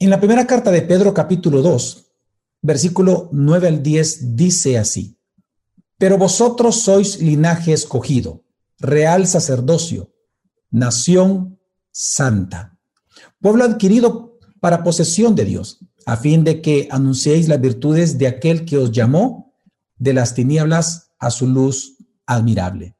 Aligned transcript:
En 0.00 0.10
la 0.10 0.20
primera 0.20 0.46
carta 0.46 0.70
de 0.70 0.82
Pedro 0.82 1.12
capítulo 1.12 1.60
2, 1.60 2.06
versículo 2.62 3.28
9 3.32 3.66
al 3.66 3.82
10 3.82 4.36
dice 4.36 4.78
así, 4.78 5.18
pero 5.96 6.16
vosotros 6.16 6.76
sois 6.82 7.20
linaje 7.20 7.72
escogido, 7.72 8.44
real 8.78 9.26
sacerdocio, 9.26 10.14
nación 10.70 11.58
santa, 11.90 12.78
pueblo 13.40 13.64
adquirido 13.64 14.38
para 14.60 14.84
posesión 14.84 15.34
de 15.34 15.46
Dios, 15.46 15.80
a 16.06 16.16
fin 16.16 16.44
de 16.44 16.62
que 16.62 16.86
anunciéis 16.92 17.48
las 17.48 17.60
virtudes 17.60 18.18
de 18.18 18.28
aquel 18.28 18.64
que 18.64 18.78
os 18.78 18.92
llamó 18.92 19.52
de 19.96 20.12
las 20.12 20.32
tinieblas 20.32 21.10
a 21.18 21.32
su 21.32 21.48
luz 21.48 21.96
admirable. 22.24 22.96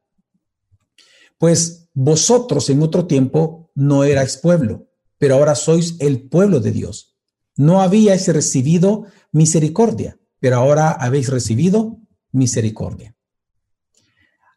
Pues 1.39 1.89
vosotros 1.95 2.69
en 2.71 2.83
otro 2.83 3.07
tiempo 3.07 3.71
no 3.77 4.03
erais 4.03 4.37
pueblo, 4.37 4.88
pero 5.19 5.35
ahora 5.35 5.55
sois 5.55 5.97
el 5.99 6.29
pueblo 6.29 6.61
de 6.61 6.73
Dios. 6.73 7.17
No 7.57 7.83
habíais 7.83 8.29
recibido 8.29 9.07
misericordia, 9.33 10.19
pero 10.41 10.57
ahora 10.57 10.93
habéis 10.93 11.29
recibido 11.29 11.99
misericordia. 12.33 13.15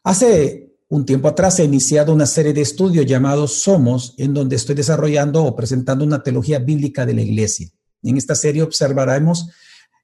Hace 0.04 0.72
un 0.88 1.06
tiempo 1.06 1.28
atrás 1.28 1.58
he 1.58 1.64
iniciado 1.64 2.12
una 2.12 2.26
serie 2.26 2.52
de 2.52 2.60
estudios 2.60 3.06
llamados 3.06 3.62
Somos, 3.62 4.14
en 4.18 4.34
donde 4.34 4.56
estoy 4.56 4.74
desarrollando 4.74 5.44
o 5.44 5.56
presentando 5.56 6.04
una 6.04 6.22
teología 6.22 6.58
bíblica 6.58 7.06
de 7.06 7.14
la 7.14 7.22
iglesia. 7.22 7.68
En 8.02 8.16
esta 8.16 8.34
serie 8.34 8.62
observaremos, 8.62 9.48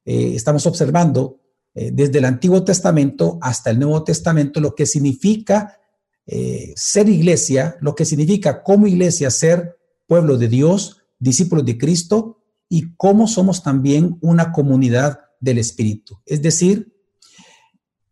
eh, 0.05 0.33
estamos 0.35 0.67
observando 0.67 1.41
eh, 1.75 1.91
desde 1.93 2.19
el 2.19 2.25
Antiguo 2.25 2.65
Testamento 2.65 3.39
hasta 3.41 3.71
el 3.71 3.79
Nuevo 3.79 4.03
Testamento 4.03 4.61
lo 4.61 4.75
que 4.75 4.87
significa 4.87 5.79
eh, 6.27 6.73
ser 6.77 7.09
iglesia, 7.09 7.77
lo 7.81 7.95
que 7.95 8.05
significa 8.05 8.63
como 8.63 8.87
iglesia 8.87 9.31
ser 9.31 9.78
pueblo 10.09 10.39
de 10.39 10.49
Dios, 10.49 11.03
discípulos 11.21 11.65
de 11.65 11.79
Cristo 11.79 12.43
y 12.69 12.97
cómo 12.97 13.29
somos 13.29 13.63
también 13.63 14.19
una 14.21 14.51
comunidad 14.51 15.21
del 15.39 15.59
Espíritu. 15.59 16.19
Es 16.27 16.43
decir, 16.43 16.93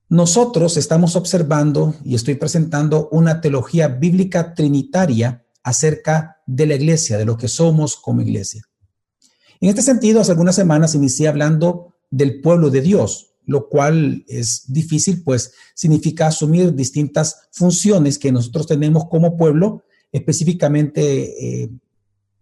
nosotros 0.09 0.77
estamos 0.77 1.17
observando 1.17 1.97
y 2.05 2.15
estoy 2.15 2.37
presentando 2.37 3.09
una 3.11 3.41
teología 3.41 3.89
bíblica 3.89 4.55
trinitaria 4.55 5.45
acerca 5.65 6.43
de 6.47 6.67
la 6.67 6.77
iglesia, 6.77 7.19
de 7.19 7.25
lo 7.25 7.37
que 7.37 7.49
somos 7.49 7.97
como 7.97 8.23
iglesia. 8.23 8.63
En 9.61 9.71
este 9.71 9.83
sentido, 9.83 10.21
hace 10.21 10.31
algunas 10.31 10.55
semanas 10.55 10.95
inicié 10.95 11.27
hablando 11.27 11.95
del 12.11 12.41
pueblo 12.41 12.71
de 12.71 12.83
Dios, 12.83 13.35
lo 13.47 13.69
cual 13.69 14.25
es 14.29 14.65
difícil, 14.69 15.25
pues 15.25 15.53
significa 15.75 16.29
asumir 16.29 16.75
distintas 16.75 17.49
funciones 17.51 18.19
que 18.19 18.31
nosotros 18.31 18.67
tenemos 18.67 19.09
como 19.09 19.37
pueblo, 19.37 19.83
específicamente 20.13 21.63
eh, 21.63 21.71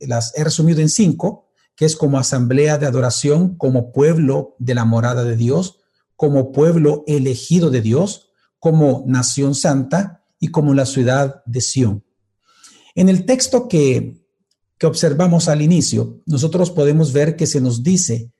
las 0.06 0.32
he 0.36 0.44
resumido 0.44 0.80
en 0.80 0.88
cinco, 0.88 1.48
que 1.76 1.84
es 1.84 1.96
como 1.96 2.18
asamblea 2.18 2.78
de 2.78 2.86
adoración, 2.86 3.56
como 3.56 3.92
pueblo 3.92 4.54
de 4.58 4.74
la 4.74 4.84
morada 4.84 5.24
de 5.24 5.36
Dios, 5.36 5.80
como 6.16 6.52
pueblo 6.52 7.04
elegido 7.06 7.70
de 7.70 7.80
Dios, 7.80 8.30
como 8.58 9.04
nación 9.06 9.54
santa 9.54 10.24
y 10.38 10.48
como 10.48 10.74
la 10.74 10.86
ciudad 10.86 11.42
de 11.46 11.60
Sión. 11.60 12.04
En 12.94 13.08
el 13.08 13.26
texto 13.26 13.68
que, 13.68 14.24
que 14.78 14.86
observamos 14.86 15.48
al 15.48 15.62
inicio, 15.62 16.22
nosotros 16.26 16.70
podemos 16.70 17.12
ver 17.12 17.36
que 17.36 17.46
se 17.46 17.60
nos 17.60 17.82
dice 17.82 18.32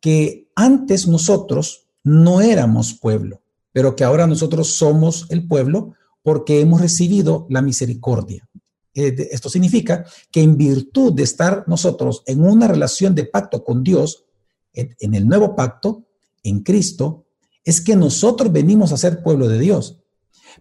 que 0.00 0.50
antes 0.56 1.06
nosotros 1.06 1.86
no 2.02 2.40
éramos 2.40 2.94
pueblo, 2.94 3.42
pero 3.72 3.94
que 3.94 4.04
ahora 4.04 4.26
nosotros 4.26 4.68
somos 4.68 5.26
el 5.30 5.46
pueblo 5.46 5.94
porque 6.22 6.60
hemos 6.60 6.80
recibido 6.80 7.46
la 7.48 7.62
misericordia. 7.62 8.48
Eh, 8.94 9.28
esto 9.30 9.48
significa 9.48 10.04
que 10.30 10.42
en 10.42 10.56
virtud 10.56 11.12
de 11.12 11.22
estar 11.22 11.64
nosotros 11.66 12.22
en 12.26 12.42
una 12.42 12.66
relación 12.66 13.14
de 13.14 13.24
pacto 13.24 13.64
con 13.64 13.82
Dios, 13.82 14.24
en 14.72 15.14
el 15.14 15.26
nuevo 15.26 15.56
pacto, 15.56 16.04
en 16.44 16.60
Cristo, 16.60 17.26
es 17.64 17.80
que 17.80 17.96
nosotros 17.96 18.52
venimos 18.52 18.92
a 18.92 18.96
ser 18.96 19.22
pueblo 19.22 19.48
de 19.48 19.58
Dios. 19.58 20.00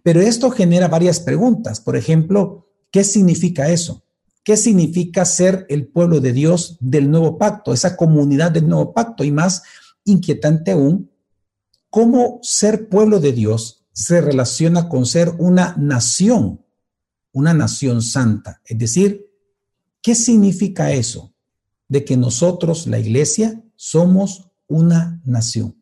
Pero 0.04 0.22
esto 0.22 0.52
genera 0.52 0.88
varias 0.88 1.20
preguntas. 1.20 1.80
Por 1.80 1.96
ejemplo, 1.96 2.68
¿qué 2.92 3.04
significa 3.04 3.70
eso? 3.70 4.04
¿Qué 4.44 4.58
significa 4.58 5.26
ser 5.26 5.66
el 5.70 5.88
pueblo 5.88 6.20
de 6.20 6.34
Dios 6.34 6.78
del 6.80 7.12
nuevo 7.12 7.38
pacto, 7.38 7.74
esa 7.74 7.96
comunidad 7.96 8.52
del 8.52 8.68
nuevo 8.68 8.94
pacto? 8.94 9.24
Y 9.24 9.32
más 9.32 9.64
inquietante 10.06 10.72
aún, 10.72 11.12
¿cómo 11.90 12.40
ser 12.42 12.90
pueblo 12.90 13.20
de 13.20 13.34
Dios 13.34 13.86
se 13.92 14.22
relaciona 14.22 14.88
con 14.88 15.06
ser 15.06 15.34
una 15.40 15.76
nación, 15.78 16.62
una 17.32 17.54
nación 17.54 18.02
santa? 18.02 18.62
Es 18.66 18.78
decir, 18.78 19.28
¿qué 20.02 20.16
significa 20.16 20.92
eso? 20.92 21.34
De 21.88 22.06
que 22.06 22.18
nosotros, 22.18 22.88
la 22.88 23.00
iglesia, 23.00 23.64
somos 23.76 24.52
una 24.68 25.22
nación. 25.26 25.82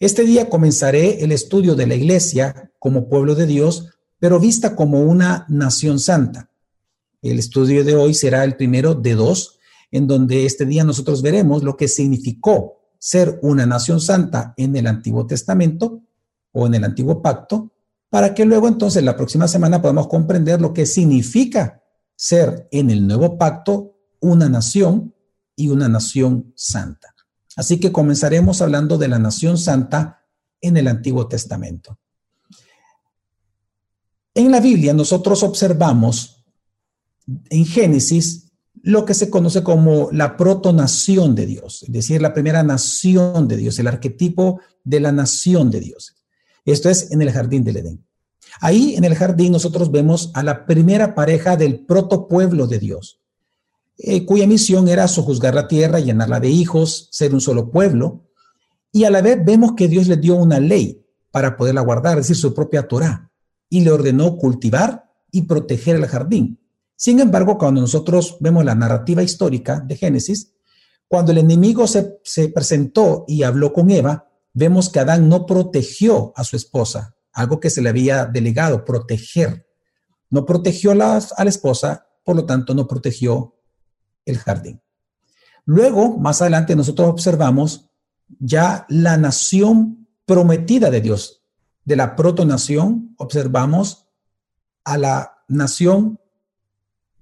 Este 0.00 0.24
día 0.24 0.48
comenzaré 0.48 1.24
el 1.24 1.32
estudio 1.32 1.74
de 1.74 1.86
la 1.86 1.94
iglesia 1.94 2.72
como 2.78 3.08
pueblo 3.08 3.34
de 3.34 3.46
Dios, 3.46 3.88
pero 4.18 4.40
vista 4.40 4.76
como 4.76 5.02
una 5.02 5.44
nación 5.48 5.98
santa. 5.98 6.50
El 7.20 7.38
estudio 7.38 7.84
de 7.84 7.96
hoy 7.96 8.14
será 8.14 8.44
el 8.44 8.56
primero 8.56 8.94
de 8.94 9.14
dos, 9.14 9.58
en 9.90 10.06
donde 10.06 10.46
este 10.46 10.66
día 10.66 10.84
nosotros 10.84 11.22
veremos 11.22 11.62
lo 11.62 11.76
que 11.76 11.88
significó 11.88 12.78
ser 12.98 13.38
una 13.42 13.66
nación 13.66 14.00
santa 14.00 14.54
en 14.56 14.76
el 14.76 14.86
Antiguo 14.86 15.26
Testamento 15.26 16.02
o 16.52 16.66
en 16.66 16.74
el 16.74 16.84
Antiguo 16.84 17.22
Pacto, 17.22 17.72
para 18.10 18.34
que 18.34 18.44
luego 18.44 18.68
entonces 18.68 19.02
la 19.02 19.16
próxima 19.16 19.48
semana 19.48 19.82
podamos 19.82 20.08
comprender 20.08 20.60
lo 20.60 20.72
que 20.72 20.86
significa 20.86 21.82
ser 22.16 22.68
en 22.70 22.90
el 22.90 23.06
Nuevo 23.06 23.38
Pacto 23.38 23.96
una 24.20 24.48
nación 24.48 25.14
y 25.54 25.68
una 25.68 25.88
nación 25.88 26.52
santa. 26.56 27.14
Así 27.56 27.80
que 27.80 27.92
comenzaremos 27.92 28.62
hablando 28.62 28.98
de 28.98 29.08
la 29.08 29.18
nación 29.18 29.58
santa 29.58 30.24
en 30.60 30.76
el 30.76 30.88
Antiguo 30.88 31.28
Testamento. 31.28 31.98
En 34.34 34.50
la 34.52 34.60
Biblia 34.60 34.94
nosotros 34.94 35.42
observamos 35.42 36.44
en 37.50 37.66
Génesis 37.66 38.52
lo 38.82 39.04
que 39.04 39.14
se 39.14 39.28
conoce 39.28 39.62
como 39.62 40.08
la 40.12 40.36
protonación 40.36 41.34
de 41.34 41.46
Dios, 41.46 41.82
es 41.82 41.92
decir, 41.92 42.22
la 42.22 42.32
primera 42.32 42.62
nación 42.62 43.48
de 43.48 43.56
Dios, 43.56 43.78
el 43.78 43.88
arquetipo 43.88 44.60
de 44.84 45.00
la 45.00 45.12
nación 45.12 45.70
de 45.70 45.80
Dios. 45.80 46.17
Esto 46.72 46.90
es 46.90 47.10
en 47.10 47.22
el 47.22 47.30
jardín 47.30 47.64
del 47.64 47.78
Edén. 47.78 48.04
Ahí 48.60 48.94
en 48.96 49.04
el 49.04 49.14
jardín 49.14 49.52
nosotros 49.52 49.90
vemos 49.90 50.30
a 50.34 50.42
la 50.42 50.66
primera 50.66 51.14
pareja 51.14 51.56
del 51.56 51.84
protopueblo 51.84 52.66
de 52.66 52.78
Dios. 52.78 53.20
Eh, 53.98 54.24
cuya 54.24 54.46
misión 54.46 54.88
era 54.88 55.08
sojuzgar 55.08 55.54
la 55.54 55.66
tierra, 55.66 55.98
llenarla 55.98 56.40
de 56.40 56.50
hijos, 56.50 57.08
ser 57.10 57.34
un 57.34 57.40
solo 57.40 57.70
pueblo. 57.70 58.24
Y 58.92 59.04
a 59.04 59.10
la 59.10 59.22
vez 59.22 59.44
vemos 59.44 59.72
que 59.76 59.88
Dios 59.88 60.06
le 60.06 60.16
dio 60.16 60.36
una 60.36 60.60
ley 60.60 61.04
para 61.30 61.56
poderla 61.56 61.80
guardar, 61.80 62.18
es 62.18 62.28
decir, 62.28 62.36
su 62.36 62.54
propia 62.54 62.86
Torah, 62.86 63.30
y 63.68 63.80
le 63.80 63.90
ordenó 63.90 64.36
cultivar 64.36 65.10
y 65.30 65.42
proteger 65.42 65.96
el 65.96 66.06
jardín. 66.06 66.58
Sin 66.96 67.20
embargo, 67.20 67.58
cuando 67.58 67.80
nosotros 67.80 68.36
vemos 68.40 68.64
la 68.64 68.74
narrativa 68.74 69.22
histórica 69.22 69.80
de 69.80 69.96
Génesis, 69.96 70.52
cuando 71.06 71.32
el 71.32 71.38
enemigo 71.38 71.86
se, 71.86 72.18
presentó 72.52 73.24
y 73.26 73.42
habló 73.42 73.72
con 73.72 73.90
Eva, 73.90 74.27
vemos 74.58 74.90
que 74.90 74.98
Adán 74.98 75.28
no 75.28 75.46
protegió 75.46 76.32
a 76.34 76.42
su 76.42 76.56
esposa, 76.56 77.14
algo 77.32 77.60
que 77.60 77.70
se 77.70 77.80
le 77.80 77.90
había 77.90 78.26
delegado, 78.26 78.84
proteger. 78.84 79.68
No 80.30 80.44
protegió 80.44 80.90
a 80.90 80.94
la 80.96 81.48
esposa, 81.48 82.08
por 82.24 82.34
lo 82.34 82.44
tanto 82.44 82.74
no 82.74 82.88
protegió 82.88 83.54
el 84.24 84.36
jardín. 84.36 84.82
Luego, 85.64 86.18
más 86.18 86.42
adelante, 86.42 86.74
nosotros 86.74 87.08
observamos 87.08 87.90
ya 88.40 88.84
la 88.88 89.16
nación 89.16 90.08
prometida 90.26 90.90
de 90.90 91.00
Dios. 91.02 91.44
De 91.84 91.94
la 91.94 92.16
protonación, 92.16 93.14
observamos 93.16 94.08
a 94.82 94.98
la 94.98 95.38
nación 95.46 96.18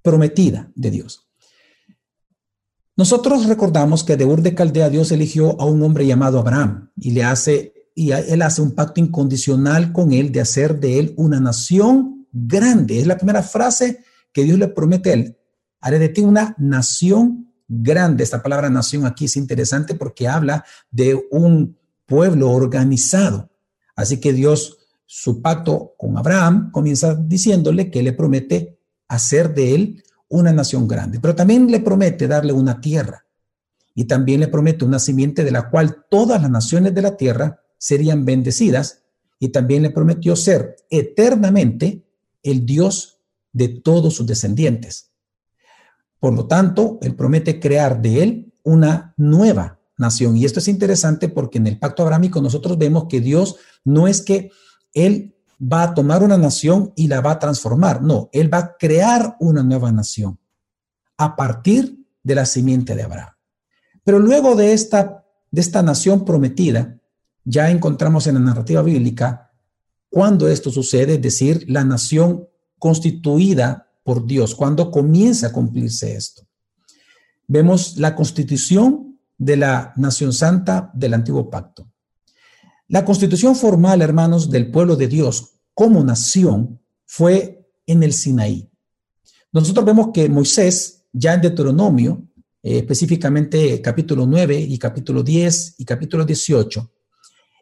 prometida 0.00 0.72
de 0.74 0.90
Dios. 0.90 1.25
Nosotros 2.96 3.46
recordamos 3.46 4.04
que 4.04 4.16
de 4.16 4.24
Ur 4.24 4.42
de 4.42 4.54
Caldea 4.54 4.88
Dios 4.88 5.12
eligió 5.12 5.60
a 5.60 5.66
un 5.66 5.82
hombre 5.82 6.06
llamado 6.06 6.38
Abraham 6.38 6.90
y 6.96 7.10
le 7.10 7.24
hace 7.24 7.72
y 7.94 8.12
él 8.12 8.42
hace 8.42 8.60
un 8.60 8.72
pacto 8.72 9.00
incondicional 9.00 9.92
con 9.92 10.12
él 10.12 10.30
de 10.30 10.40
hacer 10.40 10.78
de 10.80 10.98
él 10.98 11.14
una 11.16 11.40
nación 11.40 12.26
grande. 12.30 13.00
Es 13.00 13.06
la 13.06 13.16
primera 13.16 13.42
frase 13.42 14.00
que 14.32 14.44
Dios 14.44 14.58
le 14.58 14.68
promete 14.68 15.10
a 15.10 15.14
él 15.14 15.36
haré 15.86 16.00
de 16.00 16.08
ti 16.08 16.20
una 16.22 16.54
nación 16.58 17.52
grande. 17.68 18.24
Esta 18.24 18.42
palabra 18.42 18.68
nación 18.68 19.06
aquí 19.06 19.26
es 19.26 19.36
interesante 19.36 19.94
porque 19.94 20.26
habla 20.26 20.64
de 20.90 21.28
un 21.30 21.78
pueblo 22.06 22.50
organizado. 22.50 23.50
Así 23.94 24.18
que 24.18 24.32
Dios, 24.32 24.78
su 25.06 25.40
pacto 25.40 25.94
con 25.96 26.18
Abraham, 26.18 26.72
comienza 26.72 27.14
diciéndole 27.14 27.88
que 27.90 28.02
le 28.02 28.12
promete 28.12 28.80
hacer 29.06 29.54
de 29.54 29.74
él 29.76 30.02
una 30.28 30.52
nación 30.52 30.88
grande, 30.88 31.20
pero 31.20 31.34
también 31.34 31.70
le 31.70 31.80
promete 31.80 32.26
darle 32.26 32.52
una 32.52 32.80
tierra 32.80 33.24
y 33.94 34.04
también 34.04 34.40
le 34.40 34.48
promete 34.48 34.84
una 34.84 34.98
simiente 34.98 35.44
de 35.44 35.50
la 35.50 35.70
cual 35.70 36.04
todas 36.10 36.42
las 36.42 36.50
naciones 36.50 36.94
de 36.94 37.02
la 37.02 37.16
tierra 37.16 37.62
serían 37.78 38.24
bendecidas 38.24 39.04
y 39.38 39.48
también 39.48 39.82
le 39.82 39.90
prometió 39.90 40.36
ser 40.36 40.76
eternamente 40.90 42.06
el 42.42 42.66
Dios 42.66 43.20
de 43.52 43.68
todos 43.68 44.14
sus 44.14 44.26
descendientes. 44.26 45.12
Por 46.18 46.34
lo 46.34 46.46
tanto, 46.46 46.98
Él 47.02 47.14
promete 47.14 47.60
crear 47.60 48.00
de 48.00 48.22
Él 48.22 48.54
una 48.62 49.14
nueva 49.16 49.80
nación. 49.96 50.36
Y 50.36 50.44
esto 50.44 50.58
es 50.58 50.68
interesante 50.68 51.28
porque 51.28 51.58
en 51.58 51.66
el 51.66 51.78
pacto 51.78 52.02
abrámico 52.02 52.40
nosotros 52.40 52.78
vemos 52.78 53.06
que 53.08 53.20
Dios 53.20 53.56
no 53.84 54.08
es 54.08 54.22
que 54.22 54.50
Él 54.92 55.35
va 55.60 55.82
a 55.82 55.94
tomar 55.94 56.22
una 56.22 56.36
nación 56.36 56.92
y 56.96 57.08
la 57.08 57.20
va 57.20 57.32
a 57.32 57.38
transformar, 57.38 58.02
no, 58.02 58.28
Él 58.32 58.52
va 58.52 58.58
a 58.58 58.76
crear 58.76 59.36
una 59.40 59.62
nueva 59.62 59.90
nación 59.92 60.38
a 61.16 61.34
partir 61.36 62.06
de 62.22 62.34
la 62.34 62.44
simiente 62.44 62.94
de 62.94 63.02
Abraham. 63.02 63.32
Pero 64.04 64.18
luego 64.18 64.54
de 64.54 64.72
esta, 64.72 65.24
de 65.50 65.60
esta 65.60 65.82
nación 65.82 66.24
prometida, 66.24 66.98
ya 67.44 67.70
encontramos 67.70 68.26
en 68.26 68.34
la 68.34 68.40
narrativa 68.40 68.82
bíblica 68.82 69.52
cuando 70.10 70.48
esto 70.48 70.70
sucede, 70.70 71.14
es 71.14 71.22
decir, 71.22 71.64
la 71.68 71.84
nación 71.84 72.48
constituida 72.78 73.90
por 74.02 74.26
Dios, 74.26 74.54
cuando 74.54 74.90
comienza 74.90 75.48
a 75.48 75.52
cumplirse 75.52 76.14
esto. 76.14 76.46
Vemos 77.48 77.96
la 77.96 78.14
constitución 78.14 79.18
de 79.38 79.56
la 79.56 79.92
nación 79.96 80.32
santa 80.32 80.90
del 80.94 81.14
antiguo 81.14 81.50
pacto. 81.50 81.88
La 82.88 83.04
constitución 83.04 83.56
formal, 83.56 84.00
hermanos, 84.00 84.48
del 84.48 84.70
pueblo 84.70 84.94
de 84.94 85.08
Dios 85.08 85.54
como 85.74 86.04
nación 86.04 86.80
fue 87.04 87.68
en 87.84 88.04
el 88.04 88.12
Sinaí. 88.12 88.70
Nosotros 89.50 89.84
vemos 89.84 90.10
que 90.14 90.28
Moisés, 90.28 91.04
ya 91.12 91.34
en 91.34 91.40
Deuteronomio, 91.40 92.22
eh, 92.62 92.78
específicamente 92.78 93.80
capítulo 93.82 94.24
9 94.24 94.60
y 94.60 94.78
capítulo 94.78 95.24
10 95.24 95.74
y 95.78 95.84
capítulo 95.84 96.24
18, 96.24 96.92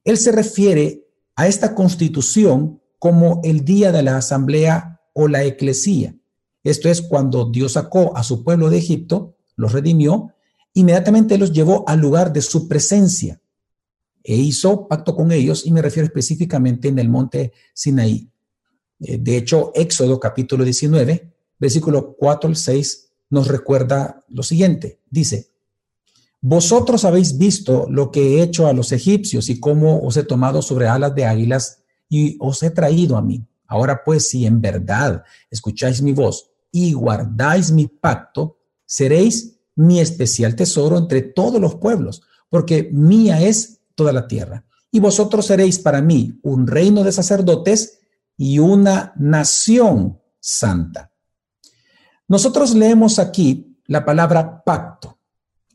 él 0.04 0.18
se 0.18 0.30
refiere 0.30 1.06
a 1.36 1.48
esta 1.48 1.74
constitución 1.74 2.82
como 2.98 3.40
el 3.44 3.64
día 3.64 3.92
de 3.92 4.02
la 4.02 4.18
asamblea 4.18 5.00
o 5.14 5.26
la 5.26 5.44
eclesía. 5.44 6.14
Esto 6.62 6.90
es 6.90 7.00
cuando 7.00 7.50
Dios 7.50 7.72
sacó 7.72 8.14
a 8.14 8.22
su 8.22 8.44
pueblo 8.44 8.68
de 8.68 8.76
Egipto, 8.76 9.36
los 9.56 9.72
redimió, 9.72 10.34
inmediatamente 10.74 11.38
los 11.38 11.52
llevó 11.52 11.88
al 11.88 12.00
lugar 12.00 12.30
de 12.30 12.42
su 12.42 12.68
presencia 12.68 13.40
e 14.24 14.34
hizo 14.34 14.88
pacto 14.88 15.14
con 15.14 15.30
ellos 15.30 15.66
y 15.66 15.70
me 15.70 15.82
refiero 15.82 16.06
específicamente 16.06 16.88
en 16.88 16.98
el 16.98 17.10
monte 17.10 17.52
Sinaí. 17.74 18.30
Eh, 19.00 19.18
de 19.18 19.36
hecho, 19.36 19.70
Éxodo 19.74 20.18
capítulo 20.18 20.64
19, 20.64 21.30
versículo 21.58 22.16
4 22.18 22.48
al 22.48 22.56
6 22.56 23.10
nos 23.30 23.48
recuerda 23.48 24.24
lo 24.28 24.42
siguiente. 24.42 25.00
Dice, 25.10 25.50
vosotros 26.40 27.04
habéis 27.04 27.36
visto 27.36 27.86
lo 27.90 28.10
que 28.10 28.38
he 28.38 28.42
hecho 28.42 28.66
a 28.66 28.72
los 28.72 28.92
egipcios 28.92 29.48
y 29.50 29.60
cómo 29.60 30.00
os 30.00 30.16
he 30.16 30.24
tomado 30.24 30.62
sobre 30.62 30.88
alas 30.88 31.14
de 31.14 31.26
águilas 31.26 31.82
y 32.08 32.36
os 32.40 32.62
he 32.62 32.70
traído 32.70 33.16
a 33.16 33.22
mí. 33.22 33.46
Ahora 33.66 34.02
pues, 34.04 34.28
si 34.28 34.46
en 34.46 34.60
verdad 34.60 35.22
escucháis 35.50 36.00
mi 36.00 36.12
voz 36.12 36.50
y 36.70 36.92
guardáis 36.92 37.72
mi 37.72 37.88
pacto, 37.88 38.58
seréis 38.86 39.58
mi 39.74 40.00
especial 40.00 40.54
tesoro 40.54 40.98
entre 40.98 41.22
todos 41.22 41.60
los 41.60 41.76
pueblos, 41.76 42.22
porque 42.48 42.88
mía 42.92 43.40
es 43.42 43.73
toda 43.94 44.12
la 44.12 44.26
tierra. 44.26 44.64
Y 44.90 45.00
vosotros 45.00 45.46
seréis 45.46 45.78
para 45.78 46.00
mí 46.00 46.38
un 46.42 46.66
reino 46.66 47.02
de 47.02 47.12
sacerdotes 47.12 48.00
y 48.36 48.58
una 48.58 49.12
nación 49.16 50.20
santa. 50.40 51.10
Nosotros 52.28 52.74
leemos 52.74 53.18
aquí 53.18 53.78
la 53.86 54.04
palabra 54.04 54.62
pacto. 54.64 55.18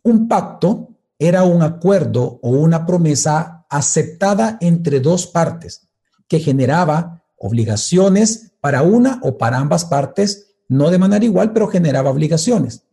Un 0.03 0.27
pacto 0.27 0.89
era 1.17 1.43
un 1.43 1.61
acuerdo 1.61 2.39
o 2.41 2.49
una 2.49 2.85
promesa 2.85 3.65
aceptada 3.69 4.57
entre 4.61 4.99
dos 4.99 5.27
partes 5.27 5.89
que 6.27 6.39
generaba 6.39 7.23
obligaciones 7.37 8.53
para 8.61 8.81
una 8.81 9.19
o 9.23 9.37
para 9.37 9.57
ambas 9.57 9.85
partes, 9.85 10.55
no 10.67 10.89
de 10.89 10.97
manera 10.97 11.25
igual, 11.25 11.51
pero 11.53 11.67
generaba 11.67 12.09
obligaciones. 12.09 12.83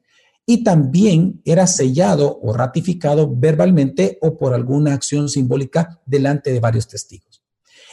Y 0.47 0.63
también 0.63 1.43
era 1.45 1.67
sellado 1.67 2.39
o 2.41 2.53
ratificado 2.53 3.29
verbalmente 3.35 4.19
o 4.23 4.37
por 4.37 4.55
alguna 4.55 4.95
acción 4.95 5.29
simbólica 5.29 6.01
delante 6.07 6.53
de 6.53 6.61
varios 6.61 6.87
testigos. 6.87 7.43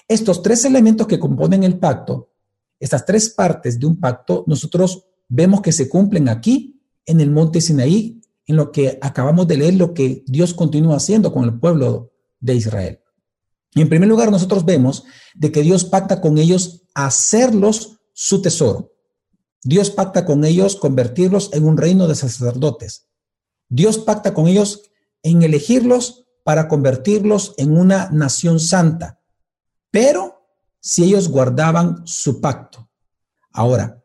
Estos 0.08 0.44
tres 0.44 0.64
elementos 0.66 1.08
que 1.08 1.20
componen 1.20 1.64
el 1.64 1.80
pacto, 1.80 2.30
estas 2.80 3.06
tres 3.06 3.30
partes 3.30 3.80
de 3.80 3.88
un 3.88 4.00
pacto, 4.00 4.44
nosotros 4.46 5.06
vemos 5.28 5.62
que 5.62 5.72
se 5.72 5.90
cumplen 5.90 6.30
aquí 6.30 6.80
en 7.06 7.22
el 7.22 7.32
monte 7.32 7.60
Sinaí, 7.60 8.22
en 8.46 8.56
lo 8.56 8.72
que 8.72 9.00
acabamos 9.02 9.48
de 9.48 9.58
leer, 9.58 9.76
lo 9.76 9.94
que 9.94 10.24
Dios 10.28 10.54
continúa 10.54 10.98
haciendo 10.98 11.34
con 11.34 11.46
el 11.46 11.60
pueblo 11.60 12.12
de 12.40 12.56
Israel. 12.56 13.00
Y 13.74 13.82
en 13.82 13.90
primer 13.90 14.08
lugar, 14.08 14.30
nosotros 14.30 14.66
vemos 14.66 15.06
de 15.34 15.52
que 15.52 15.62
Dios 15.62 15.86
pacta 15.86 16.22
con 16.22 16.38
ellos 16.38 16.84
hacerlos 16.94 18.00
su 18.14 18.42
tesoro. 18.42 18.93
Dios 19.64 19.90
pacta 19.90 20.26
con 20.26 20.44
ellos 20.44 20.76
convertirlos 20.76 21.52
en 21.54 21.66
un 21.66 21.78
reino 21.78 22.08
de 22.08 22.16
sacerdotes. 22.16 23.08
Dios 23.70 23.98
pacta 23.98 24.34
con 24.34 24.48
ellos 24.48 24.92
en 25.24 25.42
elegirlos 25.42 26.26
para 26.44 26.68
convertirlos 26.68 27.56
en 27.58 27.78
una 27.78 28.10
nación 28.12 28.60
santa, 28.60 29.22
pero 29.90 30.46
si 30.82 31.06
ellos 31.06 31.30
guardaban 31.30 32.06
su 32.06 32.42
pacto. 32.42 32.90
Ahora, 33.52 34.04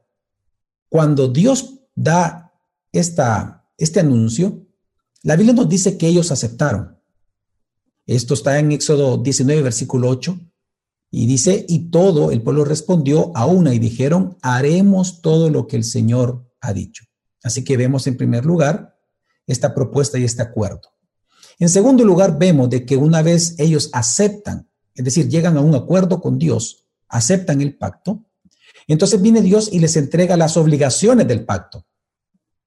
cuando 0.88 1.26
Dios 1.26 1.80
da 1.94 2.52
esta, 2.92 3.68
este 3.76 4.00
anuncio, 4.00 4.66
la 5.22 5.34
Biblia 5.34 5.54
nos 5.54 5.68
dice 5.68 5.98
que 5.98 6.06
ellos 6.06 6.30
aceptaron. 6.30 6.96
Esto 8.06 8.34
está 8.34 8.58
en 8.58 8.72
Éxodo 8.72 9.18
19, 9.18 9.62
versículo 9.62 10.08
8, 10.08 10.38
y 11.10 11.26
dice, 11.26 11.64
y 11.68 11.90
todo 11.90 12.30
el 12.30 12.42
pueblo 12.42 12.64
respondió 12.64 13.32
a 13.34 13.46
una 13.46 13.74
y 13.74 13.78
dijeron, 13.78 14.36
haremos 14.42 15.22
todo 15.22 15.48
lo 15.50 15.66
que 15.66 15.76
el 15.76 15.84
Señor 15.84 16.46
ha 16.60 16.72
dicho. 16.72 17.04
Así 17.42 17.64
que 17.64 17.76
vemos 17.76 18.06
en 18.06 18.16
primer 18.16 18.44
lugar 18.44 18.98
esta 19.46 19.74
propuesta 19.74 20.18
y 20.18 20.24
este 20.24 20.42
acuerdo. 20.42 20.82
En 21.58 21.68
segundo 21.68 22.04
lugar, 22.04 22.38
vemos 22.38 22.70
de 22.70 22.84
que 22.84 22.96
una 22.96 23.22
vez 23.22 23.54
ellos 23.58 23.90
aceptan, 23.92 24.68
es 24.94 25.04
decir, 25.04 25.28
llegan 25.28 25.56
a 25.56 25.60
un 25.60 25.74
acuerdo 25.74 26.20
con 26.20 26.38
Dios, 26.38 26.86
aceptan 27.08 27.60
el 27.62 27.76
pacto, 27.76 28.24
entonces 28.86 29.20
viene 29.20 29.40
Dios 29.42 29.70
y 29.72 29.80
les 29.80 29.96
entrega 29.96 30.36
las 30.36 30.56
obligaciones 30.56 31.26
del 31.26 31.44
pacto 31.44 31.86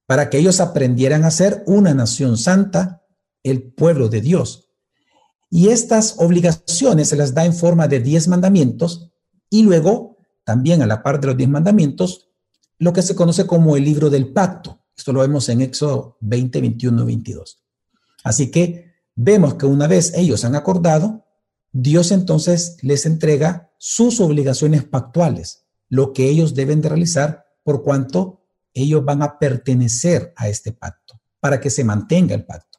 para 0.06 0.30
que 0.30 0.40
ellos 0.40 0.60
aprendieran 0.60 1.24
a 1.24 1.32
ser 1.32 1.64
una 1.68 1.94
nación 1.94 2.38
santa, 2.38 3.02
el 3.44 3.72
pueblo 3.72 4.10
de 4.10 4.20
Dios. 4.20 4.71
Y 5.52 5.68
estas 5.68 6.16
obligaciones 6.18 7.10
se 7.10 7.16
las 7.16 7.36
da 7.36 7.46
en 7.46 7.54
forma 7.54 7.88
de 7.88 8.00
diez 8.00 8.28
mandamientos 8.28 9.12
y 9.52 9.62
luego 9.62 10.18
también 10.44 10.82
a 10.82 10.88
la 10.88 11.04
par 11.04 11.22
de 11.22 11.28
los 11.28 11.38
diez 11.38 11.50
mandamientos, 11.50 12.30
lo 12.80 12.94
que 12.94 13.04
se 13.04 13.14
conoce 13.14 13.46
como 13.46 13.78
el 13.78 13.84
libro 13.84 14.10
del 14.10 14.34
pacto. 14.34 14.80
Esto 14.98 15.14
lo 15.14 15.20
vemos 15.20 15.48
en 15.50 15.62
Éxodo 15.62 16.18
20, 16.22 16.62
21, 16.62 17.06
22. 17.06 17.62
Así 18.24 18.50
que 18.50 18.96
vemos 19.14 19.54
que 19.54 19.68
una 19.68 19.86
vez 19.86 20.14
ellos 20.16 20.44
han 20.46 20.56
acordado, 20.56 21.26
Dios 21.72 22.12
entonces 22.12 22.78
les 22.82 23.06
entrega 23.06 23.72
sus 23.78 24.20
obligaciones 24.20 24.84
pactuales 24.84 25.62
lo 25.92 26.14
que 26.14 26.30
ellos 26.30 26.56
deben 26.56 26.82
de 26.82 26.90
realizar 26.90 27.46
por 27.64 27.84
cuanto 27.84 28.46
ellos 28.74 29.04
van 29.04 29.22
a 29.22 29.38
pertenecer 29.38 30.34
a 30.38 30.48
este 30.48 30.72
pacto, 30.72 31.20
para 31.42 31.60
que 31.60 31.70
se 31.70 31.84
mantenga 31.84 32.34
el 32.34 32.46
pacto. 32.46 32.71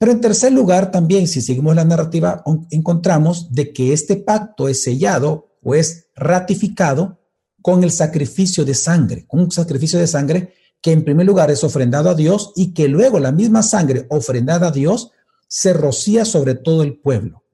Pero 0.00 0.12
en 0.12 0.22
tercer 0.22 0.50
lugar, 0.52 0.90
también, 0.90 1.28
si 1.28 1.42
seguimos 1.42 1.76
la 1.76 1.84
narrativa, 1.84 2.42
encontramos 2.70 3.52
de 3.52 3.70
que 3.70 3.92
este 3.92 4.16
pacto 4.16 4.66
es 4.66 4.82
sellado 4.82 5.58
o 5.62 5.74
es 5.74 6.06
ratificado 6.16 7.20
con 7.60 7.84
el 7.84 7.90
sacrificio 7.90 8.64
de 8.64 8.72
sangre, 8.72 9.26
con 9.26 9.40
un 9.40 9.50
sacrificio 9.50 9.98
de 9.98 10.06
sangre 10.06 10.54
que 10.80 10.92
en 10.92 11.04
primer 11.04 11.26
lugar 11.26 11.50
es 11.50 11.62
ofrendado 11.64 12.08
a 12.08 12.14
Dios 12.14 12.54
y 12.56 12.72
que 12.72 12.88
luego 12.88 13.18
la 13.18 13.30
misma 13.30 13.62
sangre 13.62 14.06
ofrendada 14.08 14.68
a 14.68 14.70
Dios 14.70 15.10
se 15.48 15.74
rocía 15.74 16.24
sobre 16.24 16.54
todo 16.54 16.82
el 16.82 16.96
pueblo. 16.96 17.44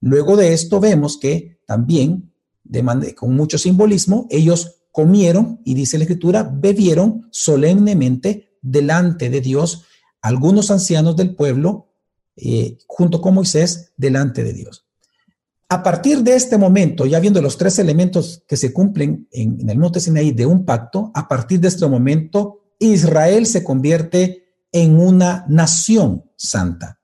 Luego 0.00 0.36
de 0.36 0.52
esto 0.52 0.80
vemos 0.80 1.16
que 1.16 1.60
también 1.64 2.32
con 3.14 3.36
mucho 3.36 3.56
simbolismo, 3.56 4.26
ellos 4.30 4.80
comieron, 4.90 5.60
y 5.64 5.74
dice 5.74 5.96
la 5.98 6.04
escritura, 6.04 6.42
bebieron 6.42 7.28
solemnemente 7.30 8.56
delante 8.62 9.30
de 9.30 9.40
Dios 9.40 9.84
algunos 10.24 10.70
ancianos 10.70 11.16
del 11.16 11.36
pueblo, 11.36 11.92
eh, 12.36 12.78
junto 12.86 13.20
con 13.20 13.34
Moisés, 13.34 13.92
delante 13.98 14.42
de 14.42 14.54
Dios. 14.54 14.86
A 15.68 15.82
partir 15.82 16.22
de 16.22 16.34
este 16.34 16.56
momento, 16.56 17.04
ya 17.04 17.20
viendo 17.20 17.42
los 17.42 17.58
tres 17.58 17.78
elementos 17.78 18.42
que 18.48 18.56
se 18.56 18.72
cumplen 18.72 19.28
en, 19.32 19.68
el 19.68 19.78
monte 19.78 20.00
Sinaí 20.00 20.32
de 20.32 20.46
un 20.46 20.64
pacto, 20.64 21.12
a 21.14 21.28
partir 21.28 21.60
de 21.60 21.68
este 21.68 21.86
momento, 21.86 22.62
Israel 22.78 23.44
se 23.44 23.62
convierte 23.62 24.46
en 24.72 24.98
una 24.98 25.44
nación 25.46 26.24
santa, 26.36 27.00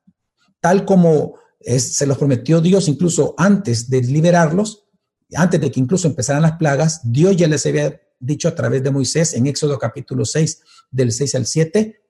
tal 0.59 0.87
como 0.87 1.35
se 1.61 2.07
los 2.07 2.17
prometió 2.17 2.62
Dios 2.62 2.89
incluso 2.89 3.35
antes 3.37 3.91
de 3.91 4.00
liberarlos, 4.00 4.87
antes 5.35 5.61
de 5.61 5.71
que 5.71 5.79
incluso 5.79 6.09
empezaran 6.09 6.41
las 6.41 6.57
plagas, 6.57 7.03
Dios 7.05 7.37
ya 7.37 7.49
les 7.49 7.67
había 7.67 8.00
dicho 8.19 8.49
a 8.49 8.55
través 8.55 8.83
de 8.83 8.91
Moisés 8.91 9.35
en 9.35 9.47
Éxodo 9.47 9.79
capítulo 9.79 10.25
6, 10.25 10.62
del 10.91 11.12
6 11.12 11.35
al 11.35 11.45
7, 11.45 12.00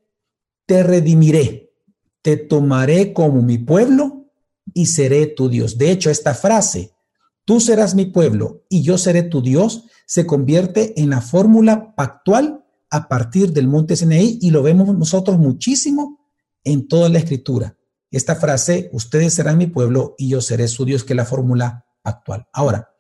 te 0.71 0.85
redimiré, 0.85 1.75
te 2.23 2.37
tomaré 2.37 3.13
como 3.13 3.43
mi 3.43 3.59
pueblo 3.59 4.31
y 4.73 4.87
seré 4.87 5.27
tu 5.27 5.49
Dios. 5.49 5.79
De 5.79 5.91
hecho, 5.91 6.11
esta 6.11 6.33
frase, 6.33 6.93
tú 7.45 7.59
serás 7.59 7.97
mi 7.97 8.05
pueblo 8.05 8.63
y 8.69 8.83
yo 8.83 8.97
seré 8.97 9.25
tu 9.25 9.43
Dios, 9.43 9.87
se 10.07 10.27
convierte 10.27 11.01
en 11.01 11.11
la 11.11 11.23
fórmula 11.23 11.97
pactual 11.97 12.65
a 12.89 13.09
partir 13.09 13.53
del 13.53 13.67
monte 13.67 13.97
Sinaí 13.97 14.39
y 14.41 14.53
lo 14.53 14.63
vemos 14.63 14.97
nosotros 14.97 15.41
muchísimo 15.41 16.21
en 16.63 16.87
toda 16.87 17.09
la 17.09 17.19
escritura. 17.19 17.77
Esta 18.13 18.37
frase, 18.37 18.91
ustedes 18.93 19.35
serán 19.35 19.59
mi 19.59 19.67
pueblo 19.67 20.15
y 20.19 20.29
yo 20.29 20.41
seré 20.41 20.69
su 20.69 20.85
Dios, 20.85 21.03
que 21.03 21.15
es 21.15 21.17
la 21.17 21.27
fórmula 21.27 21.85
actual. 22.05 22.47
Ahora, 22.53 22.91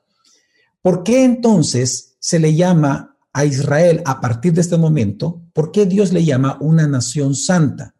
¿por 0.83 1.05
qué 1.05 1.23
entonces 1.23 2.17
se 2.19 2.41
le 2.41 2.53
llama 2.53 3.10
a 3.32 3.44
Israel 3.44 4.02
a 4.04 4.20
partir 4.20 4.52
de 4.52 4.60
este 4.60 4.76
momento? 4.76 5.42
¿Por 5.52 5.72
qué 5.72 5.87
Dios 5.87 6.12
le 6.12 6.25
llama 6.25 6.58
una 6.60 6.87
nación 6.87 7.34
santa? 7.34 7.94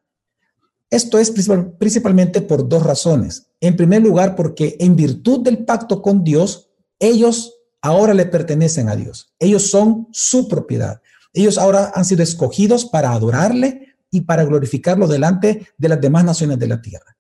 Esto 0.91 1.19
es 1.19 1.31
principalmente 1.79 2.41
por 2.43 2.69
dos 2.69 2.83
razones. 2.83 3.47
En 3.61 3.77
primer 3.77 4.03
lugar, 4.03 4.35
porque 4.35 4.77
en 4.81 4.97
virtud 4.97 5.41
del 5.41 5.65
pacto 5.65 6.03
con 6.03 6.25
Dios, 6.25 6.71
ellos 6.99 7.55
ahora 7.81 8.13
le 8.13 8.27
pertenecen 8.27 8.89
a 8.89 8.97
Dios. 8.97 9.33
Ellos 9.39 9.71
son 9.71 10.09
su 10.11 10.49
propiedad. 10.49 11.01
Ellos 11.33 11.59
ahora 11.59 11.93
han 11.95 12.05
sido 12.05 12.23
escogidos 12.23 12.87
para 12.87 13.13
adorarle 13.13 13.95
y 14.11 14.23
para 14.23 14.45
glorificarlo 14.45 15.07
delante 15.07 15.69
de 15.79 15.89
las 15.89 16.01
demás 16.01 16.25
naciones 16.25 16.59
de 16.59 16.67
la 16.67 16.83
tierra. 16.83 17.17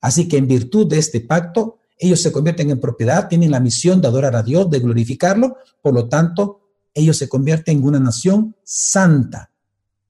Así 0.00 0.28
que 0.28 0.36
en 0.36 0.46
virtud 0.46 0.86
de 0.86 0.98
este 0.98 1.20
pacto, 1.20 1.78
ellos 1.98 2.20
se 2.20 2.30
convierten 2.30 2.70
en 2.70 2.78
propiedad, 2.78 3.28
tienen 3.28 3.50
la 3.50 3.60
misión 3.60 4.02
de 4.02 4.08
adorar 4.08 4.36
a 4.36 4.42
Dios, 4.42 4.70
de 4.70 4.80
glorificarlo, 4.80 5.56
por 5.80 5.94
lo 5.94 6.08
tanto, 6.08 6.65
ellos 6.96 7.18
se 7.18 7.28
convierten 7.28 7.78
en 7.78 7.84
una 7.84 8.00
nación 8.00 8.56
santa, 8.64 9.50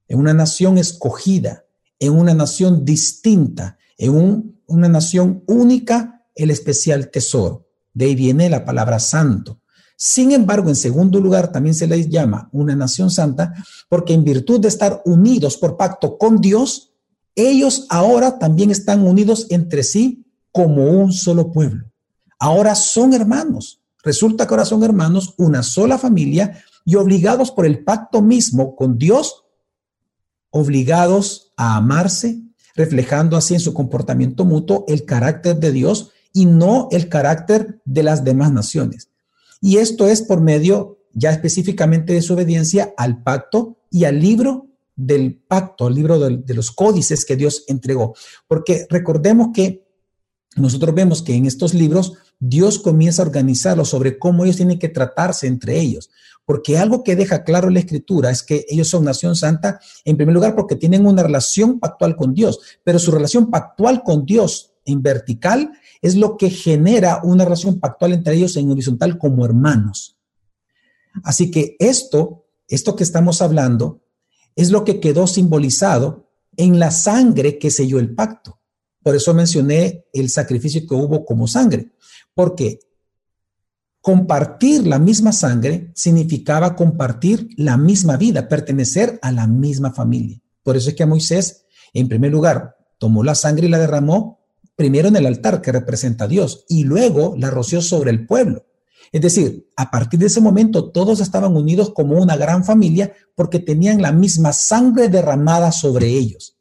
en 0.06 0.20
una 0.20 0.32
nación 0.32 0.78
escogida, 0.78 1.64
en 1.98 2.12
una 2.12 2.32
nación 2.32 2.84
distinta, 2.84 3.76
en 3.98 4.54
una 4.66 4.88
nación 4.88 5.42
única, 5.48 6.22
el 6.36 6.50
especial 6.50 7.10
tesoro. 7.10 7.66
De 7.92 8.04
ahí 8.04 8.14
viene 8.14 8.48
la 8.48 8.64
palabra 8.64 9.00
santo. 9.00 9.60
Sin 9.96 10.30
embargo, 10.30 10.68
en 10.68 10.76
segundo 10.76 11.18
lugar, 11.20 11.50
también 11.50 11.74
se 11.74 11.88
les 11.88 12.08
llama 12.08 12.48
una 12.52 12.76
nación 12.76 13.10
santa 13.10 13.52
porque 13.88 14.14
en 14.14 14.22
virtud 14.22 14.60
de 14.60 14.68
estar 14.68 15.02
unidos 15.06 15.56
por 15.56 15.76
pacto 15.76 16.16
con 16.16 16.40
Dios, 16.40 16.92
ellos 17.34 17.86
ahora 17.88 18.38
también 18.38 18.70
están 18.70 19.04
unidos 19.04 19.48
entre 19.50 19.82
sí 19.82 20.24
como 20.52 20.84
un 20.84 21.12
solo 21.12 21.50
pueblo. 21.50 21.90
Ahora 22.38 22.76
son 22.76 23.12
hermanos. 23.12 23.80
Resulta 24.04 24.46
que 24.46 24.54
ahora 24.54 24.64
son 24.64 24.84
hermanos, 24.84 25.34
una 25.36 25.64
sola 25.64 25.98
familia 25.98 26.62
y 26.86 26.94
obligados 26.94 27.50
por 27.50 27.66
el 27.66 27.84
pacto 27.84 28.22
mismo 28.22 28.76
con 28.76 28.96
Dios, 28.96 29.44
obligados 30.50 31.52
a 31.56 31.76
amarse, 31.76 32.40
reflejando 32.76 33.36
así 33.36 33.54
en 33.54 33.60
su 33.60 33.74
comportamiento 33.74 34.44
mutuo 34.44 34.84
el 34.86 35.04
carácter 35.04 35.58
de 35.58 35.72
Dios 35.72 36.12
y 36.32 36.46
no 36.46 36.88
el 36.92 37.08
carácter 37.08 37.80
de 37.84 38.04
las 38.04 38.22
demás 38.22 38.52
naciones. 38.52 39.10
Y 39.60 39.78
esto 39.78 40.06
es 40.06 40.22
por 40.22 40.40
medio 40.40 41.00
ya 41.12 41.32
específicamente 41.32 42.12
de 42.12 42.22
su 42.22 42.34
obediencia 42.34 42.94
al 42.96 43.22
pacto 43.22 43.78
y 43.90 44.04
al 44.04 44.20
libro 44.20 44.68
del 44.94 45.34
pacto, 45.34 45.86
al 45.86 45.94
libro 45.94 46.20
de, 46.20 46.36
de 46.38 46.54
los 46.54 46.70
códices 46.70 47.24
que 47.24 47.36
Dios 47.36 47.64
entregó. 47.66 48.14
Porque 48.46 48.86
recordemos 48.88 49.48
que 49.52 49.84
nosotros 50.54 50.94
vemos 50.94 51.22
que 51.22 51.34
en 51.34 51.46
estos 51.46 51.74
libros 51.74 52.12
Dios 52.38 52.78
comienza 52.78 53.22
a 53.22 53.26
organizarlos 53.26 53.88
sobre 53.88 54.18
cómo 54.18 54.44
ellos 54.44 54.56
tienen 54.56 54.78
que 54.78 54.88
tratarse 54.88 55.46
entre 55.46 55.80
ellos. 55.80 56.10
Porque 56.46 56.78
algo 56.78 57.02
que 57.02 57.16
deja 57.16 57.44
claro 57.44 57.68
la 57.68 57.80
escritura 57.80 58.30
es 58.30 58.42
que 58.42 58.64
ellos 58.68 58.88
son 58.88 59.04
nación 59.04 59.36
santa, 59.36 59.80
en 60.04 60.16
primer 60.16 60.34
lugar, 60.34 60.54
porque 60.54 60.76
tienen 60.76 61.04
una 61.04 61.24
relación 61.24 61.80
pactual 61.80 62.16
con 62.16 62.32
Dios, 62.32 62.60
pero 62.84 62.98
su 62.98 63.10
relación 63.10 63.50
pactual 63.50 64.02
con 64.04 64.24
Dios 64.24 64.72
en 64.84 65.02
vertical 65.02 65.72
es 66.00 66.14
lo 66.14 66.36
que 66.36 66.48
genera 66.48 67.20
una 67.24 67.44
relación 67.44 67.80
pactual 67.80 68.12
entre 68.12 68.36
ellos 68.36 68.56
en 68.56 68.70
horizontal 68.70 69.18
como 69.18 69.44
hermanos. 69.44 70.16
Así 71.24 71.50
que 71.50 71.76
esto, 71.80 72.46
esto 72.68 72.94
que 72.94 73.02
estamos 73.02 73.42
hablando, 73.42 74.02
es 74.54 74.70
lo 74.70 74.84
que 74.84 75.00
quedó 75.00 75.26
simbolizado 75.26 76.30
en 76.56 76.78
la 76.78 76.92
sangre 76.92 77.58
que 77.58 77.70
selló 77.70 77.98
el 77.98 78.14
pacto. 78.14 78.60
Por 79.02 79.14
eso 79.14 79.34
mencioné 79.34 80.06
el 80.12 80.30
sacrificio 80.30 80.86
que 80.86 80.94
hubo 80.94 81.24
como 81.24 81.46
sangre, 81.46 81.92
porque 82.34 82.78
compartir 84.06 84.86
la 84.86 85.00
misma 85.00 85.32
sangre 85.32 85.90
significaba 85.96 86.76
compartir 86.76 87.48
la 87.56 87.76
misma 87.76 88.16
vida, 88.16 88.48
pertenecer 88.48 89.18
a 89.20 89.32
la 89.32 89.48
misma 89.48 89.92
familia. 89.92 90.40
Por 90.62 90.76
eso 90.76 90.90
es 90.90 90.94
que 90.94 91.06
Moisés, 91.06 91.64
en 91.92 92.06
primer 92.06 92.30
lugar, 92.30 92.76
tomó 92.98 93.24
la 93.24 93.34
sangre 93.34 93.66
y 93.66 93.68
la 93.68 93.80
derramó 93.80 94.46
primero 94.76 95.08
en 95.08 95.16
el 95.16 95.26
altar 95.26 95.60
que 95.60 95.72
representa 95.72 96.26
a 96.26 96.28
Dios 96.28 96.66
y 96.68 96.84
luego 96.84 97.34
la 97.36 97.50
roció 97.50 97.82
sobre 97.82 98.12
el 98.12 98.28
pueblo. 98.28 98.64
Es 99.10 99.22
decir, 99.22 99.72
a 99.74 99.90
partir 99.90 100.20
de 100.20 100.26
ese 100.26 100.40
momento 100.40 100.92
todos 100.92 101.18
estaban 101.18 101.56
unidos 101.56 101.90
como 101.92 102.16
una 102.16 102.36
gran 102.36 102.62
familia 102.62 103.12
porque 103.34 103.58
tenían 103.58 104.00
la 104.00 104.12
misma 104.12 104.52
sangre 104.52 105.08
derramada 105.08 105.72
sobre 105.72 106.06
ellos. 106.06 106.56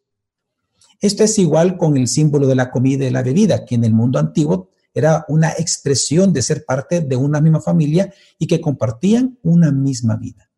Esto 1.00 1.24
es 1.24 1.38
igual 1.38 1.78
con 1.78 1.96
el 1.96 2.08
símbolo 2.08 2.48
de 2.48 2.56
la 2.56 2.72
comida 2.72 3.06
y 3.06 3.12
la 3.12 3.22
bebida, 3.22 3.66
que 3.66 3.76
en 3.76 3.84
el 3.84 3.94
mundo 3.94 4.18
antiguo 4.18 4.72
era 4.96 5.26
una 5.28 5.52
expresión 5.52 6.32
de 6.34 6.42
ser 6.42 6.66
parte 6.66 7.02
de 7.02 7.16
una 7.18 7.42
misma 7.42 7.62
familia 7.62 8.12
y 8.40 8.48
que 8.48 8.62
compartían 8.62 9.38
una 9.44 9.72
misma 9.72 10.16
vida. 10.16 10.50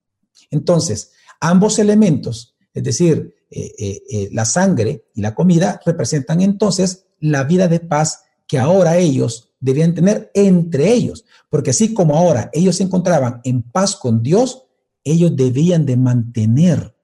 Entonces, 0.51 1.11
ambos 1.41 1.79
elementos, 1.79 2.55
es 2.73 2.83
decir, 2.83 3.35
eh, 3.49 3.71
eh, 3.77 4.03
eh, 4.09 4.29
la 4.31 4.45
sangre 4.45 5.05
y 5.15 5.21
la 5.21 5.33
comida, 5.33 5.81
representan 5.85 6.41
entonces 6.41 7.07
la 7.19 7.43
vida 7.43 7.67
de 7.67 7.79
paz 7.79 8.21
que 8.47 8.59
ahora 8.59 8.97
ellos 8.97 9.53
debían 9.59 9.95
tener 9.95 10.31
entre 10.35 10.93
ellos, 10.93 11.25
porque 11.49 11.71
así 11.71 11.93
como 11.93 12.15
ahora 12.15 12.51
ellos 12.53 12.75
se 12.75 12.83
encontraban 12.83 13.41
en 13.43 13.63
paz 13.63 13.95
con 13.95 14.21
Dios, 14.21 14.65
ellos 15.03 15.35
debían 15.35 15.85
de 15.85 15.97
mantener 15.97 16.95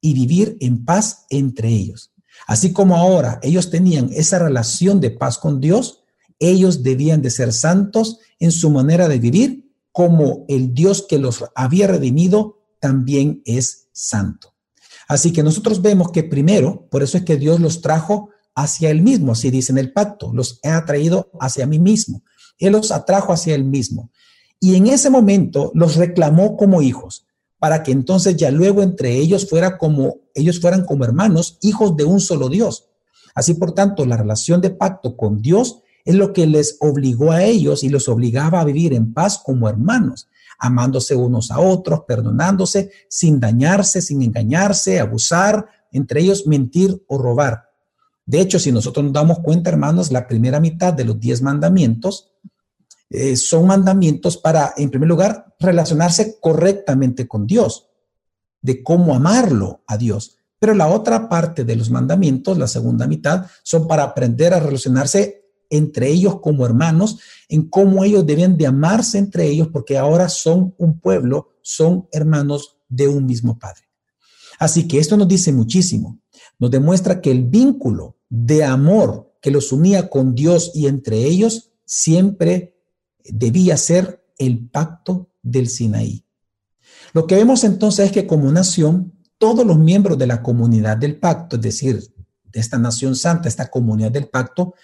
y 0.00 0.14
vivir 0.14 0.56
en 0.60 0.84
paz 0.84 1.26
entre 1.30 1.68
ellos. 1.68 2.12
Así 2.46 2.72
como 2.72 2.96
ahora 2.96 3.40
ellos 3.42 3.70
tenían 3.70 4.10
esa 4.12 4.38
relación 4.38 5.00
de 5.00 5.10
paz 5.10 5.38
con 5.38 5.60
Dios, 5.60 6.04
ellos 6.38 6.82
debían 6.82 7.22
de 7.22 7.30
ser 7.30 7.52
santos 7.52 8.18
en 8.38 8.52
su 8.52 8.70
manera 8.70 9.08
de 9.08 9.18
vivir, 9.18 9.72
como 9.92 10.44
el 10.48 10.74
Dios 10.74 11.06
que 11.08 11.18
los 11.18 11.44
había 11.54 11.86
redimido 11.86 12.58
también 12.80 13.42
es 13.44 13.88
santo. 13.92 14.54
Así 15.08 15.32
que 15.32 15.42
nosotros 15.42 15.80
vemos 15.80 16.10
que 16.10 16.24
primero, 16.24 16.86
por 16.90 17.02
eso 17.02 17.16
es 17.16 17.24
que 17.24 17.36
Dios 17.36 17.60
los 17.60 17.80
trajo 17.80 18.30
hacia 18.54 18.90
él 18.90 19.02
mismo, 19.02 19.32
así 19.32 19.50
dice 19.50 19.72
en 19.72 19.78
el 19.78 19.92
pacto, 19.92 20.32
los 20.32 20.60
he 20.62 20.68
atraído 20.68 21.30
hacia 21.40 21.66
mí 21.66 21.78
mismo. 21.78 22.22
Él 22.58 22.72
los 22.72 22.90
atrajo 22.90 23.32
hacia 23.32 23.54
él 23.54 23.64
mismo. 23.64 24.10
Y 24.60 24.76
en 24.76 24.86
ese 24.86 25.10
momento 25.10 25.70
los 25.74 25.96
reclamó 25.96 26.56
como 26.56 26.82
hijos, 26.82 27.26
para 27.58 27.82
que 27.82 27.92
entonces 27.92 28.36
ya 28.36 28.50
luego 28.50 28.82
entre 28.82 29.16
ellos 29.16 29.48
fuera 29.48 29.78
como 29.78 30.20
ellos 30.34 30.60
fueran 30.60 30.84
como 30.84 31.04
hermanos, 31.04 31.58
hijos 31.62 31.96
de 31.96 32.04
un 32.04 32.20
solo 32.20 32.48
Dios. 32.48 32.88
Así 33.34 33.54
por 33.54 33.72
tanto, 33.72 34.04
la 34.04 34.16
relación 34.16 34.60
de 34.60 34.70
pacto 34.70 35.16
con 35.16 35.40
Dios 35.40 35.80
es 36.06 36.14
lo 36.14 36.32
que 36.32 36.46
les 36.46 36.76
obligó 36.80 37.32
a 37.32 37.42
ellos 37.42 37.82
y 37.82 37.88
los 37.88 38.08
obligaba 38.08 38.60
a 38.60 38.64
vivir 38.64 38.94
en 38.94 39.12
paz 39.12 39.42
como 39.44 39.68
hermanos, 39.68 40.28
amándose 40.58 41.16
unos 41.16 41.50
a 41.50 41.58
otros, 41.58 42.02
perdonándose, 42.06 42.92
sin 43.08 43.40
dañarse, 43.40 44.00
sin 44.00 44.22
engañarse, 44.22 45.00
abusar, 45.00 45.66
entre 45.90 46.20
ellos 46.20 46.46
mentir 46.46 47.04
o 47.08 47.18
robar. 47.18 47.70
De 48.24 48.40
hecho, 48.40 48.60
si 48.60 48.70
nosotros 48.70 49.04
nos 49.04 49.12
damos 49.12 49.40
cuenta, 49.40 49.68
hermanos, 49.68 50.12
la 50.12 50.28
primera 50.28 50.60
mitad 50.60 50.94
de 50.94 51.04
los 51.04 51.18
diez 51.18 51.42
mandamientos 51.42 52.32
eh, 53.10 53.36
son 53.36 53.66
mandamientos 53.66 54.36
para, 54.36 54.74
en 54.76 54.90
primer 54.90 55.08
lugar, 55.08 55.56
relacionarse 55.58 56.38
correctamente 56.40 57.26
con 57.26 57.48
Dios, 57.48 57.88
de 58.62 58.84
cómo 58.84 59.12
amarlo 59.12 59.82
a 59.88 59.96
Dios. 59.96 60.38
Pero 60.60 60.72
la 60.72 60.86
otra 60.86 61.28
parte 61.28 61.64
de 61.64 61.74
los 61.74 61.90
mandamientos, 61.90 62.56
la 62.58 62.68
segunda 62.68 63.08
mitad, 63.08 63.46
son 63.64 63.88
para 63.88 64.04
aprender 64.04 64.54
a 64.54 64.60
relacionarse 64.60 65.45
entre 65.70 66.10
ellos 66.10 66.40
como 66.40 66.64
hermanos, 66.64 67.18
en 67.48 67.68
cómo 67.68 68.04
ellos 68.04 68.26
deben 68.26 68.56
de 68.56 68.66
amarse 68.66 69.18
entre 69.18 69.46
ellos, 69.46 69.68
porque 69.72 69.98
ahora 69.98 70.28
son 70.28 70.74
un 70.78 71.00
pueblo, 71.00 71.54
son 71.62 72.08
hermanos 72.12 72.76
de 72.88 73.08
un 73.08 73.26
mismo 73.26 73.58
Padre. 73.58 73.82
Así 74.58 74.88
que 74.88 74.98
esto 74.98 75.16
nos 75.16 75.28
dice 75.28 75.52
muchísimo, 75.52 76.20
nos 76.58 76.70
demuestra 76.70 77.20
que 77.20 77.30
el 77.30 77.44
vínculo 77.44 78.16
de 78.28 78.64
amor 78.64 79.34
que 79.40 79.50
los 79.50 79.72
unía 79.72 80.08
con 80.08 80.34
Dios 80.34 80.72
y 80.74 80.86
entre 80.86 81.24
ellos 81.24 81.72
siempre 81.84 82.76
debía 83.24 83.76
ser 83.76 84.24
el 84.38 84.68
pacto 84.68 85.30
del 85.42 85.68
Sinaí. 85.68 86.24
Lo 87.12 87.26
que 87.26 87.36
vemos 87.36 87.64
entonces 87.64 88.06
es 88.06 88.12
que 88.12 88.26
como 88.26 88.50
nación, 88.50 89.12
todos 89.38 89.66
los 89.66 89.78
miembros 89.78 90.18
de 90.18 90.26
la 90.26 90.42
comunidad 90.42 90.96
del 90.96 91.18
pacto, 91.18 91.56
es 91.56 91.62
decir, 91.62 92.02
de 92.44 92.60
esta 92.60 92.78
nación 92.78 93.14
santa, 93.16 93.48
esta 93.48 93.68
comunidad 93.68 94.10
del 94.10 94.28
pacto, 94.28 94.74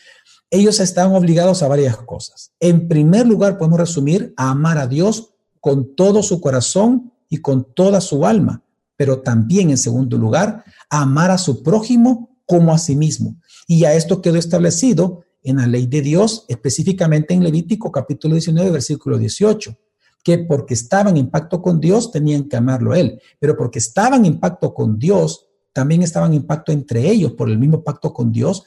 ellos 0.52 0.80
están 0.80 1.14
obligados 1.14 1.62
a 1.62 1.68
varias 1.68 1.96
cosas. 1.96 2.52
En 2.60 2.86
primer 2.86 3.26
lugar, 3.26 3.56
podemos 3.56 3.80
resumir 3.80 4.34
a 4.36 4.50
amar 4.50 4.76
a 4.76 4.86
Dios 4.86 5.30
con 5.60 5.96
todo 5.96 6.22
su 6.22 6.42
corazón 6.42 7.10
y 7.30 7.38
con 7.38 7.72
toda 7.72 8.02
su 8.02 8.26
alma, 8.26 8.62
pero 8.94 9.22
también 9.22 9.70
en 9.70 9.78
segundo 9.78 10.18
lugar, 10.18 10.62
a 10.90 11.02
amar 11.02 11.30
a 11.30 11.38
su 11.38 11.62
prójimo 11.62 12.36
como 12.44 12.74
a 12.74 12.78
sí 12.78 12.94
mismo. 12.94 13.36
Y 13.66 13.80
ya 13.80 13.94
esto 13.94 14.20
quedó 14.20 14.36
establecido 14.36 15.24
en 15.42 15.56
la 15.56 15.66
ley 15.66 15.86
de 15.86 16.02
Dios, 16.02 16.44
específicamente 16.48 17.32
en 17.32 17.42
Levítico 17.42 17.90
capítulo 17.90 18.34
19, 18.34 18.70
versículo 18.72 19.16
18, 19.16 19.74
que 20.22 20.38
porque 20.40 20.74
estaban 20.74 21.16
en 21.16 21.30
pacto 21.30 21.62
con 21.62 21.80
Dios 21.80 22.12
tenían 22.12 22.46
que 22.46 22.58
amarlo 22.58 22.92
a 22.92 22.98
Él, 22.98 23.18
pero 23.38 23.56
porque 23.56 23.78
estaban 23.78 24.26
en 24.26 24.38
pacto 24.38 24.74
con 24.74 24.98
Dios, 24.98 25.46
también 25.72 26.02
estaban 26.02 26.34
en 26.34 26.46
pacto 26.46 26.72
entre 26.72 27.10
ellos 27.10 27.32
por 27.32 27.48
el 27.48 27.58
mismo 27.58 27.82
pacto 27.82 28.12
con 28.12 28.30
Dios, 28.30 28.64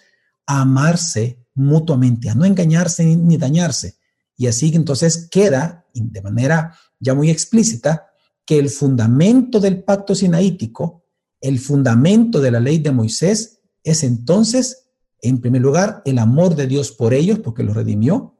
a 0.48 0.62
amarse 0.62 1.45
mutuamente, 1.56 2.30
a 2.30 2.36
no 2.36 2.46
engañarse 2.46 3.04
ni, 3.04 3.38
dañarse. 3.38 3.98
Y 4.38 4.48
así 4.48 4.72
entonces 4.76 5.28
queda 5.32 5.86
de 5.94 6.22
manera 6.22 6.78
ya 7.00 7.14
muy 7.14 7.30
explícita 7.30 8.08
que 8.46 8.60
el 8.60 8.70
fundamento 8.70 9.60
del 9.60 9.84
pacto 9.84 10.14
sinaítico, 10.14 11.06
el 11.42 11.60
fundamento 11.60 12.42
de 12.42 12.52
la 12.52 12.60
ley 12.60 12.80
de 12.80 12.92
Moisés, 12.92 13.60
es 13.84 14.04
entonces, 14.04 14.90
en 15.22 15.40
primer 15.40 15.62
lugar, 15.62 16.02
el 16.06 16.20
amor 16.20 16.56
de 16.56 16.68
Dios 16.68 16.92
por 16.92 17.14
ellos, 17.14 17.40
porque 17.40 17.64
los 17.64 17.76
redimió, 17.76 18.36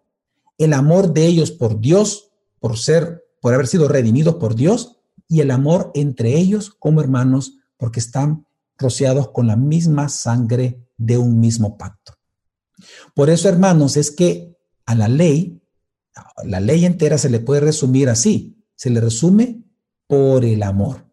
el 0.57 0.74
amor 0.74 1.13
de 1.13 1.25
ellos 1.25 1.51
por 1.51 1.79
Dios, 1.79 2.31
por 2.60 2.77
ser, 2.77 3.24
por 3.41 3.53
haber 3.53 3.67
sido 3.67 3.88
redimidos 3.88 4.36
por 4.36 4.55
Dios, 4.55 4.98
y 5.27 5.41
el 5.41 5.51
amor 5.51 5.91
entre 5.95 6.38
ellos 6.38 6.75
como 6.77 7.01
hermanos, 7.01 7.57
porque 7.77 8.00
están 8.00 8.45
rociados 8.77 9.29
con 9.29 9.48
la 9.48 9.55
misma 9.55 10.10
sangre 10.10 10.86
de 10.98 11.17
un 11.17 11.39
mismo 11.39 11.77
pacto. 11.77 12.14
Por 13.13 13.29
eso, 13.29 13.50
hermanos, 13.50 13.98
es 13.98 14.12
que 14.12 14.55
a 14.86 14.96
la 14.96 15.08
ley, 15.08 15.62
la 16.44 16.60
ley 16.60 16.86
entera 16.86 17.17
se 17.17 17.29
le 17.29 17.39
puede 17.39 17.62
resumir 17.62 18.10
así, 18.10 18.58
se 18.75 18.89
le 18.89 19.01
resume 19.01 19.63
por 20.08 20.46
el 20.46 20.63
amor. 20.63 21.05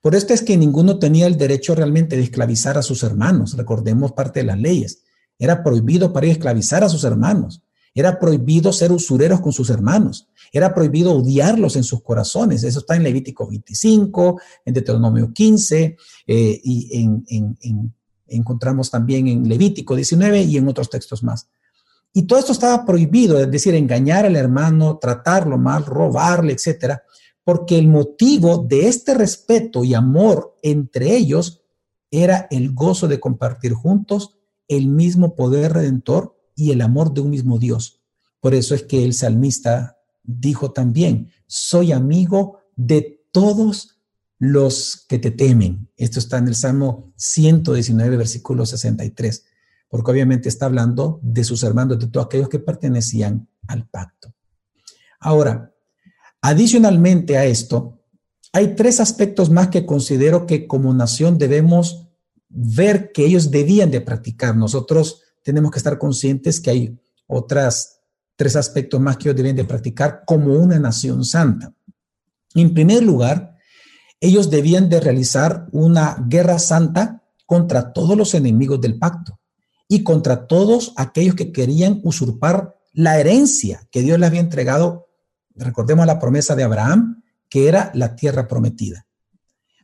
Por 0.00 0.14
esto 0.14 0.32
es 0.32 0.42
que 0.42 0.56
ninguno 0.56 0.98
tenía 0.98 1.26
el 1.26 1.36
derecho 1.36 1.74
realmente 1.74 2.16
de 2.16 2.22
esclavizar 2.22 2.78
a 2.78 2.82
sus 2.82 3.02
hermanos. 3.02 3.56
Recordemos 3.56 4.12
parte 4.12 4.40
de 4.40 4.46
las 4.46 4.58
leyes. 4.58 5.02
Era 5.38 5.62
prohibido 5.62 6.12
para 6.12 6.26
ellos 6.26 6.38
esclavizar 6.38 6.82
a 6.82 6.88
sus 6.88 7.04
hermanos. 7.04 7.62
Era 7.94 8.18
prohibido 8.18 8.72
ser 8.72 8.92
usureros 8.92 9.40
con 9.40 9.52
sus 9.52 9.70
hermanos. 9.70 10.28
Era 10.52 10.74
prohibido 10.74 11.12
odiarlos 11.12 11.76
en 11.76 11.84
sus 11.84 12.02
corazones. 12.02 12.62
Eso 12.62 12.80
está 12.80 12.96
en 12.96 13.02
Levítico 13.02 13.48
25, 13.48 14.40
en 14.64 14.74
Deuteronomio 14.74 15.32
15 15.32 15.96
eh, 16.26 16.60
y 16.62 17.02
en, 17.02 17.94
encontramos 18.28 18.90
también 18.90 19.28
en 19.28 19.48
Levítico 19.48 19.94
19 19.94 20.42
y 20.42 20.56
en 20.56 20.68
otros 20.68 20.90
textos 20.90 21.22
más. 21.22 21.48
Y 22.12 22.22
todo 22.22 22.38
esto 22.38 22.52
estaba 22.52 22.84
prohibido, 22.86 23.38
es 23.38 23.50
decir, 23.50 23.74
engañar 23.74 24.24
al 24.24 24.36
hermano, 24.36 24.98
tratarlo 24.98 25.58
mal, 25.58 25.84
robarle, 25.84 26.54
etcétera, 26.54 27.02
porque 27.44 27.78
el 27.78 27.88
motivo 27.88 28.58
de 28.58 28.88
este 28.88 29.14
respeto 29.14 29.84
y 29.84 29.94
amor 29.94 30.56
entre 30.62 31.14
ellos 31.14 31.62
era 32.10 32.46
el 32.50 32.72
gozo 32.72 33.06
de 33.06 33.20
compartir 33.20 33.74
juntos 33.74 34.38
el 34.68 34.88
mismo 34.88 35.34
poder 35.34 35.74
redentor 35.74 36.36
y 36.54 36.72
el 36.72 36.80
amor 36.80 37.12
de 37.12 37.20
un 37.20 37.30
mismo 37.30 37.58
Dios. 37.58 38.00
Por 38.40 38.54
eso 38.54 38.74
es 38.74 38.82
que 38.82 39.04
el 39.04 39.12
salmista 39.12 39.98
dijo 40.22 40.72
también, 40.72 41.30
soy 41.46 41.92
amigo 41.92 42.60
de 42.74 43.22
todos 43.30 43.95
los 44.38 45.04
que 45.08 45.18
te 45.18 45.30
temen. 45.30 45.88
Esto 45.96 46.18
está 46.18 46.38
en 46.38 46.48
el 46.48 46.54
Salmo 46.54 47.12
119, 47.16 48.16
versículo 48.16 48.66
63, 48.66 49.44
porque 49.88 50.10
obviamente 50.10 50.48
está 50.48 50.66
hablando 50.66 51.20
de 51.22 51.44
sus 51.44 51.62
hermanos, 51.62 51.98
de 51.98 52.08
todos 52.08 52.26
aquellos 52.26 52.48
que 52.48 52.58
pertenecían 52.58 53.48
al 53.66 53.88
pacto. 53.88 54.34
Ahora, 55.20 55.72
adicionalmente 56.42 57.36
a 57.38 57.46
esto, 57.46 58.02
hay 58.52 58.74
tres 58.74 59.00
aspectos 59.00 59.50
más 59.50 59.68
que 59.68 59.86
considero 59.86 60.46
que 60.46 60.66
como 60.66 60.92
nación 60.94 61.38
debemos 61.38 62.08
ver 62.48 63.12
que 63.12 63.24
ellos 63.24 63.50
debían 63.50 63.90
de 63.90 64.00
practicar. 64.00 64.56
Nosotros 64.56 65.22
tenemos 65.42 65.70
que 65.70 65.78
estar 65.78 65.98
conscientes 65.98 66.60
que 66.60 66.70
hay 66.70 66.98
otras 67.26 68.00
tres 68.36 68.54
aspectos 68.54 69.00
más 69.00 69.16
que 69.16 69.28
ellos 69.28 69.36
deben 69.36 69.56
de 69.56 69.64
practicar 69.64 70.22
como 70.26 70.54
una 70.54 70.78
nación 70.78 71.24
santa. 71.24 71.72
En 72.54 72.72
primer 72.72 73.02
lugar, 73.02 73.55
ellos 74.26 74.50
debían 74.50 74.88
de 74.88 75.00
realizar 75.00 75.66
una 75.72 76.24
guerra 76.28 76.58
santa 76.58 77.22
contra 77.46 77.92
todos 77.92 78.16
los 78.16 78.34
enemigos 78.34 78.80
del 78.80 78.98
pacto 78.98 79.40
y 79.88 80.02
contra 80.02 80.46
todos 80.46 80.92
aquellos 80.96 81.34
que 81.34 81.52
querían 81.52 82.00
usurpar 82.02 82.76
la 82.92 83.18
herencia 83.18 83.86
que 83.90 84.02
Dios 84.02 84.18
les 84.18 84.28
había 84.28 84.40
entregado. 84.40 85.08
Recordemos 85.54 86.06
la 86.06 86.18
promesa 86.18 86.56
de 86.56 86.64
Abraham, 86.64 87.22
que 87.48 87.68
era 87.68 87.90
la 87.94 88.16
tierra 88.16 88.48
prometida. 88.48 89.06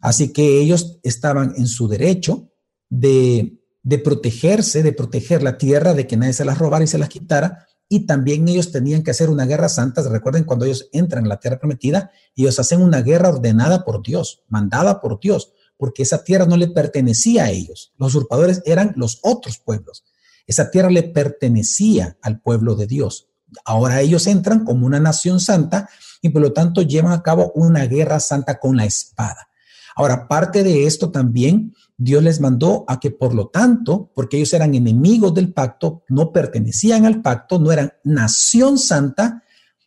Así 0.00 0.32
que 0.32 0.60
ellos 0.60 0.98
estaban 1.02 1.54
en 1.56 1.66
su 1.66 1.86
derecho 1.86 2.50
de 2.88 3.62
de 3.82 3.98
protegerse, 3.98 4.82
de 4.82 4.92
proteger 4.92 5.42
la 5.42 5.58
tierra, 5.58 5.94
de 5.94 6.06
que 6.06 6.16
nadie 6.16 6.32
se 6.32 6.44
las 6.44 6.58
robara 6.58 6.84
y 6.84 6.88
se 6.88 6.98
las 6.98 7.08
quitara. 7.08 7.66
Y 7.92 8.06
también 8.06 8.48
ellos 8.48 8.72
tenían 8.72 9.02
que 9.02 9.10
hacer 9.10 9.28
una 9.28 9.44
guerra 9.44 9.68
santa. 9.68 10.00
Recuerden 10.08 10.44
cuando 10.44 10.64
ellos 10.64 10.88
entran 10.94 11.24
en 11.24 11.28
la 11.28 11.38
tierra 11.38 11.58
prometida, 11.58 12.10
ellos 12.34 12.58
hacen 12.58 12.80
una 12.80 13.02
guerra 13.02 13.28
ordenada 13.28 13.84
por 13.84 14.02
Dios, 14.02 14.44
mandada 14.48 14.98
por 14.98 15.20
Dios, 15.20 15.52
porque 15.76 16.02
esa 16.02 16.24
tierra 16.24 16.46
no 16.46 16.56
le 16.56 16.68
pertenecía 16.68 17.44
a 17.44 17.50
ellos. 17.50 17.92
Los 17.98 18.14
usurpadores 18.14 18.62
eran 18.64 18.94
los 18.96 19.18
otros 19.22 19.58
pueblos. 19.58 20.04
Esa 20.46 20.70
tierra 20.70 20.88
le 20.88 21.02
pertenecía 21.02 22.16
al 22.22 22.40
pueblo 22.40 22.76
de 22.76 22.86
Dios. 22.86 23.28
Ahora 23.62 24.00
ellos 24.00 24.26
entran 24.26 24.64
como 24.64 24.86
una 24.86 24.98
nación 24.98 25.38
santa 25.38 25.90
y 26.22 26.30
por 26.30 26.40
lo 26.40 26.54
tanto 26.54 26.80
llevan 26.80 27.12
a 27.12 27.22
cabo 27.22 27.52
una 27.54 27.84
guerra 27.84 28.20
santa 28.20 28.58
con 28.58 28.74
la 28.74 28.86
espada. 28.86 29.50
Ahora, 29.94 30.28
parte 30.28 30.62
de 30.62 30.86
esto 30.86 31.10
también 31.10 31.74
Dios 32.04 32.20
les 32.20 32.40
mandó 32.40 32.84
a 32.88 32.98
que 32.98 33.12
por 33.12 33.32
lo 33.32 33.46
tanto, 33.46 34.10
porque 34.12 34.36
ellos 34.36 34.52
eran 34.54 34.74
enemigos 34.74 35.32
del 35.34 35.52
pacto, 35.52 36.02
no 36.08 36.32
pertenecían 36.32 37.06
al 37.06 37.22
pacto, 37.22 37.60
no 37.60 37.70
eran 37.70 37.92
nación 38.02 38.76
santa, 38.76 39.44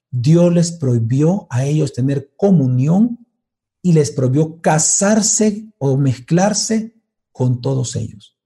Dios 0.10 0.54
les 0.54 0.72
prohibió 0.72 1.46
a 1.50 1.66
ellos 1.66 1.92
tener 1.92 2.32
comunión 2.38 3.28
y 3.82 3.92
les 3.92 4.12
prohibió 4.12 4.62
casarse 4.62 5.74
o 5.78 5.98
mezclarse 5.98 6.96
con 7.34 7.60
todos 7.60 7.98
ellos. 7.98 8.38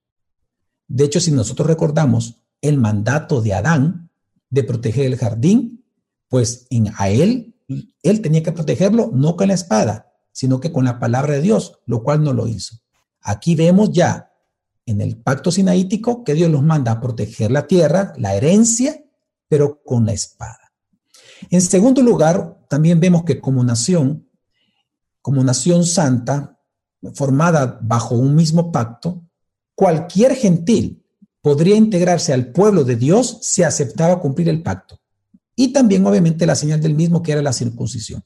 De 0.88 1.04
hecho, 1.04 1.20
si 1.20 1.32
nosotros 1.32 1.68
recordamos 1.68 2.42
el 2.62 2.80
mandato 2.80 3.40
de 3.40 3.54
Adán 3.54 4.10
de 4.50 4.64
proteger 4.64 5.06
el 5.06 5.18
jardín, 5.18 5.86
pues 6.28 6.66
en 6.72 6.92
a 6.98 7.10
él, 7.10 7.56
él 8.02 8.22
tenía 8.22 8.42
que 8.42 8.52
protegerlo 8.52 9.12
no 9.14 9.36
con 9.36 9.50
la 9.50 9.54
espada, 9.54 10.12
sino 10.32 10.60
que 10.60 10.72
con 10.72 10.86
la 10.86 10.98
palabra 10.98 11.36
de 11.36 11.42
Dios, 11.42 11.80
lo 11.86 12.02
cual 12.02 12.24
no 12.24 12.34
lo 12.34 12.48
hizo. 12.48 12.80
Aquí 13.22 13.56
vemos 13.56 13.92
ya 13.92 14.32
en 14.86 15.02
el 15.02 15.18
pacto 15.18 15.52
sinaítico 15.52 16.24
que 16.24 16.34
Dios 16.34 16.50
los 16.50 16.64
manda 16.64 16.94
a 16.94 17.02
proteger 17.02 17.52
la 17.52 17.68
tierra, 17.68 18.14
la 18.18 18.36
herencia, 18.36 19.04
pero 19.48 19.82
con 19.84 20.06
la 20.06 20.14
espada. 20.14 20.74
En 21.50 21.62
segundo 21.62 22.02
lugar, 22.02 22.58
también 22.68 23.00
vemos 23.00 23.24
que 23.24 23.40
como 23.40 23.64
nación, 23.64 24.28
como 25.22 25.44
nación 25.44 25.86
santa, 25.86 26.60
formada 27.14 27.80
bajo 27.82 28.16
un 28.16 28.36
mismo 28.36 28.72
pacto, 28.72 29.24
cualquier 29.76 30.36
gentil 30.36 31.06
podría 31.42 31.76
integrarse 31.76 32.34
al 32.34 32.52
pueblo 32.52 32.84
de 32.84 32.96
Dios 32.96 33.40
si 33.42 33.64
aceptaba 33.64 34.20
cumplir 34.20 34.50
el 34.50 34.62
pacto. 34.62 35.00
Y 35.56 35.72
también, 35.74 36.06
obviamente, 36.06 36.46
la 36.46 36.56
señal 36.56 36.82
del 36.82 36.96
mismo, 36.96 37.22
que 37.22 37.34
era 37.34 37.42
la 37.42 37.54
circuncisión. 37.54 38.24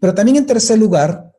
Pero 0.00 0.14
también, 0.14 0.36
en 0.36 0.46
tercer 0.46 0.78
lugar, 0.78 1.32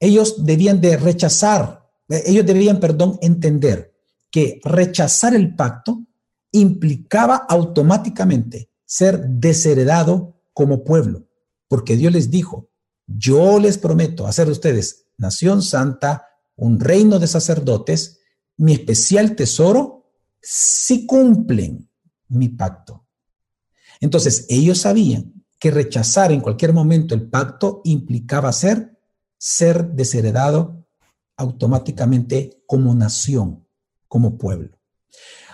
ellos 0.00 0.44
debían 0.44 0.80
de 0.80 0.96
rechazar 0.96 1.81
ellos 2.08 2.46
debían, 2.46 2.80
perdón, 2.80 3.18
entender 3.22 3.94
que 4.30 4.60
rechazar 4.64 5.34
el 5.34 5.54
pacto 5.54 6.04
implicaba 6.50 7.36
automáticamente 7.36 8.70
ser 8.84 9.26
desheredado 9.26 10.42
como 10.52 10.84
pueblo, 10.84 11.28
porque 11.68 11.96
Dios 11.96 12.12
les 12.12 12.30
dijo, 12.30 12.68
yo 13.06 13.58
les 13.58 13.78
prometo 13.78 14.26
hacer 14.26 14.46
de 14.46 14.52
ustedes 14.52 15.06
nación 15.16 15.62
santa, 15.62 16.26
un 16.56 16.80
reino 16.80 17.18
de 17.18 17.26
sacerdotes, 17.26 18.20
mi 18.56 18.72
especial 18.72 19.34
tesoro, 19.34 20.10
si 20.40 21.06
cumplen 21.06 21.88
mi 22.28 22.48
pacto. 22.48 23.06
Entonces, 24.00 24.46
ellos 24.48 24.78
sabían 24.78 25.32
que 25.58 25.70
rechazar 25.70 26.32
en 26.32 26.40
cualquier 26.40 26.72
momento 26.72 27.14
el 27.14 27.28
pacto 27.28 27.80
implicaba 27.84 28.52
ser, 28.52 28.98
ser 29.38 29.92
desheredado 29.92 30.81
automáticamente 31.42 32.62
como 32.66 32.94
nación, 32.94 33.66
como 34.08 34.38
pueblo. 34.38 34.78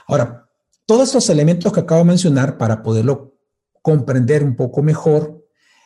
Ahora, 0.06 0.48
todos 0.86 1.08
estos 1.08 1.28
elementos 1.28 1.72
que 1.72 1.80
acabo 1.80 2.00
de 2.00 2.08
mencionar, 2.08 2.56
para 2.56 2.82
poderlo 2.82 3.34
comprender 3.82 4.44
un 4.44 4.56
poco 4.56 4.82
mejor, 4.82 5.44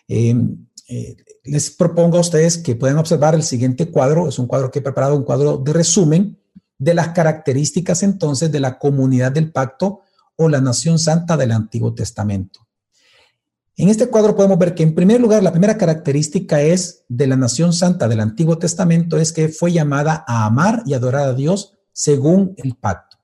em, 0.08 0.66
eh, 0.88 1.16
les 1.44 1.70
propongo 1.70 2.18
a 2.18 2.20
ustedes 2.20 2.58
que 2.58 2.76
puedan 2.76 2.98
observar 2.98 3.34
el 3.34 3.42
siguiente 3.42 3.90
cuadro. 3.90 4.28
Es 4.28 4.38
un 4.38 4.46
cuadro 4.46 4.70
que 4.70 4.80
he 4.80 4.82
preparado, 4.82 5.16
un 5.16 5.24
cuadro 5.24 5.56
de 5.56 5.72
resumen 5.72 6.38
de 6.78 6.94
las 6.94 7.08
características 7.08 8.02
entonces 8.02 8.50
de 8.50 8.60
la 8.60 8.78
comunidad 8.78 9.32
del 9.32 9.52
pacto 9.52 10.00
o 10.36 10.48
la 10.48 10.60
nación 10.60 10.98
santa 10.98 11.36
del 11.36 11.52
Antiguo 11.52 11.94
Testamento. 11.94 12.66
En 13.76 13.88
este 13.88 14.08
cuadro 14.08 14.36
podemos 14.36 14.58
ver 14.58 14.74
que 14.74 14.82
en 14.82 14.94
primer 14.94 15.20
lugar, 15.20 15.42
la 15.42 15.50
primera 15.50 15.78
característica 15.78 16.60
es 16.60 17.04
de 17.08 17.26
la 17.26 17.36
nación 17.36 17.72
santa 17.72 18.06
del 18.06 18.20
Antiguo 18.20 18.58
Testamento 18.58 19.18
es 19.18 19.32
que 19.32 19.48
fue 19.48 19.72
llamada 19.72 20.24
a 20.28 20.44
amar 20.44 20.82
y 20.84 20.92
adorar 20.92 21.28
a 21.28 21.34
Dios 21.34 21.78
según 21.92 22.54
el 22.58 22.74
pacto. 22.76 23.16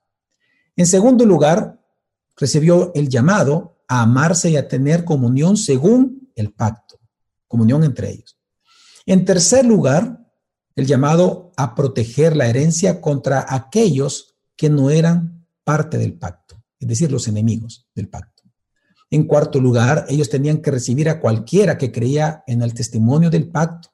En 0.75 0.87
segundo 0.87 1.27
lugar, 1.27 1.79
recibió 2.37 2.93
el 2.95 3.09
llamado 3.09 3.79
a 3.89 4.03
amarse 4.03 4.51
y 4.51 4.57
a 4.57 4.69
tener 4.69 5.05
comunión 5.05 5.57
según 5.57 6.31
el 6.35 6.53
pacto. 6.53 6.99
comunión 7.47 7.83
entre 7.83 8.11
ellos. 8.11 8.39
En 9.07 9.25
tercer 9.25 9.65
lugar, 9.65 10.19
el 10.77 10.87
llamado 10.87 11.51
a 11.57 11.75
proteger 11.75 12.37
la 12.37 12.47
herencia 12.47 13.01
contra 13.01 13.47
aquellos 13.49 14.37
que 14.55 14.69
no 14.69 14.91
eran 14.91 15.47
parte 15.65 15.97
del 15.97 16.13
pacto, 16.19 16.63
es 16.79 16.87
decir, 16.87 17.11
los 17.11 17.27
enemigos 17.27 17.89
del 17.95 18.09
pacto. 18.09 18.38
En 19.11 19.25
cuarto 19.25 19.61
lugar, 19.61 20.07
ellos 20.09 20.29
tenían 20.29 20.59
que 20.59 20.71
recibir 20.71 21.09
a 21.09 21.21
cualquiera 21.21 21.79
que 21.79 21.91
creía 21.91 22.45
en 22.47 22.63
el 22.63 22.75
testimonio 22.75 23.31
del 23.31 23.49
pacto. 23.49 23.91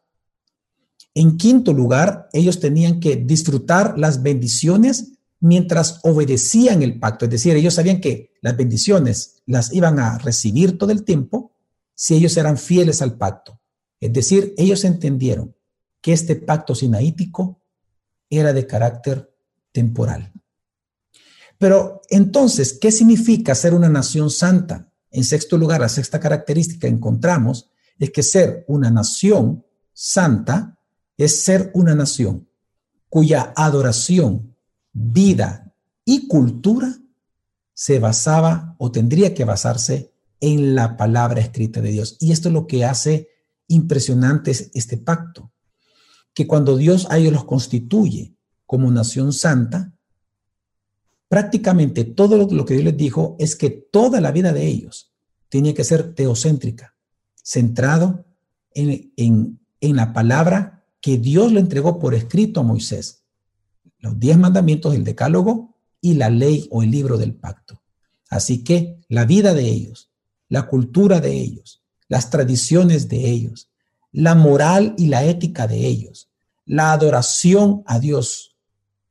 En 1.14 1.36
quinto 1.36 1.72
lugar, 1.72 2.28
ellos 2.32 2.58
tenían 2.58 2.98
que 2.98 3.16
disfrutar 3.16 3.96
las 3.96 4.22
bendiciones 4.22 5.12
mientras 5.38 6.00
obedecían 6.02 6.82
el 6.82 6.98
pacto. 6.98 7.26
Es 7.26 7.30
decir, 7.30 7.54
ellos 7.54 7.74
sabían 7.74 8.00
que 8.00 8.32
las 8.40 8.56
bendiciones 8.56 9.42
las 9.46 9.72
iban 9.72 10.00
a 10.00 10.18
recibir 10.18 10.78
todo 10.78 10.90
el 10.90 11.04
tiempo 11.04 11.52
si 11.94 12.14
ellos 12.14 12.36
eran 12.36 12.58
fieles 12.58 13.00
al 13.00 13.16
pacto. 13.16 13.60
Es 14.00 14.12
decir, 14.12 14.54
ellos 14.56 14.84
entendieron 14.84 15.54
que 16.00 16.12
este 16.12 16.36
pacto 16.36 16.74
sinaítico 16.74 17.62
era 18.28 18.52
de 18.52 18.66
carácter 18.66 19.32
temporal. 19.70 20.32
Pero 21.58 22.02
entonces, 22.10 22.76
¿qué 22.80 22.90
significa 22.90 23.54
ser 23.54 23.74
una 23.74 23.88
nación 23.88 24.30
santa? 24.30 24.90
En 25.14 25.22
sexto 25.22 25.56
lugar, 25.56 25.80
la 25.80 25.88
sexta 25.88 26.18
característica 26.18 26.88
encontramos 26.88 27.70
es 28.00 28.10
que 28.10 28.24
ser 28.24 28.64
una 28.66 28.90
nación 28.90 29.64
santa 29.92 30.76
es 31.16 31.44
ser 31.44 31.70
una 31.72 31.94
nación 31.94 32.48
cuya 33.08 33.52
adoración, 33.54 34.56
vida 34.92 35.72
y 36.04 36.26
cultura 36.26 36.98
se 37.72 38.00
basaba 38.00 38.74
o 38.78 38.90
tendría 38.90 39.34
que 39.34 39.44
basarse 39.44 40.12
en 40.40 40.74
la 40.74 40.96
palabra 40.96 41.40
escrita 41.40 41.80
de 41.80 41.92
Dios. 41.92 42.16
Y 42.18 42.32
esto 42.32 42.48
es 42.48 42.52
lo 42.52 42.66
que 42.66 42.84
hace 42.84 43.28
impresionante 43.68 44.50
este 44.50 44.96
pacto, 44.96 45.52
que 46.34 46.48
cuando 46.48 46.76
Dios 46.76 47.06
a 47.08 47.18
ellos 47.18 47.32
los 47.32 47.44
constituye 47.44 48.34
como 48.66 48.90
nación 48.90 49.32
santa, 49.32 49.93
prácticamente 51.34 52.04
todo 52.04 52.46
lo 52.48 52.64
que 52.64 52.74
Dios 52.74 52.84
les 52.84 52.96
dijo 52.96 53.34
es 53.40 53.56
que 53.56 53.68
toda 53.68 54.20
la 54.20 54.30
vida 54.30 54.52
de 54.52 54.68
ellos 54.68 55.12
tenía 55.48 55.74
que 55.74 55.82
ser 55.82 56.14
teocéntrica, 56.14 56.94
centrado 57.42 58.24
en, 58.70 59.10
en 59.16 59.96
la 59.96 60.12
palabra 60.12 60.84
que 61.00 61.18
Dios 61.18 61.50
le 61.50 61.58
entregó 61.58 61.98
por 61.98 62.14
escrito 62.14 62.60
a 62.60 62.62
Moisés. 62.62 63.24
Los 63.98 64.20
diez 64.20 64.38
mandamientos, 64.38 64.94
el 64.94 65.02
decálogo 65.02 65.74
y 66.00 66.14
la 66.14 66.30
ley 66.30 66.68
o 66.70 66.84
el 66.84 66.92
libro 66.92 67.18
del 67.18 67.34
pacto. 67.34 67.82
Así 68.30 68.62
que 68.62 69.00
la 69.08 69.24
vida 69.24 69.54
de 69.54 69.68
ellos, 69.68 70.12
la 70.48 70.68
cultura 70.68 71.20
de 71.20 71.32
ellos, 71.32 71.82
las 72.06 72.30
tradiciones 72.30 73.08
de 73.08 73.28
ellos, 73.28 73.70
la 74.12 74.36
moral 74.36 74.94
y 74.96 75.08
la 75.08 75.24
ética 75.24 75.66
de 75.66 75.84
ellos, 75.84 76.30
la 76.64 76.92
adoración 76.92 77.82
a 77.86 77.98
Dios 77.98 78.56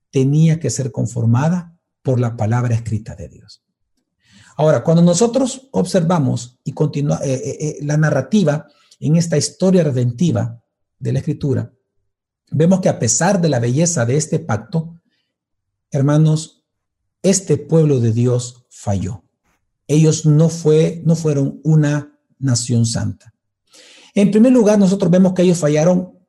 tenía 0.09 0.61
que 0.61 0.69
ser 0.69 0.93
conformada 0.93 1.72
por 2.03 2.19
la 2.19 2.35
palabra 2.37 2.75
escrita 2.75 3.15
de 3.15 3.29
Dios. 3.29 3.63
Ahora, 4.55 4.83
cuando 4.83 5.01
nosotros 5.01 5.69
observamos 5.71 6.59
y 6.63 6.73
continúa 6.73 7.19
eh, 7.23 7.33
eh, 7.33 7.57
eh, 7.59 7.77
la 7.81 7.97
narrativa 7.97 8.67
en 8.99 9.15
esta 9.15 9.37
historia 9.37 9.83
redentiva 9.83 10.61
de 10.99 11.13
la 11.13 11.19
escritura, 11.19 11.73
vemos 12.51 12.81
que 12.81 12.89
a 12.89 12.99
pesar 12.99 13.41
de 13.41 13.49
la 13.49 13.59
belleza 13.59 14.05
de 14.05 14.17
este 14.17 14.39
pacto, 14.39 15.01
hermanos, 15.89 16.63
este 17.23 17.57
pueblo 17.57 17.99
de 17.99 18.11
Dios 18.11 18.65
falló. 18.69 19.23
Ellos 19.87 20.25
no, 20.25 20.49
fue, 20.49 21.01
no 21.05 21.15
fueron 21.15 21.59
una 21.63 22.19
nación 22.37 22.85
santa. 22.85 23.33
En 24.13 24.29
primer 24.29 24.51
lugar, 24.51 24.77
nosotros 24.77 25.09
vemos 25.09 25.33
que 25.33 25.41
ellos 25.41 25.57
fallaron 25.57 26.19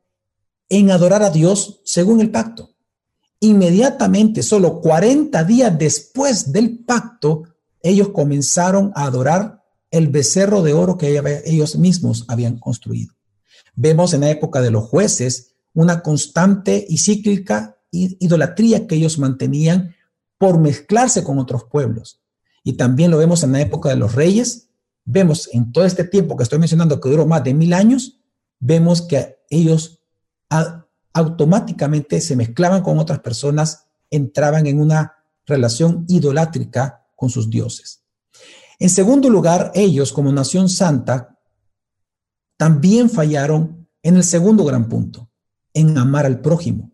en 0.69 0.89
adorar 0.89 1.21
a 1.21 1.29
Dios 1.29 1.81
según 1.85 2.21
el 2.21 2.31
pacto. 2.31 2.74
Inmediatamente, 3.39 4.43
solo 4.43 4.81
40 4.81 5.43
días 5.43 5.77
después 5.77 6.51
del 6.51 6.79
pacto, 6.79 7.43
ellos 7.81 8.09
comenzaron 8.09 8.91
a 8.95 9.05
adorar 9.05 9.63
el 9.91 10.07
becerro 10.07 10.61
de 10.61 10.73
oro 10.73 10.97
que 10.97 11.21
ellos 11.45 11.77
mismos 11.77 12.25
habían 12.27 12.57
construido. 12.57 13.13
Vemos 13.75 14.13
en 14.13 14.21
la 14.21 14.29
época 14.29 14.61
de 14.61 14.71
los 14.71 14.85
jueces 14.85 15.55
una 15.73 16.01
constante 16.01 16.85
y 16.87 16.97
cíclica 16.97 17.77
idolatría 17.91 18.87
que 18.87 18.95
ellos 18.95 19.19
mantenían 19.19 19.95
por 20.37 20.59
mezclarse 20.59 21.23
con 21.23 21.39
otros 21.39 21.65
pueblos. 21.65 22.21
Y 22.63 22.73
también 22.73 23.11
lo 23.11 23.17
vemos 23.17 23.43
en 23.43 23.51
la 23.51 23.61
época 23.61 23.89
de 23.89 23.95
los 23.95 24.15
reyes. 24.15 24.69
Vemos 25.05 25.49
en 25.53 25.71
todo 25.71 25.85
este 25.85 26.03
tiempo 26.03 26.35
que 26.35 26.43
estoy 26.43 26.59
mencionando, 26.59 26.99
que 26.99 27.09
duró 27.09 27.25
más 27.25 27.43
de 27.43 27.53
mil 27.53 27.73
años, 27.73 28.19
vemos 28.59 29.01
que 29.01 29.37
ellos 29.49 29.99
automáticamente 31.15 32.19
se 32.19 32.35
mezclaban 32.35 32.83
con 32.83 32.99
otras 32.99 33.19
personas, 33.19 33.87
entraban 34.11 34.67
en 34.67 34.81
una 34.81 35.13
relación 35.45 36.05
idolátrica 36.09 37.07
con 37.15 37.29
sus 37.29 37.49
dioses. 37.49 38.03
En 38.79 38.89
segundo 38.89 39.29
lugar, 39.29 39.71
ellos 39.73 40.11
como 40.11 40.33
nación 40.33 40.67
santa 40.67 41.39
también 42.57 43.09
fallaron 43.09 43.87
en 44.03 44.17
el 44.17 44.25
segundo 44.25 44.65
gran 44.65 44.89
punto, 44.89 45.29
en 45.73 45.97
amar 45.97 46.25
al 46.25 46.41
prójimo. 46.41 46.91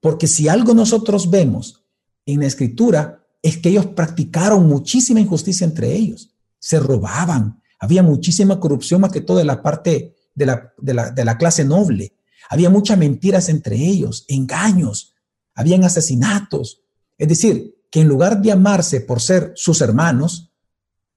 Porque 0.00 0.28
si 0.28 0.46
algo 0.48 0.72
nosotros 0.72 1.28
vemos 1.28 1.84
en 2.24 2.40
la 2.40 2.46
escritura 2.46 3.26
es 3.42 3.58
que 3.58 3.70
ellos 3.70 3.86
practicaron 3.86 4.68
muchísima 4.68 5.18
injusticia 5.18 5.64
entre 5.64 5.92
ellos, 5.92 6.30
se 6.60 6.78
robaban, 6.78 7.60
había 7.80 8.04
muchísima 8.04 8.60
corrupción 8.60 9.00
más 9.00 9.10
que 9.10 9.20
todo 9.22 9.38
de 9.38 9.44
la 9.44 9.60
parte 9.60 10.14
de 10.34 10.46
la, 10.46 10.72
de 10.78 10.94
la, 10.94 11.10
de 11.10 11.24
la 11.24 11.36
clase 11.36 11.64
noble. 11.64 12.12
Había 12.48 12.70
muchas 12.70 12.98
mentiras 12.98 13.48
entre 13.48 13.76
ellos, 13.76 14.24
engaños, 14.28 15.14
habían 15.54 15.84
asesinatos. 15.84 16.82
Es 17.18 17.28
decir, 17.28 17.76
que 17.90 18.00
en 18.00 18.08
lugar 18.08 18.40
de 18.42 18.52
amarse 18.52 19.00
por 19.00 19.20
ser 19.20 19.52
sus 19.56 19.80
hermanos, 19.80 20.52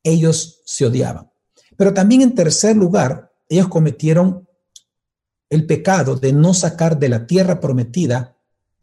ellos 0.03 0.61
se 0.65 0.85
odiaban. 0.85 1.29
Pero 1.77 1.93
también 1.93 2.21
en 2.21 2.35
tercer 2.35 2.75
lugar, 2.75 3.31
ellos 3.47 3.67
cometieron 3.67 4.47
el 5.49 5.65
pecado 5.65 6.15
de 6.15 6.31
no 6.31 6.53
sacar 6.53 6.99
de 6.99 7.09
la 7.09 7.25
tierra 7.25 7.59
prometida 7.59 8.37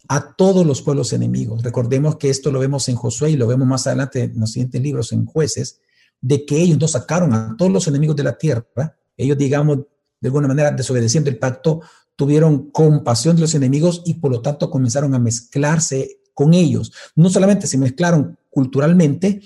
a 0.09 0.35
todos 0.37 0.67
los 0.67 0.83
pueblos 0.83 1.13
enemigos. 1.13 1.63
Recordemos 1.63 2.17
que 2.17 2.31
esto 2.31 2.51
lo 2.51 2.61
vemos 2.61 2.89
en 2.89 2.97
Josué 2.97 3.31
y 3.31 3.37
lo 3.37 3.47
vemos 3.47 3.67
más 3.67 3.87
adelante 3.87 4.25
en 4.25 4.39
los 4.39 4.53
siguientes 4.53 4.81
libros, 4.81 5.13
en 5.13 5.27
jueces, 5.27 5.81
de 6.21 6.45
que 6.45 6.61
ellos 6.61 6.79
no 6.79 6.89
sacaron 6.89 7.35
a 7.35 7.55
todos 7.57 7.71
los 7.71 7.87
enemigos 7.89 8.17
de 8.17 8.25
la 8.25 8.37
tierra. 8.37 8.97
Ellos, 9.17 9.39
digamos, 9.39 9.79
de 10.21 10.29
alguna 10.29 10.49
manera, 10.49 10.71
desobedeciendo 10.71 11.31
el 11.31 11.39
pacto, 11.39 11.83
tuvieron 12.17 12.71
compasión 12.71 13.37
de 13.37 13.43
los 13.43 13.55
enemigos 13.55 14.03
y 14.05 14.15
por 14.15 14.31
lo 14.31 14.43
tanto 14.43 14.71
comenzaron 14.71 15.15
a 15.15 15.19
mezclarse 15.19 16.21
con 16.35 16.55
ellos. 16.55 16.93
No 17.15 17.31
solamente 17.31 17.67
se 17.67 17.79
mezclaron 17.79 18.39
culturalmente, 18.51 19.43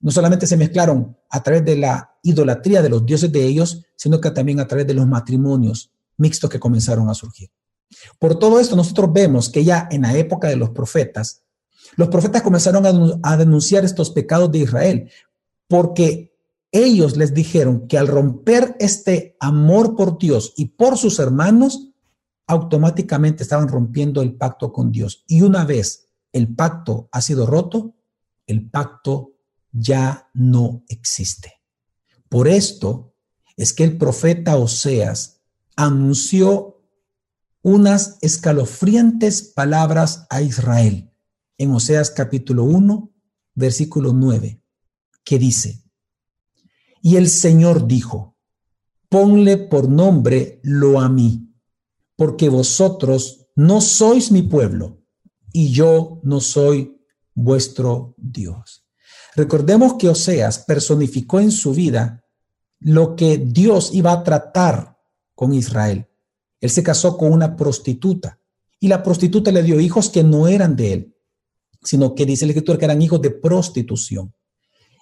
no 0.00 0.10
solamente 0.10 0.46
se 0.46 0.56
mezclaron 0.56 1.16
a 1.30 1.42
través 1.42 1.64
de 1.64 1.76
la 1.76 2.16
idolatría 2.22 2.82
de 2.82 2.88
los 2.88 3.04
dioses 3.04 3.30
de 3.32 3.44
ellos, 3.44 3.84
sino 3.96 4.20
que 4.20 4.30
también 4.30 4.60
a 4.60 4.66
través 4.66 4.86
de 4.86 4.94
los 4.94 5.06
matrimonios 5.06 5.90
mixtos 6.16 6.50
que 6.50 6.60
comenzaron 6.60 7.08
a 7.08 7.14
surgir. 7.14 7.50
Por 8.18 8.38
todo 8.38 8.58
esto, 8.58 8.76
nosotros 8.76 9.12
vemos 9.12 9.48
que 9.48 9.64
ya 9.64 9.88
en 9.90 10.02
la 10.02 10.16
época 10.16 10.48
de 10.48 10.56
los 10.56 10.70
profetas, 10.70 11.42
los 11.96 12.08
profetas 12.08 12.42
comenzaron 12.42 13.20
a, 13.22 13.36
denunciar 13.36 13.84
estos 13.84 14.10
pecados 14.10 14.50
de 14.50 14.58
Israel, 14.58 15.10
porque 15.68 16.36
ellos 16.72 17.16
les 17.16 17.32
dijeron 17.32 17.86
que 17.86 17.96
al 17.96 18.08
romper 18.08 18.76
este 18.80 19.36
amor 19.40 19.94
por 19.96 20.18
Dios 20.18 20.52
y 20.56 20.66
por 20.66 20.98
sus 20.98 21.18
hermanos, 21.18 21.85
automáticamente 22.46 23.42
estaban 23.42 23.68
rompiendo 23.68 24.22
el 24.22 24.34
pacto 24.34 24.72
con 24.72 24.92
Dios. 24.92 25.24
Y 25.26 25.42
una 25.42 25.64
vez 25.64 26.08
el 26.32 26.54
pacto 26.54 27.08
ha 27.12 27.20
sido 27.20 27.46
roto, 27.46 27.96
el 28.46 28.70
pacto 28.70 29.34
ya 29.72 30.30
no 30.34 30.84
existe. 30.88 31.54
Por 32.28 32.48
esto 32.48 33.14
es 33.56 33.72
que 33.72 33.84
el 33.84 33.98
profeta 33.98 34.56
Oseas 34.56 35.40
anunció 35.76 36.82
unas 37.62 38.18
escalofriantes 38.20 39.42
palabras 39.42 40.26
a 40.30 40.40
Israel 40.40 41.10
en 41.58 41.72
Oseas 41.72 42.10
capítulo 42.10 42.64
1, 42.64 43.10
versículo 43.54 44.12
9, 44.12 44.60
que 45.24 45.38
dice, 45.38 45.82
y 47.02 47.16
el 47.16 47.28
Señor 47.28 47.86
dijo, 47.86 48.36
ponle 49.08 49.56
por 49.56 49.88
nombre 49.88 50.60
lo 50.62 51.00
a 51.00 51.08
mí 51.08 51.46
porque 52.16 52.48
vosotros 52.48 53.46
no 53.54 53.80
sois 53.80 54.30
mi 54.32 54.42
pueblo 54.42 55.02
y 55.52 55.70
yo 55.70 56.20
no 56.22 56.40
soy 56.40 56.98
vuestro 57.34 58.14
Dios. 58.16 58.84
Recordemos 59.34 59.94
que 59.94 60.08
Oseas 60.08 60.60
personificó 60.60 61.40
en 61.40 61.50
su 61.50 61.72
vida 61.72 62.24
lo 62.80 63.16
que 63.16 63.38
Dios 63.38 63.90
iba 63.92 64.12
a 64.12 64.24
tratar 64.24 64.98
con 65.34 65.52
Israel. 65.52 66.08
Él 66.60 66.70
se 66.70 66.82
casó 66.82 67.16
con 67.16 67.32
una 67.32 67.56
prostituta 67.56 68.40
y 68.80 68.88
la 68.88 69.02
prostituta 69.02 69.52
le 69.52 69.62
dio 69.62 69.80
hijos 69.80 70.08
que 70.10 70.22
no 70.22 70.48
eran 70.48 70.76
de 70.76 70.92
él, 70.92 71.16
sino 71.82 72.14
que 72.14 72.26
dice 72.26 72.44
el 72.44 72.50
escritor 72.50 72.78
que 72.78 72.86
eran 72.86 73.02
hijos 73.02 73.20
de 73.20 73.30
prostitución. 73.30 74.34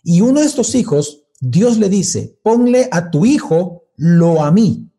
Y 0.02 0.20
uno 0.20 0.40
de 0.40 0.46
estos 0.46 0.74
hijos, 0.74 1.24
Dios 1.40 1.78
le 1.78 1.88
dice, 1.88 2.38
ponle 2.42 2.88
a 2.90 3.10
tu 3.10 3.24
hijo 3.24 3.84
lo 3.96 4.44
a 4.44 4.50
mí, 4.50 4.90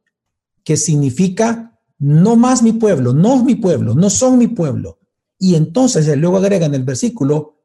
que 0.64 0.78
significa 0.78 1.75
no 1.98 2.36
más 2.36 2.62
mi 2.62 2.74
pueblo, 2.74 3.14
no 3.14 3.36
es 3.36 3.44
mi 3.44 3.56
pueblo, 3.56 3.96
no 3.96 4.10
son 4.10 4.38
mi 4.38 4.48
pueblo. 4.48 5.00
Y 5.38 5.56
entonces 5.56 6.06
luego 6.18 6.38
agrega 6.38 6.66
en 6.66 6.76
el 6.76 6.84
versículo, 6.84 7.60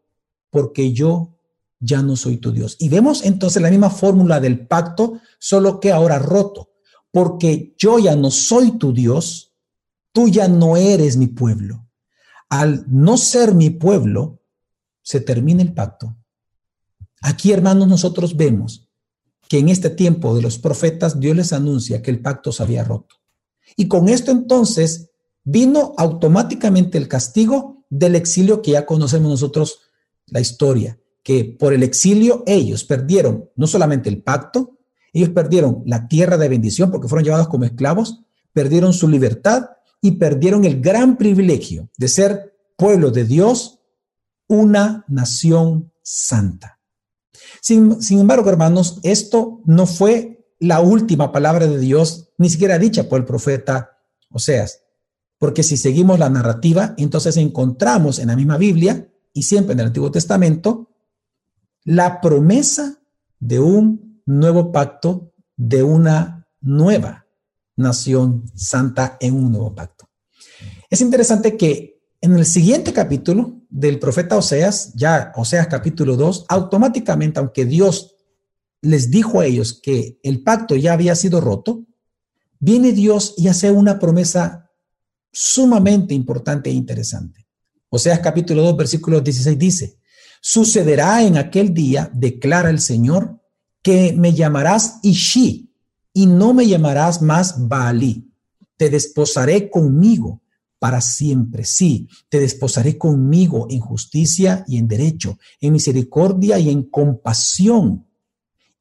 porque 0.50 0.92
yo 0.92 1.36
ya 1.78 2.02
no 2.02 2.16
soy 2.16 2.36
tu 2.36 2.52
Dios. 2.52 2.76
Y 2.78 2.88
vemos 2.88 3.24
entonces 3.24 3.62
la 3.62 3.70
misma 3.70 3.90
fórmula 3.90 4.40
del 4.40 4.66
pacto, 4.66 5.20
solo 5.38 5.80
que 5.80 5.92
ahora 5.92 6.18
roto, 6.18 6.70
porque 7.10 7.74
yo 7.78 7.98
ya 7.98 8.14
no 8.16 8.30
soy 8.30 8.72
tu 8.72 8.92
Dios, 8.92 9.52
tú 10.12 10.28
ya 10.28 10.48
no 10.48 10.76
eres 10.76 11.16
mi 11.16 11.26
pueblo. 11.26 11.86
Al 12.48 12.84
no 12.88 13.16
ser 13.16 13.54
mi 13.54 13.70
pueblo, 13.70 14.42
se 15.02 15.20
termina 15.20 15.62
el 15.62 15.72
pacto. 15.72 16.16
Aquí, 17.22 17.52
hermanos, 17.52 17.88
nosotros 17.88 18.36
vemos 18.36 18.88
que 19.48 19.58
en 19.58 19.68
este 19.68 19.90
tiempo 19.90 20.34
de 20.34 20.42
los 20.42 20.58
profetas 20.58 21.18
Dios 21.18 21.36
les 21.36 21.52
anuncia 21.52 22.02
que 22.02 22.10
el 22.10 22.20
pacto 22.20 22.52
se 22.52 22.62
había 22.62 22.84
roto. 22.84 23.19
Y 23.76 23.88
con 23.88 24.08
esto 24.08 24.30
entonces 24.30 25.10
vino 25.44 25.94
automáticamente 25.96 26.98
el 26.98 27.08
castigo 27.08 27.84
del 27.88 28.14
exilio 28.14 28.62
que 28.62 28.72
ya 28.72 28.86
conocemos 28.86 29.30
nosotros 29.30 29.80
la 30.26 30.40
historia, 30.40 30.98
que 31.22 31.44
por 31.44 31.72
el 31.72 31.82
exilio 31.82 32.42
ellos 32.46 32.84
perdieron 32.84 33.50
no 33.56 33.66
solamente 33.66 34.08
el 34.08 34.22
pacto, 34.22 34.78
ellos 35.12 35.30
perdieron 35.30 35.82
la 35.86 36.06
tierra 36.08 36.38
de 36.38 36.48
bendición 36.48 36.90
porque 36.90 37.08
fueron 37.08 37.24
llevados 37.24 37.48
como 37.48 37.64
esclavos, 37.64 38.20
perdieron 38.52 38.92
su 38.92 39.08
libertad 39.08 39.70
y 40.00 40.12
perdieron 40.12 40.64
el 40.64 40.80
gran 40.80 41.16
privilegio 41.16 41.88
de 41.96 42.08
ser 42.08 42.56
pueblo 42.76 43.10
de 43.10 43.24
Dios, 43.24 43.80
una 44.46 45.04
nación 45.08 45.92
santa. 46.02 46.80
Sin, 47.60 47.98
embargo, 48.10 48.48
hermanos, 48.48 49.00
esto 49.02 49.60
no 49.66 49.86
fue 49.86 50.39
la 50.60 50.80
última 50.80 51.32
palabra 51.32 51.66
de 51.66 51.78
Dios, 51.78 52.28
ni 52.38 52.50
siquiera 52.50 52.78
dicha 52.78 53.08
por 53.08 53.18
el 53.18 53.26
profeta 53.26 53.98
Oseas, 54.30 54.82
porque 55.38 55.62
si 55.62 55.76
seguimos 55.76 56.18
la 56.18 56.28
narrativa, 56.28 56.94
entonces 56.98 57.36
encontramos 57.38 58.18
en 58.18 58.28
la 58.28 58.36
misma 58.36 58.58
Biblia 58.58 59.10
y 59.32 59.42
siempre 59.42 59.72
en 59.72 59.80
el 59.80 59.86
Antiguo 59.86 60.10
Testamento 60.10 60.90
la 61.84 62.20
promesa 62.20 62.98
de 63.38 63.58
un 63.58 64.22
nuevo 64.26 64.70
pacto, 64.70 65.32
de 65.56 65.82
una 65.82 66.46
nueva 66.60 67.26
nación 67.76 68.44
santa 68.54 69.16
en 69.18 69.34
un 69.34 69.50
nuevo 69.50 69.74
pacto. 69.74 70.10
Es 70.90 71.00
interesante 71.00 71.56
que 71.56 72.02
en 72.20 72.34
el 72.34 72.44
siguiente 72.44 72.92
capítulo 72.92 73.62
del 73.70 73.98
profeta 73.98 74.36
Oseas, 74.36 74.92
ya 74.94 75.32
Oseas 75.36 75.68
capítulo 75.68 76.16
2, 76.16 76.44
automáticamente, 76.48 77.40
aunque 77.40 77.64
Dios 77.64 78.16
les 78.82 79.10
dijo 79.10 79.40
a 79.40 79.46
ellos 79.46 79.80
que 79.82 80.18
el 80.22 80.42
pacto 80.42 80.76
ya 80.76 80.92
había 80.92 81.14
sido 81.14 81.40
roto, 81.40 81.84
viene 82.58 82.92
Dios 82.92 83.34
y 83.36 83.48
hace 83.48 83.70
una 83.70 83.98
promesa 83.98 84.70
sumamente 85.32 86.14
importante 86.14 86.70
e 86.70 86.72
interesante. 86.72 87.46
Oseas 87.88 88.20
capítulo 88.20 88.62
2, 88.62 88.76
versículo 88.76 89.20
16 89.20 89.58
dice, 89.58 89.98
sucederá 90.40 91.22
en 91.22 91.36
aquel 91.36 91.74
día, 91.74 92.10
declara 92.14 92.70
el 92.70 92.80
Señor, 92.80 93.40
que 93.82 94.12
me 94.16 94.32
llamarás 94.32 94.98
Ishi 95.02 95.72
y 96.12 96.26
no 96.26 96.54
me 96.54 96.66
llamarás 96.66 97.22
más 97.22 97.68
Baalí. 97.68 98.32
Te 98.76 98.90
desposaré 98.90 99.70
conmigo 99.70 100.42
para 100.78 101.00
siempre. 101.00 101.64
Sí, 101.64 102.08
te 102.28 102.40
desposaré 102.40 102.96
conmigo 102.98 103.66
en 103.70 103.80
justicia 103.80 104.64
y 104.66 104.78
en 104.78 104.88
derecho, 104.88 105.38
en 105.60 105.72
misericordia 105.72 106.58
y 106.58 106.70
en 106.70 106.84
compasión. 106.84 108.06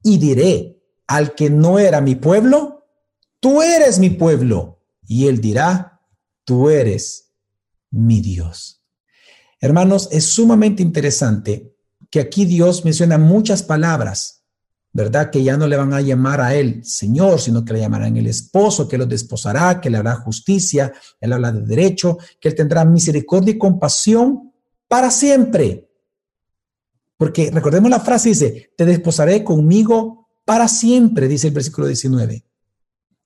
Y 0.02 0.18
diré 0.18 0.82
al 1.06 1.34
que 1.34 1.50
no 1.50 1.78
era 1.78 2.00
mi 2.00 2.14
pueblo, 2.14 2.86
tú 3.40 3.62
eres 3.62 3.98
mi 3.98 4.10
pueblo. 4.10 4.80
Y 5.06 5.26
él 5.26 5.40
dirá, 5.40 6.00
tú 6.44 6.68
eres 6.70 7.32
mi 7.90 8.20
Dios. 8.20 8.82
Hermanos, 9.60 10.08
es 10.12 10.26
sumamente 10.26 10.82
interesante 10.82 11.74
que 12.10 12.20
aquí 12.20 12.44
Dios 12.44 12.84
menciona 12.84 13.18
muchas 13.18 13.62
palabras 13.62 14.40
¿verdad? 14.92 15.30
Que 15.30 15.42
ya 15.42 15.56
no 15.56 15.66
le 15.66 15.76
van 15.76 15.92
a 15.92 16.00
llamar 16.00 16.40
a 16.40 16.54
él 16.54 16.84
Señor, 16.84 17.40
sino 17.40 17.64
que 17.64 17.74
le 17.74 17.80
llamarán 17.80 18.16
el 18.16 18.26
esposo, 18.26 18.88
que 18.88 18.98
lo 18.98 19.06
desposará, 19.06 19.80
que 19.80 19.90
le 19.90 19.98
hará 19.98 20.16
justicia, 20.16 20.92
él 21.20 21.32
habla 21.32 21.52
de 21.52 21.62
derecho, 21.62 22.18
que 22.40 22.48
él 22.48 22.54
tendrá 22.54 22.84
misericordia 22.84 23.54
y 23.54 23.58
compasión 23.58 24.52
para 24.88 25.10
siempre. 25.10 25.89
Porque 27.20 27.50
recordemos 27.52 27.90
la 27.90 28.00
frase, 28.00 28.30
dice, 28.30 28.72
te 28.76 28.86
desposaré 28.86 29.44
conmigo 29.44 30.30
para 30.46 30.66
siempre, 30.66 31.28
dice 31.28 31.48
el 31.48 31.54
versículo 31.54 31.86
19. 31.86 32.42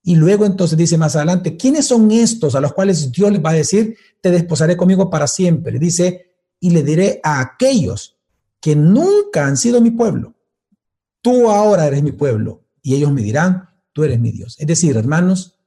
Y 0.03 0.15
luego 0.15 0.45
entonces 0.45 0.77
dice 0.77 0.97
más 0.97 1.15
adelante, 1.15 1.55
¿quiénes 1.55 1.85
son 1.85 2.11
estos 2.11 2.55
a 2.55 2.59
los 2.59 2.73
cuales 2.73 3.09
Dios 3.11 3.31
les 3.31 3.43
va 3.43 3.51
a 3.51 3.53
decir, 3.53 3.95
te 4.19 4.31
desposaré 4.31 4.75
conmigo 4.75 5.09
para 5.09 5.27
siempre? 5.27 5.79
Dice, 5.79 6.33
y 6.59 6.71
le 6.71 6.83
diré 6.83 7.21
a 7.23 7.39
aquellos 7.39 8.17
que 8.59 8.75
nunca 8.75 9.47
han 9.47 9.55
sido 9.55 9.79
mi 9.79 9.91
pueblo 9.91 10.35
tú 11.25 11.49
ahora 11.49 11.87
eres 11.87 12.03
mi 12.03 12.11
pueblo 12.11 12.65
y 12.83 12.93
ellos 12.93 13.11
me 13.11 13.23
dirán, 13.23 13.67
tú 13.93 14.03
eres 14.03 14.19
mi 14.19 14.31
Dios. 14.31 14.57
Es 14.59 14.67
decir, 14.67 14.95
hermanos, 14.95 15.57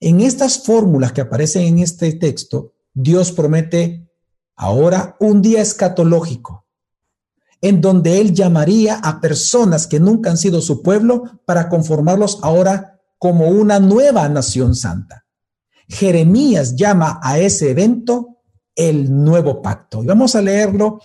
en 0.00 0.20
estas 0.20 0.64
fórmulas 0.66 1.12
que 1.12 1.22
aparecen 1.22 1.62
en 1.62 1.78
este 1.78 2.12
texto, 2.12 2.74
Dios 2.92 3.32
promete 3.32 4.06
ahora 4.54 5.16
un 5.18 5.40
día 5.40 5.62
escatológico, 5.62 6.66
en 7.62 7.80
donde 7.80 8.20
Él 8.20 8.34
llamaría 8.34 8.96
a 8.96 9.20
personas 9.20 9.86
que 9.86 10.00
nunca 10.00 10.30
han 10.30 10.36
sido 10.36 10.60
su 10.60 10.82
pueblo 10.82 11.40
para 11.46 11.68
conformarlos 11.68 12.40
ahora 12.42 13.00
como 13.18 13.48
una 13.48 13.78
nueva 13.78 14.28
nación 14.28 14.74
santa. 14.74 15.24
Jeremías 15.88 16.74
llama 16.74 17.20
a 17.22 17.38
ese 17.38 17.70
evento 17.70 18.40
el 18.74 19.14
nuevo 19.14 19.62
pacto. 19.62 20.02
Y 20.02 20.06
vamos 20.06 20.34
a 20.34 20.42
leerlo 20.42 21.00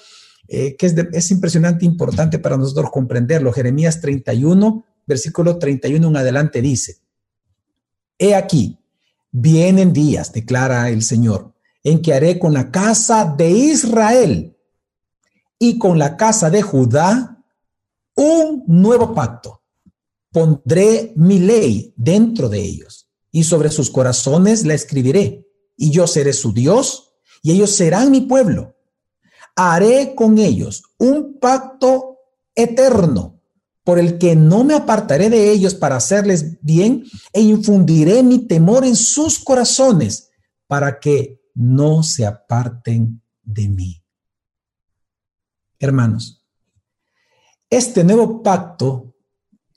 eh, 0.47 0.75
que 0.75 0.87
es, 0.87 0.95
es 1.13 1.29
impresionante, 1.29 1.85
importante 1.85 2.39
para 2.39 2.57
nosotros 2.57 2.89
comprenderlo. 2.91 3.53
Jeremías 3.53 4.01
31, 4.01 4.83
versículo 5.05 5.59
31 5.59 6.07
en 6.07 6.17
adelante 6.17 6.61
dice, 6.61 6.97
He 8.17 8.33
aquí, 8.33 8.79
vienen 9.31 9.93
días, 9.93 10.33
declara 10.33 10.89
el 10.89 11.03
Señor, 11.03 11.53
en 11.83 12.01
que 12.01 12.15
haré 12.15 12.39
con 12.39 12.53
la 12.53 12.71
casa 12.71 13.31
de 13.37 13.51
Israel 13.51 14.56
y 15.59 15.77
con 15.77 15.97
la 15.99 16.17
casa 16.17 16.49
de 16.49 16.61
Judá 16.61 17.43
un 18.15 18.63
nuevo 18.67 19.13
pacto. 19.13 19.61
Pondré 20.31 21.13
mi 21.15 21.39
ley 21.39 21.93
dentro 21.95 22.49
de 22.49 22.61
ellos 22.61 23.09
y 23.31 23.43
sobre 23.43 23.69
sus 23.69 23.89
corazones 23.89 24.65
la 24.65 24.73
escribiré 24.73 25.47
y 25.75 25.91
yo 25.91 26.07
seré 26.07 26.33
su 26.33 26.53
Dios 26.53 27.13
y 27.41 27.51
ellos 27.51 27.71
serán 27.71 28.11
mi 28.11 28.21
pueblo 28.21 28.77
haré 29.57 30.13
con 30.15 30.37
ellos 30.37 30.83
un 30.99 31.39
pacto 31.39 32.19
eterno 32.53 33.41
por 33.83 33.97
el 33.97 34.19
que 34.19 34.35
no 34.35 34.63
me 34.63 34.75
apartaré 34.75 35.29
de 35.29 35.51
ellos 35.51 35.73
para 35.73 35.95
hacerles 35.95 36.61
bien 36.61 37.03
e 37.33 37.41
infundiré 37.41 38.21
mi 38.21 38.39
temor 38.39 38.85
en 38.85 38.95
sus 38.95 39.39
corazones 39.39 40.29
para 40.67 40.99
que 40.99 41.41
no 41.55 42.03
se 42.03 42.25
aparten 42.25 43.21
de 43.41 43.67
mí. 43.67 44.03
Hermanos, 45.79 46.43
este 47.69 48.03
nuevo 48.03 48.41
pacto, 48.41 49.15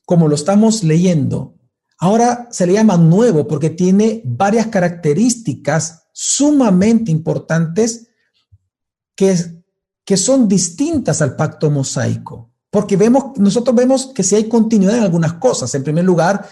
como 0.04 0.28
lo 0.28 0.34
estamos 0.34 0.82
leyendo, 0.82 1.56
ahora 1.98 2.48
se 2.50 2.66
le 2.66 2.74
llama 2.74 2.96
nuevo 2.96 3.46
porque 3.46 3.70
tiene 3.70 4.22
varias 4.24 4.68
características 4.68 6.08
sumamente 6.12 7.10
importantes 7.10 8.08
que 9.14 9.60
que 10.10 10.16
son 10.16 10.48
distintas 10.48 11.22
al 11.22 11.36
pacto 11.36 11.70
mosaico, 11.70 12.50
porque 12.68 12.96
vemos, 12.96 13.38
nosotros 13.38 13.76
vemos 13.76 14.10
que 14.12 14.24
si 14.24 14.34
hay 14.34 14.48
continuidad 14.48 14.96
en 14.96 15.04
algunas 15.04 15.34
cosas. 15.34 15.72
En 15.76 15.84
primer 15.84 16.04
lugar, 16.04 16.48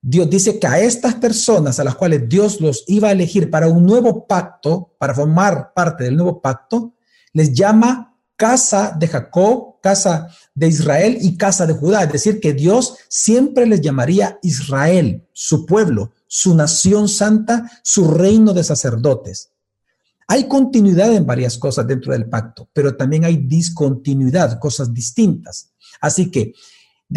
Dios 0.00 0.30
dice 0.30 0.60
que 0.60 0.68
a 0.68 0.78
estas 0.78 1.16
personas 1.16 1.80
a 1.80 1.84
las 1.84 1.96
cuales 1.96 2.28
Dios 2.28 2.60
los 2.60 2.84
iba 2.86 3.08
a 3.08 3.10
elegir 3.10 3.50
para 3.50 3.66
un 3.66 3.84
nuevo 3.84 4.28
pacto, 4.28 4.94
para 4.96 5.12
formar 5.12 5.72
parte 5.74 6.04
del 6.04 6.14
nuevo 6.14 6.40
pacto, 6.40 6.94
les 7.32 7.52
llama 7.52 8.09
casa 8.40 8.96
de 8.98 9.06
Jacob, 9.06 9.82
casa 9.82 10.28
de 10.54 10.66
Israel 10.66 11.18
y 11.20 11.36
casa 11.36 11.66
de 11.66 11.74
Judá. 11.74 12.04
Es 12.04 12.12
decir, 12.12 12.40
que 12.40 12.54
Dios 12.54 12.96
siempre 13.06 13.66
les 13.66 13.82
llamaría 13.82 14.38
Israel, 14.42 15.28
su 15.34 15.66
pueblo, 15.66 16.12
su 16.26 16.54
nación 16.54 17.06
santa, 17.06 17.70
su 17.82 18.10
reino 18.10 18.54
de 18.54 18.64
sacerdotes. 18.64 19.50
Hay 20.26 20.48
continuidad 20.48 21.12
en 21.12 21.26
varias 21.26 21.58
cosas 21.58 21.86
dentro 21.86 22.14
del 22.14 22.30
pacto, 22.30 22.66
pero 22.72 22.96
también 22.96 23.26
hay 23.26 23.36
discontinuidad, 23.36 24.58
cosas 24.58 24.94
distintas. 24.94 25.72
Así 26.00 26.30
que, 26.30 26.54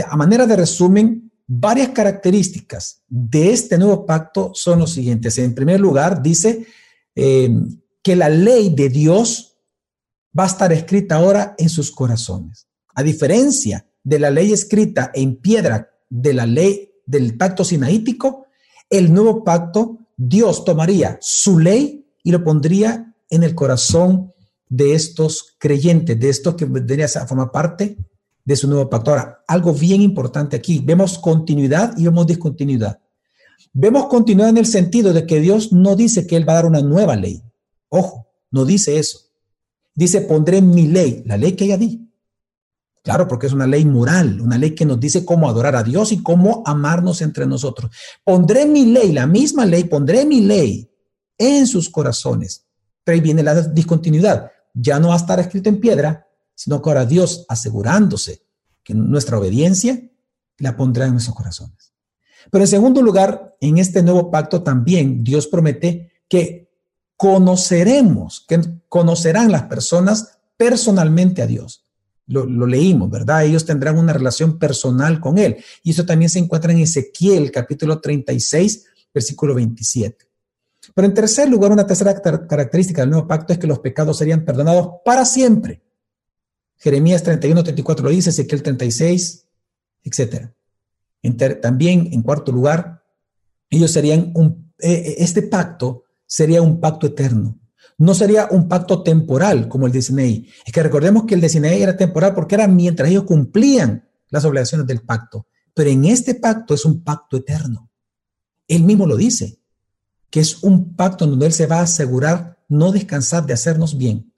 a 0.05 0.17
manera 0.17 0.45
de 0.45 0.57
resumen, 0.57 1.31
varias 1.47 1.89
características 1.89 3.01
de 3.07 3.53
este 3.53 3.77
nuevo 3.77 4.05
pacto 4.05 4.51
son 4.53 4.79
los 4.79 4.91
siguientes. 4.91 5.37
En 5.37 5.55
primer 5.55 5.79
lugar, 5.79 6.21
dice 6.21 6.67
eh, 7.15 7.49
que 8.01 8.17
la 8.17 8.27
ley 8.27 8.75
de 8.75 8.89
Dios 8.89 9.52
va 10.37 10.43
a 10.43 10.47
estar 10.47 10.71
escrita 10.73 11.15
ahora 11.15 11.55
en 11.57 11.69
sus 11.69 11.91
corazones. 11.91 12.67
A 12.95 13.03
diferencia 13.03 13.85
de 14.03 14.19
la 14.19 14.29
ley 14.29 14.51
escrita 14.51 15.11
en 15.13 15.37
piedra 15.37 15.89
de 16.09 16.33
la 16.33 16.45
ley 16.45 16.91
del 17.05 17.37
pacto 17.37 17.63
sinaítico, 17.63 18.45
el 18.89 19.13
nuevo 19.13 19.43
pacto, 19.43 19.99
Dios 20.15 20.65
tomaría 20.65 21.17
su 21.21 21.59
ley 21.59 22.05
y 22.23 22.31
lo 22.31 22.43
pondría 22.43 23.15
en 23.29 23.43
el 23.43 23.55
corazón 23.55 24.31
de 24.69 24.93
estos 24.93 25.55
creyentes, 25.57 26.19
de 26.19 26.29
estos 26.29 26.55
que 26.55 26.65
vendrían 26.65 27.09
a 27.15 27.27
formar 27.27 27.51
parte 27.51 27.97
de 28.45 28.55
su 28.55 28.67
nuevo 28.67 28.89
pacto. 28.89 29.11
Ahora, 29.11 29.43
algo 29.47 29.73
bien 29.73 30.01
importante 30.01 30.55
aquí, 30.55 30.79
vemos 30.79 31.17
continuidad 31.17 31.97
y 31.97 32.05
vemos 32.05 32.27
discontinuidad. 32.27 32.99
Vemos 33.71 34.07
continuidad 34.07 34.49
en 34.49 34.57
el 34.57 34.65
sentido 34.65 35.13
de 35.13 35.25
que 35.25 35.39
Dios 35.39 35.71
no 35.71 35.95
dice 35.95 36.27
que 36.27 36.35
Él 36.35 36.47
va 36.47 36.53
a 36.53 36.57
dar 36.57 36.65
una 36.65 36.81
nueva 36.81 37.15
ley. 37.15 37.41
Ojo, 37.89 38.27
no 38.51 38.65
dice 38.65 38.99
eso. 38.99 39.22
Dice, 39.95 40.21
pondré 40.21 40.61
mi 40.61 40.87
ley, 40.87 41.23
la 41.25 41.37
ley 41.37 41.53
que 41.53 41.65
ella 41.65 41.77
di. 41.77 42.09
Claro, 43.03 43.27
porque 43.27 43.47
es 43.47 43.53
una 43.53 43.67
ley 43.67 43.83
moral, 43.85 44.39
una 44.39 44.57
ley 44.57 44.73
que 44.73 44.85
nos 44.85 44.99
dice 44.99 45.25
cómo 45.25 45.49
adorar 45.49 45.75
a 45.75 45.83
Dios 45.83 46.13
y 46.13 46.23
cómo 46.23 46.63
amarnos 46.65 47.21
entre 47.21 47.45
nosotros. 47.45 47.91
Pondré 48.23 48.65
mi 48.65 48.85
ley, 48.85 49.11
la 49.11 49.27
misma 49.27 49.65
ley, 49.65 49.83
pondré 49.83 50.25
mi 50.25 50.41
ley 50.41 50.89
en 51.37 51.67
sus 51.67 51.89
corazones. 51.89 52.65
Pero 53.03 53.15
ahí 53.15 53.21
viene 53.21 53.43
la 53.43 53.61
discontinuidad. 53.61 54.49
Ya 54.73 54.99
no 54.99 55.09
va 55.09 55.15
a 55.15 55.17
estar 55.17 55.39
escrito 55.39 55.67
en 55.67 55.81
piedra, 55.81 56.27
sino 56.55 56.81
que 56.81 56.89
ahora 56.89 57.05
Dios 57.05 57.45
asegurándose 57.49 58.45
que 58.83 58.93
nuestra 58.93 59.37
obediencia 59.37 60.01
la 60.59 60.77
pondrá 60.77 61.05
en 61.05 61.11
nuestros 61.11 61.35
corazones. 61.35 61.93
Pero 62.49 62.63
en 62.63 62.69
segundo 62.69 63.01
lugar, 63.01 63.55
en 63.59 63.77
este 63.77 64.01
nuevo 64.01 64.31
pacto 64.31 64.63
también 64.63 65.23
Dios 65.23 65.47
promete 65.47 66.13
que 66.29 66.72
conoceremos, 67.17 68.45
que 68.47 68.59
conocerán 68.89 69.51
las 69.51 69.63
personas 69.63 70.37
personalmente 70.57 71.41
a 71.41 71.47
Dios. 71.47 71.85
Lo, 72.25 72.45
leímos, 72.65 73.09
¿verdad? 73.09 73.45
Ellos 73.45 73.65
tendrán 73.65 73.97
una 73.97 74.13
relación 74.13 74.57
personal 74.57 75.19
con 75.19 75.37
Él. 75.37 75.57
Y 75.83 75.91
eso 75.91 76.05
también 76.05 76.29
se 76.29 76.39
encuentra 76.39 76.71
en 76.71 76.79
Ezequiel, 76.79 77.51
capítulo 77.51 77.99
36, 77.99 78.85
versículo 79.13 79.53
27. 79.55 80.25
Pero 80.95 81.07
en 81.07 81.13
tercer 81.13 81.49
lugar, 81.49 81.71
una 81.71 81.85
tercera 81.85 82.21
característica 82.21 83.01
del 83.01 83.11
nuevo 83.11 83.27
pacto 83.27 83.53
es 83.53 83.59
que 83.59 83.67
los 83.67 83.79
pecados 83.79 84.17
serían 84.17 84.45
perdonados 84.45 85.01
para 85.03 85.25
siempre. 85.25 85.81
Jeremías 86.77 87.23
31, 87.23 87.63
34 87.63 88.03
lo 88.03 88.11
dice, 88.11 88.29
Ezequiel 88.29 88.63
36, 88.63 89.45
etc. 90.03 90.49
también, 91.61 92.09
en 92.11 92.21
cuarto 92.21 92.51
lugar, 92.51 93.03
ellos 93.69 93.91
serían 93.91 94.31
un, 94.35 94.73
eh, 94.79 94.91
eh, 94.91 95.15
este 95.19 95.43
pacto 95.43 96.02
sería 96.33 96.63
un 96.63 96.79
pacto 96.79 97.05
eterno. 97.05 97.59
No 97.99 98.15
sería 98.15 98.47
un 98.49 98.67
pacto 98.67 99.03
temporal 99.03 99.67
como 99.67 99.85
el 99.85 99.93
de 99.93 100.01
Sinaí. 100.01 100.49
Es 100.65 100.73
que 100.73 100.81
recordemos 100.81 101.25
que 101.25 101.35
el 101.35 101.41
de 101.41 101.47
Sinaí 101.47 101.79
era 101.79 101.95
temporal 101.95 102.33
porque 102.33 102.55
era 102.55 102.67
mientras 102.67 103.07
ellos 103.07 103.25
cumplían 103.25 104.09
las 104.31 104.43
obligaciones 104.43 104.87
del 104.87 105.01
pacto. 105.01 105.45
Pero 105.75 105.91
en 105.91 106.05
este 106.05 106.33
pacto 106.33 106.73
es 106.73 106.85
un 106.85 107.03
pacto 107.03 107.37
eterno. 107.37 107.91
Él 108.67 108.81
mismo 108.81 109.05
lo 109.05 109.15
dice, 109.15 109.59
que 110.31 110.39
es 110.39 110.63
un 110.63 110.95
pacto 110.95 111.27
donde 111.27 111.45
Él 111.45 111.53
se 111.53 111.67
va 111.67 111.81
a 111.81 111.83
asegurar 111.83 112.57
no 112.67 112.91
descansar 112.91 113.45
de 113.45 113.53
hacernos 113.53 113.95
bien. 113.95 114.33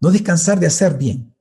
No 0.00 0.12
descansar 0.12 0.58
de 0.60 0.68
hacer 0.68 0.96
bien. 0.96 1.36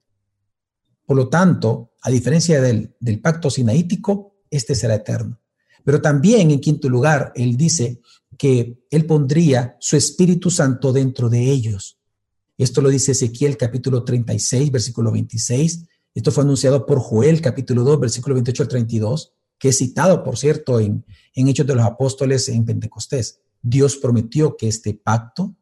Por 1.06 1.16
lo 1.16 1.30
tanto, 1.30 1.94
a 2.02 2.10
diferencia 2.12 2.60
del, 2.60 2.94
del 3.00 3.22
pacto 3.22 3.50
sinaítico, 3.50 4.36
este 4.50 4.76
será 4.76 4.96
eterno. 4.96 5.40
Pero 5.86 6.02
también, 6.02 6.52
en 6.52 6.60
quinto 6.60 6.90
lugar, 6.90 7.32
Él 7.36 7.56
dice 7.56 8.02
que 8.41 8.88
Él 8.89 9.06
pondría 9.06 9.77
su 9.80 9.95
Espíritu 9.95 10.49
Santo 10.49 10.91
dentro 10.91 11.30
de 11.30 11.51
ellos. 11.51 11.99
Esto 12.58 12.82
lo 12.82 12.89
dice 12.89 13.12
Ezequiel 13.12 13.56
capítulo 13.56 14.04
36, 14.04 14.71
versículo 14.71 15.12
26. 15.12 15.86
Esto 16.15 16.32
fue 16.32 16.43
anunciado 16.43 16.88
por 16.88 16.99
Joel 16.99 17.39
capítulo 17.39 17.84
2, 17.84 17.99
versículo 17.99 18.34
28 18.34 18.63
al 18.63 18.69
32, 18.69 19.34
que 19.60 19.69
es 19.69 19.77
citado, 19.77 20.23
por 20.23 20.39
cierto, 20.39 20.80
en, 20.80 21.06
en 21.36 21.49
Hechos 21.49 21.67
de 21.67 21.75
los 21.75 21.86
Apóstoles 21.86 22.49
en 22.49 22.65
Pentecostés. 22.65 23.41
Dios 23.62 23.97
prometió 23.97 24.58
que 24.58 24.67
este 24.67 24.95
pacto 24.95 25.56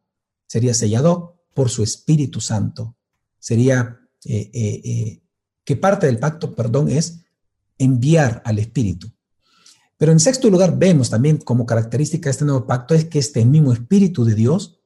sería 0.47 0.73
sellado 0.73 1.41
por 1.53 1.69
su 1.69 1.83
Espíritu 1.83 2.39
Santo. 2.39 2.95
Sería 3.39 3.99
eh, 4.23 4.51
eh, 4.53 4.81
eh, 4.85 5.21
que 5.65 5.75
parte 5.75 6.05
del 6.05 6.17
pacto, 6.17 6.55
perdón, 6.55 6.87
es 6.87 7.25
enviar 7.77 8.41
al 8.45 8.57
Espíritu. 8.57 9.11
Pero 9.99 10.13
en 10.13 10.21
sexto 10.21 10.49
lugar, 10.49 10.79
vemos 10.79 11.09
también 11.09 11.39
como 11.39 11.65
característica 11.65 12.29
de 12.29 12.31
este 12.31 12.45
nuevo 12.45 12.65
pacto 12.65 12.95
es 12.95 13.03
que 13.03 13.19
este 13.19 13.45
mismo 13.45 13.73
Espíritu 13.73 14.23
de 14.23 14.33
Dios 14.33 14.79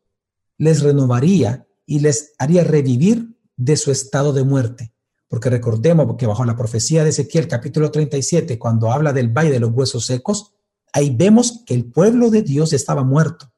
les 0.58 0.82
renovaría 0.82 1.68
y 1.86 2.00
les 2.00 2.34
haría 2.40 2.64
revivir 2.64 3.38
de 3.56 3.78
su 3.78 3.92
estado 3.92 4.34
de 4.34 4.44
muerte. 4.44 4.92
Porque 5.28 5.52
recordemos 5.52 6.16
que 6.18 6.26
bajo 6.26 6.44
la 6.46 6.56
profecía 6.56 7.04
de 7.04 7.12
Ezequiel 7.12 7.48
capítulo 7.48 7.92
37, 7.92 8.58
cuando 8.58 8.92
habla 8.92 9.14
del 9.14 9.30
valle 9.30 9.52
de 9.52 9.60
los 9.60 9.70
huesos 9.70 10.08
secos, 10.08 10.56
ahí 10.92 11.16
vemos 11.16 11.62
que 11.68 11.76
el 11.76 11.86
pueblo 11.86 12.32
de 12.32 12.42
Dios 12.42 12.74
estaba 12.74 13.04
muerto. 13.04 13.54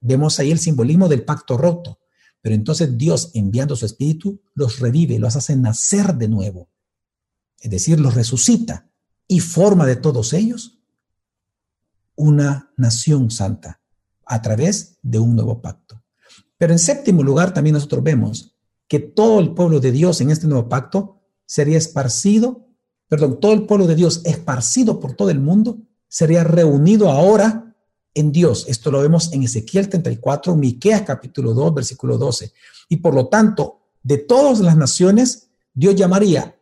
Vemos 0.00 0.38
ahí 0.38 0.52
el 0.52 0.60
simbolismo 0.60 1.08
del 1.08 1.24
pacto 1.24 1.56
roto. 1.56 1.98
Pero 2.40 2.54
entonces 2.54 2.96
Dios, 2.96 3.32
enviando 3.34 3.74
su 3.74 3.84
espíritu, 3.84 4.40
los 4.54 4.78
revive, 4.78 5.18
los 5.18 5.34
hace 5.34 5.56
nacer 5.56 6.14
de 6.14 6.28
nuevo. 6.28 6.68
Es 7.58 7.68
decir, 7.68 7.98
los 7.98 8.14
resucita 8.14 8.88
y 9.28 9.40
forma 9.40 9.86
de 9.86 9.96
todos 9.96 10.32
ellos 10.32 10.78
una 12.16 12.72
nación 12.76 13.30
santa 13.30 13.80
a 14.24 14.42
través 14.42 14.98
de 15.02 15.18
un 15.20 15.36
nuevo 15.36 15.62
pacto. 15.62 16.02
Pero 16.56 16.72
en 16.72 16.78
séptimo 16.78 17.22
lugar 17.22 17.54
también 17.54 17.74
nosotros 17.74 18.02
vemos 18.02 18.56
que 18.88 18.98
todo 18.98 19.38
el 19.38 19.54
pueblo 19.54 19.78
de 19.78 19.92
Dios 19.92 20.20
en 20.20 20.30
este 20.30 20.48
nuevo 20.48 20.68
pacto 20.68 21.20
sería 21.46 21.78
esparcido, 21.78 22.66
perdón, 23.06 23.38
todo 23.38 23.52
el 23.52 23.66
pueblo 23.66 23.86
de 23.86 23.94
Dios 23.94 24.22
esparcido 24.24 24.98
por 24.98 25.14
todo 25.14 25.30
el 25.30 25.40
mundo 25.40 25.78
sería 26.08 26.42
reunido 26.42 27.10
ahora 27.10 27.76
en 28.14 28.32
Dios. 28.32 28.64
Esto 28.66 28.90
lo 28.90 29.00
vemos 29.00 29.32
en 29.32 29.44
Ezequiel 29.44 29.88
34, 29.88 30.56
Miqueas 30.56 31.02
capítulo 31.02 31.54
2, 31.54 31.74
versículo 31.74 32.18
12. 32.18 32.52
Y 32.88 32.96
por 32.96 33.14
lo 33.14 33.28
tanto, 33.28 33.82
de 34.02 34.18
todas 34.18 34.60
las 34.60 34.76
naciones, 34.76 35.50
Dios 35.72 35.94
llamaría 35.94 36.57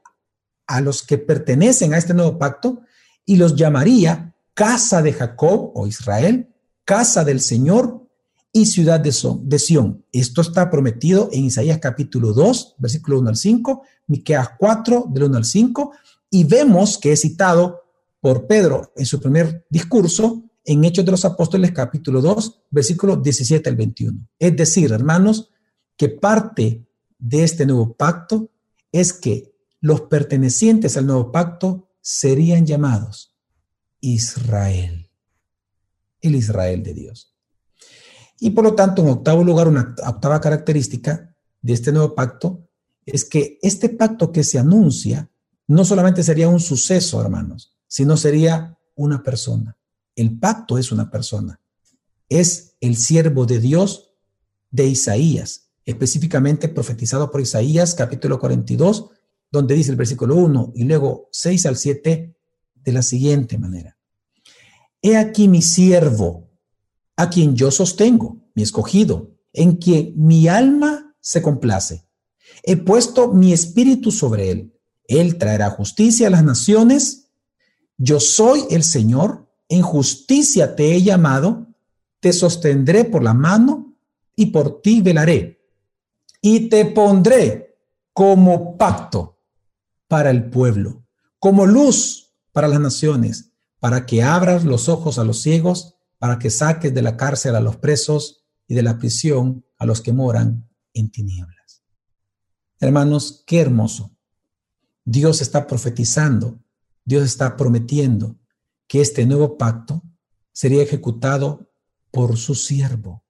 a 0.66 0.81
los 0.81 1.02
que 1.02 1.18
pertenecen 1.18 1.94
a 1.94 1.98
este 1.98 2.14
nuevo 2.14 2.38
pacto 2.38 2.81
y 3.24 3.37
los 3.37 3.55
llamaría 3.55 4.35
casa 4.55 5.02
de 5.02 5.12
Jacob 5.12 5.72
o 5.74 5.87
Israel, 5.87 6.48
casa 6.85 7.24
del 7.24 7.40
Señor 7.40 8.07
y 8.52 8.66
ciudad 8.66 9.00
de, 9.00 9.12
Sión. 9.59 10.05
Esto 10.12 10.40
está 10.40 10.70
prometido 10.70 11.29
en 11.33 11.44
Isaías 11.44 11.79
capítulo 11.79 12.33
2, 12.33 12.76
versículo 12.79 13.20
1 13.20 13.29
al 13.29 13.37
5, 13.37 13.83
Miqueas 14.07 14.50
4, 14.59 15.07
del 15.11 15.24
1 15.24 15.37
al 15.37 15.44
5, 15.44 15.92
y 16.31 16.44
vemos 16.44 16.96
que 16.96 17.12
es 17.12 17.20
citado 17.20 17.83
por 18.20 18.46
Pedro 18.46 18.92
en 18.96 19.05
su 19.05 19.20
primer 19.20 19.66
discurso 19.68 20.42
en 20.64 20.85
Hechos 20.85 21.05
de 21.05 21.11
los 21.11 21.24
Apóstoles 21.24 21.72
capítulo 21.72 22.20
2, 22.20 22.62
versículo 22.70 23.16
17 23.16 23.68
al 23.68 23.76
21. 23.76 24.26
Es 24.38 24.57
decir, 24.57 24.90
hermanos, 24.90 25.50
que 25.96 26.09
parte 26.09 26.85
de 27.18 27.44
este 27.44 27.66
nuevo 27.66 27.92
pacto 27.92 28.50
es 28.90 29.12
que 29.12 29.52
los 29.87 30.03
pertenecientes 30.03 30.96
al 30.96 31.07
nuevo 31.07 31.31
pacto 31.31 31.88
serían 32.01 32.66
llamados 32.66 33.37
Israel, 34.01 35.09
el 36.20 36.35
Israel 36.35 36.83
de 36.83 36.92
Dios. 36.92 37.37
Y 38.40 38.51
por 38.51 38.64
lo 38.64 38.75
tanto, 38.75 39.03
en 39.03 39.11
octavo 39.11 39.44
lugar, 39.44 39.68
una 39.68 39.94
octava 40.05 40.40
característica 40.40 41.33
de 41.62 41.72
este 41.72 41.92
nuevo 41.92 42.16
pacto 42.16 42.68
es 43.05 43.25
que 43.25 43.61
este 43.62 43.88
pacto 43.88 44.33
que 44.33 44.42
se 44.42 44.59
anuncia 44.59 45.31
no 45.68 45.85
solamente 45.85 46.25
sería 46.25 46.49
un 46.49 46.59
suceso, 46.59 47.20
hermanos, 47.20 47.77
sino 47.87 48.16
sería 48.16 48.77
una 48.96 49.22
persona. 49.22 49.77
El 50.16 50.37
pacto 50.37 50.79
es 50.79 50.90
una 50.90 51.12
persona. 51.12 51.61
Es 52.29 52.75
el 52.81 52.96
siervo 52.96 53.46
de 53.46 53.61
Dios 53.61 54.11
de 54.72 54.88
Isaías, 54.88 55.70
específicamente 55.85 56.68
profetizado 56.68 57.31
por 57.31 57.40
Isaías 57.40 57.94
capítulo 57.94 58.40
42, 58.40 59.11
donde 59.50 59.74
dice 59.74 59.90
el 59.90 59.96
versículo 59.96 60.37
1 60.37 60.72
y 60.74 60.85
luego 60.85 61.28
6 61.32 61.66
al 61.66 61.76
7 61.76 62.37
de 62.74 62.92
la 62.92 63.02
siguiente 63.02 63.59
manera. 63.59 63.96
He 65.02 65.16
aquí 65.16 65.48
mi 65.48 65.62
siervo, 65.62 66.50
a 67.16 67.30
quien 67.30 67.55
yo 67.55 67.70
sostengo, 67.70 68.38
mi 68.55 68.62
escogido, 68.62 69.36
en 69.53 69.76
quien 69.76 70.12
mi 70.16 70.49
alma 70.49 71.14
se 71.20 71.42
complace. 71.42 72.07
He 72.62 72.76
puesto 72.76 73.32
mi 73.32 73.53
espíritu 73.53 74.11
sobre 74.11 74.51
él. 74.51 74.72
Él 75.09 75.38
traerá 75.38 75.70
justicia 75.70 76.26
a 76.26 76.30
las 76.30 76.44
naciones. 76.44 77.30
Yo 77.97 78.20
soy 78.20 78.64
el 78.70 78.82
Señor, 78.82 79.49
en 79.68 79.82
justicia 79.82 80.76
te 80.76 80.94
he 80.94 81.03
llamado, 81.03 81.68
te 82.20 82.32
sostendré 82.32 83.05
por 83.05 83.22
la 83.22 83.34
mano 83.34 83.94
y 84.34 84.47
por 84.47 84.82
ti 84.82 85.01
velaré. 85.01 85.61
Y 86.40 86.68
te 86.68 86.84
pondré 86.86 87.78
como 88.12 88.76
pacto 88.76 89.36
para 90.09 90.30
el 90.30 90.50
pueblo, 90.50 91.04
como 91.38 91.66
luz 91.66 92.34
para 92.52 92.68
las 92.68 92.80
naciones, 92.80 93.52
para 93.80 94.07
que 94.07 94.22
abras 94.22 94.64
los 94.64 94.88
ojos 94.88 95.18
a 95.18 95.24
los 95.24 95.42
ciegos, 95.42 95.96
para 96.18 96.38
que 96.38 96.50
saques 96.50 96.94
de 96.94 97.02
la 97.02 97.16
cárcel 97.16 97.54
a 97.57 97.61
los 97.61 97.76
presos 97.76 98.44
y 98.66 98.74
de 98.74 98.82
la 98.82 98.98
prisión 98.98 99.64
a 99.78 99.86
los 99.86 100.00
que 100.00 100.12
moran 100.12 100.68
en 100.92 101.11
tinieblas. 101.11 101.82
Hermanos, 102.80 103.44
qué 103.46 103.61
hermoso. 103.61 104.16
Dios 105.04 105.40
está 105.40 105.66
profetizando, 105.66 106.61
Dios 107.04 107.24
está 107.24 107.57
prometiendo 107.57 108.36
que 108.88 109.00
este 109.00 109.26
nuevo 109.26 109.57
pacto 109.57 110.02
sería 110.52 110.82
ejecutado 110.82 111.70
por 112.11 112.36
su 112.36 112.54
siervo, 112.54 113.24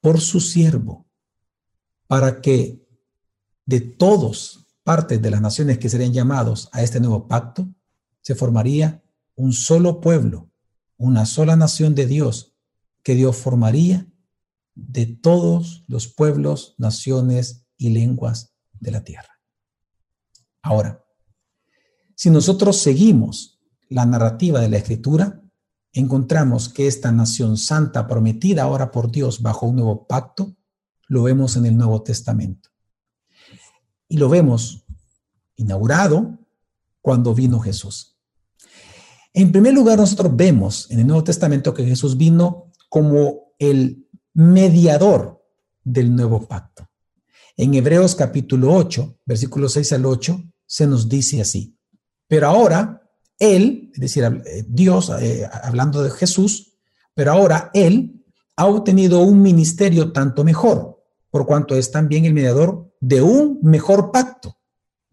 por 0.00 0.20
su 0.20 0.40
siervo, 0.40 1.06
para 2.06 2.40
que 2.40 2.86
de 3.66 3.80
todos 3.80 4.61
partes 4.84 5.20
de 5.20 5.30
las 5.30 5.40
naciones 5.40 5.78
que 5.78 5.88
serían 5.88 6.12
llamados 6.12 6.68
a 6.72 6.82
este 6.82 7.00
nuevo 7.00 7.28
pacto, 7.28 7.68
se 8.20 8.34
formaría 8.34 9.02
un 9.34 9.52
solo 9.52 10.00
pueblo, 10.00 10.50
una 10.96 11.26
sola 11.26 11.56
nación 11.56 11.94
de 11.94 12.06
Dios, 12.06 12.54
que 13.02 13.14
Dios 13.14 13.36
formaría 13.36 14.06
de 14.74 15.06
todos 15.06 15.84
los 15.88 16.08
pueblos, 16.08 16.74
naciones 16.78 17.66
y 17.76 17.90
lenguas 17.90 18.54
de 18.80 18.90
la 18.90 19.04
tierra. 19.04 19.40
Ahora, 20.62 21.04
si 22.14 22.30
nosotros 22.30 22.78
seguimos 22.78 23.60
la 23.88 24.06
narrativa 24.06 24.60
de 24.60 24.68
la 24.68 24.78
escritura, 24.78 25.42
encontramos 25.92 26.68
que 26.68 26.86
esta 26.86 27.12
nación 27.12 27.56
santa 27.56 28.06
prometida 28.06 28.62
ahora 28.62 28.90
por 28.90 29.10
Dios 29.10 29.42
bajo 29.42 29.66
un 29.66 29.76
nuevo 29.76 30.06
pacto, 30.06 30.56
lo 31.08 31.24
vemos 31.24 31.56
en 31.56 31.66
el 31.66 31.76
Nuevo 31.76 32.02
Testamento. 32.02 32.71
Y 34.12 34.18
lo 34.18 34.28
vemos 34.28 34.84
inaugurado 35.56 36.38
cuando 37.00 37.34
vino 37.34 37.60
Jesús. 37.60 38.18
En 39.32 39.50
primer 39.50 39.72
lugar, 39.72 39.96
nosotros 39.96 40.36
vemos 40.36 40.90
en 40.90 41.00
el 41.00 41.06
Nuevo 41.06 41.24
Testamento 41.24 41.72
que 41.72 41.86
Jesús 41.86 42.18
vino 42.18 42.70
como 42.90 43.54
el 43.58 44.06
mediador 44.34 45.42
del 45.82 46.14
nuevo 46.14 46.46
pacto. 46.46 46.90
En 47.56 47.72
Hebreos 47.72 48.14
capítulo 48.14 48.74
8, 48.74 49.20
versículos 49.24 49.72
6 49.72 49.92
al 49.94 50.04
8, 50.04 50.42
se 50.66 50.86
nos 50.86 51.08
dice 51.08 51.40
así. 51.40 51.78
Pero 52.28 52.48
ahora, 52.48 53.08
Él, 53.38 53.92
es 53.94 53.98
decir, 54.00 54.24
eh, 54.24 54.66
Dios, 54.68 55.10
eh, 55.22 55.48
hablando 55.62 56.02
de 56.02 56.10
Jesús, 56.10 56.74
pero 57.14 57.32
ahora 57.32 57.70
Él 57.72 58.22
ha 58.56 58.66
obtenido 58.66 59.20
un 59.20 59.40
ministerio 59.40 60.12
tanto 60.12 60.44
mejor, 60.44 60.91
por 61.32 61.46
cuanto 61.46 61.74
es 61.74 61.90
también 61.90 62.26
el 62.26 62.34
mediador 62.34 62.92
de 63.00 63.22
un 63.22 63.58
mejor 63.62 64.12
pacto, 64.12 64.58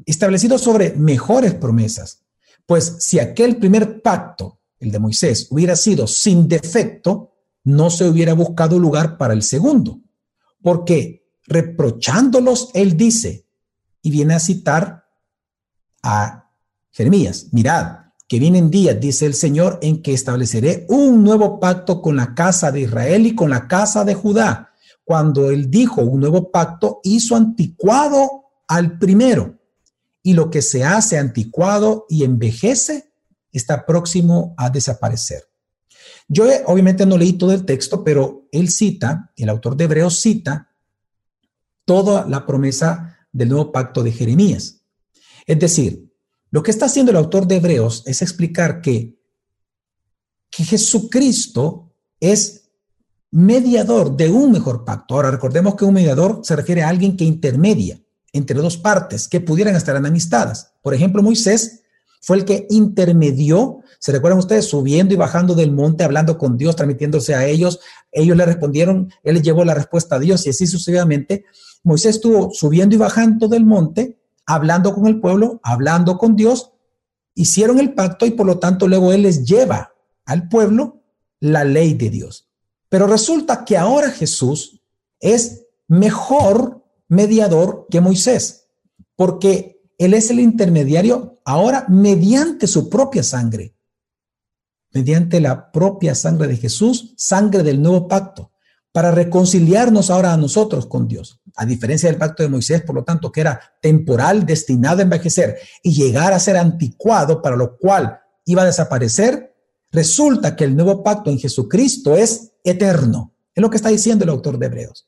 establecido 0.06 0.58
sobre 0.58 0.92
mejores 0.92 1.54
promesas. 1.54 2.26
Pues 2.66 2.98
si 3.00 3.20
aquel 3.20 3.56
primer 3.56 4.02
pacto, 4.02 4.60
el 4.80 4.92
de 4.92 5.00
Moisés, 5.00 5.48
hubiera 5.50 5.78
sido 5.78 6.08
sin 6.08 6.50
defecto, 6.50 7.38
no 7.64 7.90
se 7.90 8.04
hubiera 8.04 8.34
buscado 8.34 8.78
lugar 8.78 9.18
para 9.18 9.34
el 9.34 9.44
segundo, 9.44 10.02
porque 10.62 11.32
reprochándolos, 11.48 12.70
él 12.74 12.98
dice, 12.98 13.48
y 14.02 14.12
viene 14.12 14.34
a 14.34 14.40
citar 14.40 15.06
a 16.04 16.52
Jeremías, 16.92 17.48
mirad, 17.54 18.12
que 18.28 18.40
vienen 18.40 18.70
días, 18.70 19.00
dice 19.00 19.26
el 19.26 19.36
Señor, 19.36 19.80
en 19.82 20.02
que 20.02 20.14
estableceré 20.14 20.86
un 20.90 21.24
nuevo 21.24 21.62
pacto 21.62 22.02
con 22.02 22.18
la 22.18 22.36
casa 22.36 22.74
de 22.74 22.82
Israel 22.82 23.26
y 23.26 23.36
con 23.36 23.50
la 23.50 23.70
casa 23.70 24.04
de 24.04 24.16
Judá. 24.16 24.69
Cuando 25.10 25.50
él 25.50 25.72
dijo 25.72 26.02
un 26.02 26.20
nuevo 26.20 26.52
pacto, 26.52 27.00
hizo 27.02 27.36
anticuado 27.36 28.44
al 28.68 29.00
primero. 29.00 29.58
Y 30.22 30.34
lo 30.34 30.52
que 30.52 30.62
se 30.62 30.84
hace 30.84 31.18
anticuado 31.18 32.06
y 32.10 32.24
envejece 32.24 33.12
está 33.52 33.88
próximo 33.88 34.54
a 34.56 34.70
desaparecer. 34.70 35.50
Yo 36.28 36.46
obviamente 36.68 37.08
no 37.08 37.18
leí 37.18 37.34
todo 37.34 37.54
el 37.54 37.66
texto, 37.66 38.04
pero 38.04 38.48
él 38.52 38.70
cita, 38.70 39.34
el 39.36 39.50
autor 39.50 39.76
de 39.76 39.86
Hebreos 39.86 40.20
cita 40.20 40.76
toda 41.86 42.28
la 42.28 42.46
promesa 42.46 43.18
del 43.32 43.50
nuevo 43.50 43.72
pacto 43.72 44.04
de 44.04 44.12
Jeremías. 44.12 44.84
Es 45.48 45.58
decir, 45.58 46.14
lo 46.52 46.62
que 46.62 46.70
está 46.70 46.86
haciendo 46.86 47.10
el 47.10 47.18
autor 47.18 47.48
de 47.48 47.56
Hebreos 47.56 48.04
es 48.06 48.22
explicar 48.22 48.80
que, 48.80 49.20
que 50.52 50.64
Jesucristo 50.66 51.96
es 52.20 52.69
mediador 53.32 54.16
de 54.16 54.30
un 54.30 54.52
mejor 54.52 54.86
pacto. 54.86 55.16
Ahora, 55.16 55.32
recordemos 55.32 55.76
que 55.76 55.86
un 55.86 55.94
mediador 55.94 56.42
se 56.44 56.56
refiere 56.56 56.84
a 56.84 56.90
alguien 56.90 57.16
que 57.16 57.26
intermedia 57.26 58.02
entre 58.34 58.60
dos 58.60 58.78
partes 58.78 59.28
que 59.28 59.42
pudieran 59.42 59.76
estar 59.76 59.96
enamistadas. 59.96 60.74
Por 60.82 60.94
ejemplo, 60.94 61.22
Moisés 61.22 61.82
fue 62.22 62.38
el 62.38 62.46
que 62.46 62.68
intermedió, 62.70 63.80
se 64.00 64.12
recuerdan 64.12 64.40
ustedes, 64.40 64.66
subiendo 64.66 65.14
y 65.14 65.18
bajando 65.18 65.56
del 65.56 65.72
monte, 65.72 66.04
hablando 66.04 66.38
con 66.38 66.58
Dios, 66.58 66.76
transmitiéndose 66.76 67.36
a 67.36 67.46
ellos. 67.46 67.80
Ellos 68.12 68.36
le 68.36 68.46
respondieron, 68.46 69.12
él 69.24 69.36
les 69.36 69.44
llevó 69.44 69.64
la 69.64 69.74
respuesta 69.74 70.16
a 70.16 70.20
Dios 70.20 70.46
y 70.46 70.50
así 70.50 70.68
sucesivamente. 70.68 71.46
Moisés 71.84 72.16
estuvo 72.16 72.52
subiendo 72.52 72.96
y 72.96 72.98
bajando 72.98 73.48
del 73.48 73.66
monte, 73.66 74.20
hablando 74.46 74.94
con 74.94 75.08
el 75.08 75.20
pueblo, 75.20 75.60
hablando 75.64 76.18
con 76.18 76.36
Dios, 76.36 76.72
hicieron 77.36 77.80
el 77.80 77.94
pacto 77.94 78.26
y 78.26 78.32
por 78.32 78.46
lo 78.46 78.60
tanto 78.60 78.88
luego 78.88 79.14
él 79.14 79.22
les 79.22 79.46
lleva 79.46 79.94
al 80.26 80.50
pueblo 80.50 81.04
la 81.40 81.64
ley 81.64 81.94
de 81.94 82.10
Dios. 82.10 82.49
Pero 82.90 83.08
resulta 83.08 83.64
que 83.64 83.78
ahora 83.78 84.12
Jesús 84.12 84.82
es 85.20 85.68
mejor 85.88 86.84
mediador 87.08 87.88
que 87.90 88.02
Moisés, 88.02 88.68
porque 89.16 89.82
él 89.98 90.14
es 90.14 90.30
el 90.32 90.40
intermediario 90.40 91.42
ahora 91.46 91.86
mediante 91.90 92.68
su 92.68 92.90
propia 92.90 93.24
sangre, 93.24 93.76
mediante 94.92 95.40
la 95.40 95.72
propia 95.72 96.16
sangre 96.16 96.48
de 96.48 96.58
Jesús, 96.58 97.14
sangre 97.18 97.64
del 97.64 97.82
nuevo 97.82 98.08
pacto, 98.08 98.52
para 98.92 99.12
reconciliarnos 99.12 100.10
ahora 100.10 100.34
a 100.34 100.38
nosotros 100.38 100.88
con 100.88 101.08
Dios. 101.08 101.40
A 101.56 101.66
diferencia 101.66 102.10
del 102.10 102.18
pacto 102.18 102.42
de 102.44 102.50
Moisés, 102.50 102.82
por 102.82 102.96
lo 102.96 103.04
tanto, 103.04 103.32
que 103.32 103.42
era 103.42 103.60
temporal, 103.82 104.46
destinado 104.46 105.00
a 105.00 105.04
envejecer 105.04 105.60
y 105.84 105.94
llegar 105.94 106.34
a 106.34 106.40
ser 106.40 106.58
anticuado, 106.58 107.42
para 107.42 107.56
lo 107.56 107.78
cual 107.78 108.20
iba 108.46 108.64
a 108.64 108.66
desaparecer, 108.66 109.49
resulta 109.92 110.56
que 110.56 110.66
el 110.66 110.76
nuevo 110.76 111.04
pacto 111.04 111.30
en 111.30 111.40
Jesucristo 111.40 112.16
es 112.16 112.52
eterno. 112.64 113.34
Es 113.54 113.62
lo 113.62 113.70
que 113.70 113.78
está 113.78 113.90
diciendo 113.90 114.24
el 114.24 114.30
autor 114.30 114.58
de 114.58 114.68
Hebreos. 114.68 115.08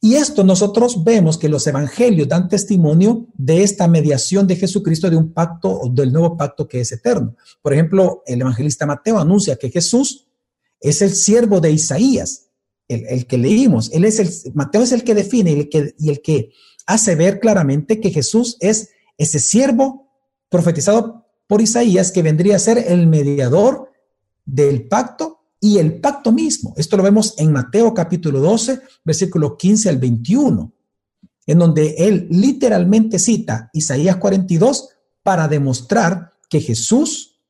Y 0.00 0.16
esto 0.16 0.44
nosotros 0.44 1.02
vemos 1.02 1.38
que 1.38 1.48
los 1.48 1.66
evangelios 1.66 2.28
dan 2.28 2.48
testimonio 2.48 3.26
de 3.38 3.62
esta 3.62 3.88
mediación 3.88 4.46
de 4.46 4.56
Jesucristo 4.56 5.08
de 5.08 5.16
un 5.16 5.32
pacto 5.32 5.70
o 5.70 5.88
del 5.88 6.12
nuevo 6.12 6.36
pacto 6.36 6.68
que 6.68 6.80
es 6.80 6.92
eterno. 6.92 7.34
Por 7.62 7.72
ejemplo, 7.72 8.22
el 8.26 8.42
evangelista 8.42 8.84
Mateo 8.84 9.18
anuncia 9.18 9.56
que 9.56 9.70
Jesús 9.70 10.28
es 10.78 11.00
el 11.00 11.14
siervo 11.14 11.60
de 11.60 11.72
Isaías, 11.72 12.50
el, 12.86 13.26
que 13.26 13.38
leímos. 13.38 13.90
Él 13.92 14.04
es 14.04 14.18
el, 14.18 14.52
Mateo 14.52 14.82
es 14.82 14.92
el 14.92 15.04
que 15.04 15.14
define 15.14 15.52
y 15.52 15.60
el 15.60 15.68
que, 15.70 15.94
y 15.98 16.10
el 16.10 16.20
que 16.20 16.50
hace 16.86 17.14
ver 17.14 17.40
claramente 17.40 17.98
que 17.98 18.10
Jesús 18.10 18.58
es 18.60 18.90
ese 19.16 19.38
siervo 19.38 20.10
profetizado 20.50 21.23
por 21.54 21.62
Isaías 21.62 22.10
que 22.10 22.20
vendría 22.20 22.56
a 22.56 22.58
ser 22.58 22.78
el 22.78 23.06
mediador 23.06 23.92
del 24.44 24.88
pacto 24.88 25.44
y 25.60 25.78
el 25.78 26.00
pacto 26.00 26.32
mismo. 26.32 26.74
Esto 26.76 26.96
lo 26.96 27.04
vemos 27.04 27.36
en 27.38 27.52
Mateo 27.52 27.94
capítulo 27.94 28.40
12, 28.40 28.80
versículo 29.04 29.56
15 29.56 29.88
al 29.88 29.98
21, 29.98 30.72
en 31.46 31.58
donde 31.60 31.94
él 31.96 32.26
literalmente 32.28 33.20
cita 33.20 33.70
Isaías 33.72 34.16
42 34.16 34.88
para 35.22 35.46
demostrar 35.46 36.32
que 36.50 36.60
Jesús 36.60 37.40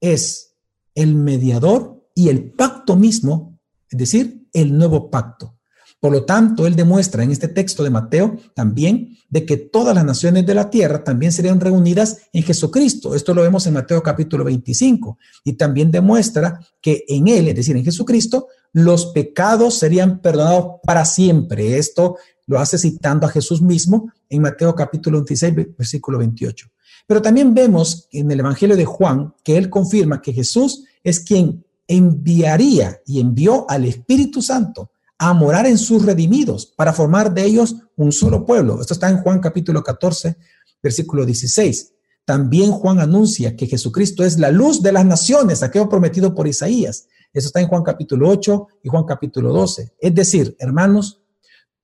es 0.00 0.54
el 0.94 1.16
mediador 1.16 2.06
y 2.14 2.28
el 2.28 2.52
pacto 2.52 2.94
mismo, 2.94 3.58
es 3.90 3.98
decir, 3.98 4.46
el 4.52 4.78
nuevo 4.78 5.10
pacto. 5.10 5.58
Por 6.04 6.12
lo 6.12 6.26
tanto, 6.26 6.66
él 6.66 6.76
demuestra 6.76 7.24
en 7.24 7.30
este 7.30 7.48
texto 7.48 7.82
de 7.82 7.88
Mateo 7.88 8.36
también 8.52 9.16
de 9.30 9.46
que 9.46 9.56
todas 9.56 9.94
las 9.94 10.04
naciones 10.04 10.44
de 10.44 10.52
la 10.52 10.68
tierra 10.68 11.02
también 11.02 11.32
serían 11.32 11.60
reunidas 11.60 12.18
en 12.34 12.42
Jesucristo. 12.42 13.14
Esto 13.14 13.32
lo 13.32 13.40
vemos 13.40 13.66
en 13.66 13.72
Mateo 13.72 14.02
capítulo 14.02 14.44
25. 14.44 15.16
Y 15.44 15.54
también 15.54 15.90
demuestra 15.90 16.60
que 16.82 17.06
en 17.08 17.28
él, 17.28 17.48
es 17.48 17.54
decir, 17.54 17.74
en 17.74 17.86
Jesucristo, 17.86 18.48
los 18.74 19.06
pecados 19.14 19.78
serían 19.78 20.20
perdonados 20.20 20.74
para 20.84 21.06
siempre. 21.06 21.78
Esto 21.78 22.18
lo 22.48 22.58
hace 22.58 22.76
citando 22.76 23.26
a 23.26 23.30
Jesús 23.30 23.62
mismo 23.62 24.12
en 24.28 24.42
Mateo 24.42 24.74
capítulo 24.74 25.20
26, 25.20 25.54
versículo 25.78 26.18
28. 26.18 26.68
Pero 27.06 27.22
también 27.22 27.54
vemos 27.54 28.08
en 28.12 28.30
el 28.30 28.40
Evangelio 28.40 28.76
de 28.76 28.84
Juan 28.84 29.32
que 29.42 29.56
él 29.56 29.70
confirma 29.70 30.20
que 30.20 30.34
Jesús 30.34 30.84
es 31.02 31.20
quien 31.20 31.64
enviaría 31.88 33.00
y 33.06 33.20
envió 33.20 33.64
al 33.70 33.86
Espíritu 33.86 34.42
Santo 34.42 34.90
a 35.28 35.32
morar 35.32 35.66
en 35.66 35.78
sus 35.78 36.04
redimidos 36.04 36.66
para 36.66 36.92
formar 36.92 37.32
de 37.32 37.44
ellos 37.44 37.76
un 37.96 38.12
solo 38.12 38.44
pueblo. 38.44 38.78
Esto 38.78 38.92
está 38.92 39.08
en 39.08 39.22
Juan 39.22 39.40
capítulo 39.40 39.82
14, 39.82 40.36
versículo 40.82 41.24
16. 41.24 41.94
También 42.26 42.70
Juan 42.72 43.00
anuncia 43.00 43.56
que 43.56 43.66
Jesucristo 43.66 44.22
es 44.22 44.38
la 44.38 44.50
luz 44.50 44.82
de 44.82 44.92
las 44.92 45.06
naciones, 45.06 45.62
aquello 45.62 45.88
prometido 45.88 46.34
por 46.34 46.46
Isaías. 46.46 47.06
Eso 47.32 47.46
está 47.46 47.62
en 47.62 47.68
Juan 47.68 47.82
capítulo 47.82 48.28
8 48.28 48.66
y 48.82 48.88
Juan 48.90 49.04
capítulo 49.04 49.50
12. 49.54 49.94
Es 49.98 50.14
decir, 50.14 50.54
hermanos, 50.58 51.22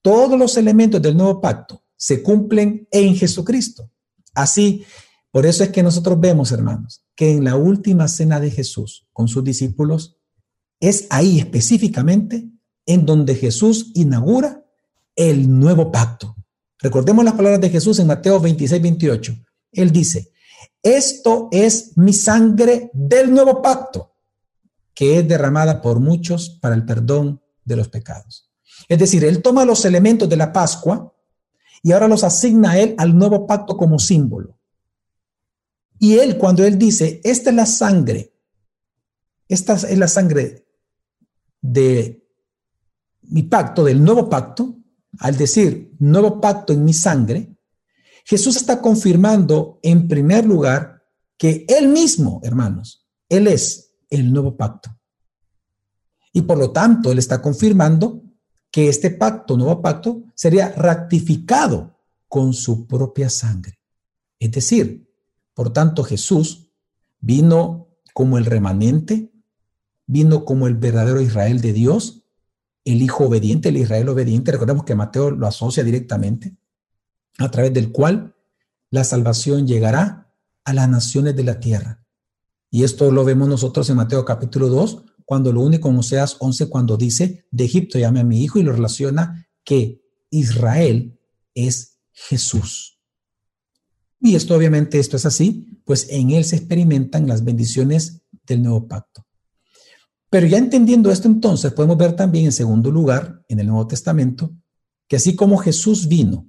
todos 0.02 0.38
los 0.38 0.58
elementos 0.58 1.00
del 1.00 1.16
nuevo 1.16 1.40
pacto 1.40 1.82
se 1.96 2.22
cumplen 2.22 2.88
en 2.90 3.16
Jesucristo. 3.16 3.90
Así, 4.34 4.84
por 5.30 5.46
eso 5.46 5.64
es 5.64 5.70
que 5.70 5.82
nosotros 5.82 6.20
vemos, 6.20 6.52
hermanos, 6.52 7.06
que 7.14 7.30
en 7.30 7.44
la 7.44 7.56
última 7.56 8.06
cena 8.06 8.38
de 8.38 8.50
Jesús 8.50 9.06
con 9.14 9.28
sus 9.28 9.42
discípulos, 9.42 10.18
es 10.78 11.06
ahí 11.08 11.38
específicamente 11.38 12.50
en 12.90 13.06
donde 13.06 13.36
Jesús 13.36 13.92
inaugura 13.94 14.64
el 15.14 15.48
nuevo 15.48 15.92
pacto. 15.92 16.34
Recordemos 16.80 17.24
las 17.24 17.34
palabras 17.34 17.60
de 17.60 17.70
Jesús 17.70 18.00
en 18.00 18.08
Mateo 18.08 18.40
26, 18.40 18.82
28. 18.82 19.36
Él 19.70 19.92
dice, 19.92 20.32
esto 20.82 21.48
es 21.52 21.96
mi 21.96 22.12
sangre 22.12 22.90
del 22.92 23.30
nuevo 23.30 23.62
pacto, 23.62 24.16
que 24.92 25.20
es 25.20 25.28
derramada 25.28 25.80
por 25.80 26.00
muchos 26.00 26.58
para 26.60 26.74
el 26.74 26.84
perdón 26.84 27.40
de 27.64 27.76
los 27.76 27.86
pecados. 27.86 28.50
Es 28.88 28.98
decir, 28.98 29.24
Él 29.24 29.40
toma 29.40 29.64
los 29.64 29.84
elementos 29.84 30.28
de 30.28 30.36
la 30.36 30.52
Pascua 30.52 31.14
y 31.84 31.92
ahora 31.92 32.08
los 32.08 32.24
asigna 32.24 32.72
a 32.72 32.80
Él 32.80 32.96
al 32.98 33.16
nuevo 33.16 33.46
pacto 33.46 33.76
como 33.76 34.00
símbolo. 34.00 34.58
Y 36.00 36.18
Él, 36.18 36.36
cuando 36.38 36.64
Él 36.64 36.76
dice, 36.76 37.20
esta 37.22 37.50
es 37.50 37.56
la 37.56 37.66
sangre, 37.66 38.34
esta 39.46 39.74
es 39.74 39.96
la 39.96 40.08
sangre 40.08 40.66
de 41.60 42.19
mi 43.30 43.44
pacto, 43.44 43.84
del 43.84 44.02
nuevo 44.02 44.28
pacto, 44.28 44.76
al 45.18 45.36
decir 45.36 45.94
nuevo 45.98 46.40
pacto 46.40 46.72
en 46.72 46.84
mi 46.84 46.92
sangre, 46.92 47.56
Jesús 48.24 48.56
está 48.56 48.80
confirmando 48.80 49.78
en 49.82 50.08
primer 50.08 50.46
lugar 50.46 51.02
que 51.36 51.64
Él 51.68 51.88
mismo, 51.88 52.40
hermanos, 52.42 53.06
Él 53.28 53.46
es 53.46 53.92
el 54.10 54.32
nuevo 54.32 54.56
pacto. 54.56 54.96
Y 56.32 56.42
por 56.42 56.58
lo 56.58 56.70
tanto, 56.70 57.10
Él 57.10 57.18
está 57.18 57.40
confirmando 57.40 58.22
que 58.70 58.88
este 58.88 59.10
pacto, 59.10 59.56
nuevo 59.56 59.80
pacto, 59.82 60.22
sería 60.34 60.70
ratificado 60.70 61.98
con 62.28 62.52
su 62.52 62.86
propia 62.86 63.28
sangre. 63.28 63.80
Es 64.38 64.52
decir, 64.52 65.08
por 65.54 65.72
tanto, 65.72 66.04
Jesús 66.04 66.70
vino 67.20 67.88
como 68.14 68.38
el 68.38 68.44
remanente, 68.44 69.32
vino 70.06 70.44
como 70.44 70.66
el 70.66 70.74
verdadero 70.74 71.20
Israel 71.20 71.60
de 71.60 71.72
Dios, 71.72 72.19
el 72.84 73.02
Hijo 73.02 73.24
obediente, 73.24 73.68
el 73.68 73.76
Israel 73.76 74.08
obediente. 74.08 74.52
Recordemos 74.52 74.84
que 74.84 74.94
Mateo 74.94 75.30
lo 75.30 75.46
asocia 75.46 75.84
directamente, 75.84 76.56
a 77.38 77.50
través 77.50 77.72
del 77.72 77.92
cual 77.92 78.34
la 78.90 79.04
salvación 79.04 79.66
llegará 79.66 80.32
a 80.64 80.72
las 80.72 80.88
naciones 80.88 81.36
de 81.36 81.44
la 81.44 81.60
tierra. 81.60 82.04
Y 82.70 82.84
esto 82.84 83.10
lo 83.10 83.24
vemos 83.24 83.48
nosotros 83.48 83.88
en 83.90 83.96
Mateo 83.96 84.24
capítulo 84.24 84.68
2, 84.68 85.04
cuando 85.24 85.52
lo 85.52 85.60
une 85.60 85.80
con 85.80 85.96
Oseas 85.96 86.36
11, 86.40 86.68
cuando 86.68 86.96
dice, 86.96 87.46
de 87.50 87.64
Egipto 87.64 87.98
llame 87.98 88.20
a 88.20 88.24
mi 88.24 88.42
hijo 88.42 88.58
y 88.58 88.62
lo 88.62 88.72
relaciona 88.72 89.48
que 89.64 90.02
Israel 90.30 91.18
es 91.54 91.98
Jesús. 92.12 92.98
Y 94.20 94.34
esto 94.34 94.54
obviamente 94.54 94.98
esto 94.98 95.16
es 95.16 95.26
así, 95.26 95.82
pues 95.84 96.08
en 96.10 96.30
él 96.30 96.44
se 96.44 96.56
experimentan 96.56 97.26
las 97.26 97.44
bendiciones 97.44 98.22
del 98.46 98.62
nuevo 98.62 98.86
pacto. 98.86 99.26
Pero 100.30 100.46
ya 100.46 100.58
entendiendo 100.58 101.10
esto 101.10 101.26
entonces, 101.26 101.72
podemos 101.72 101.98
ver 101.98 102.14
también 102.14 102.46
en 102.46 102.52
segundo 102.52 102.90
lugar, 102.90 103.42
en 103.48 103.58
el 103.58 103.66
Nuevo 103.66 103.88
Testamento, 103.88 104.52
que 105.08 105.16
así 105.16 105.34
como 105.34 105.58
Jesús 105.58 106.06
vino 106.06 106.48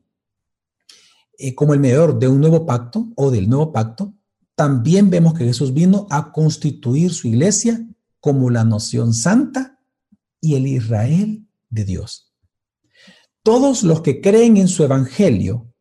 eh, 1.38 1.56
como 1.56 1.74
el 1.74 1.80
mediador 1.80 2.20
de 2.20 2.28
un 2.28 2.40
nuevo 2.40 2.68
pacto 2.68 3.12
o 3.16 3.32
del 3.32 3.50
nuevo 3.50 3.72
pacto, 3.72 4.14
también 4.54 5.10
vemos 5.10 5.34
que 5.34 5.46
Jesús 5.46 5.74
vino 5.74 6.06
a 6.12 6.32
constituir 6.32 7.12
su 7.12 7.28
iglesia 7.28 7.84
como 8.20 8.52
la 8.52 8.64
noción 8.64 9.16
santa 9.16 9.80
y 10.40 10.54
el 10.54 10.68
Israel 10.68 11.48
de 11.72 11.84
Dios. 11.84 12.32
Todos 13.42 13.82
los 13.82 14.02
que 14.02 14.22
creen 14.22 14.58
en 14.58 14.68
su 14.68 14.84
evangelio, 14.84 15.74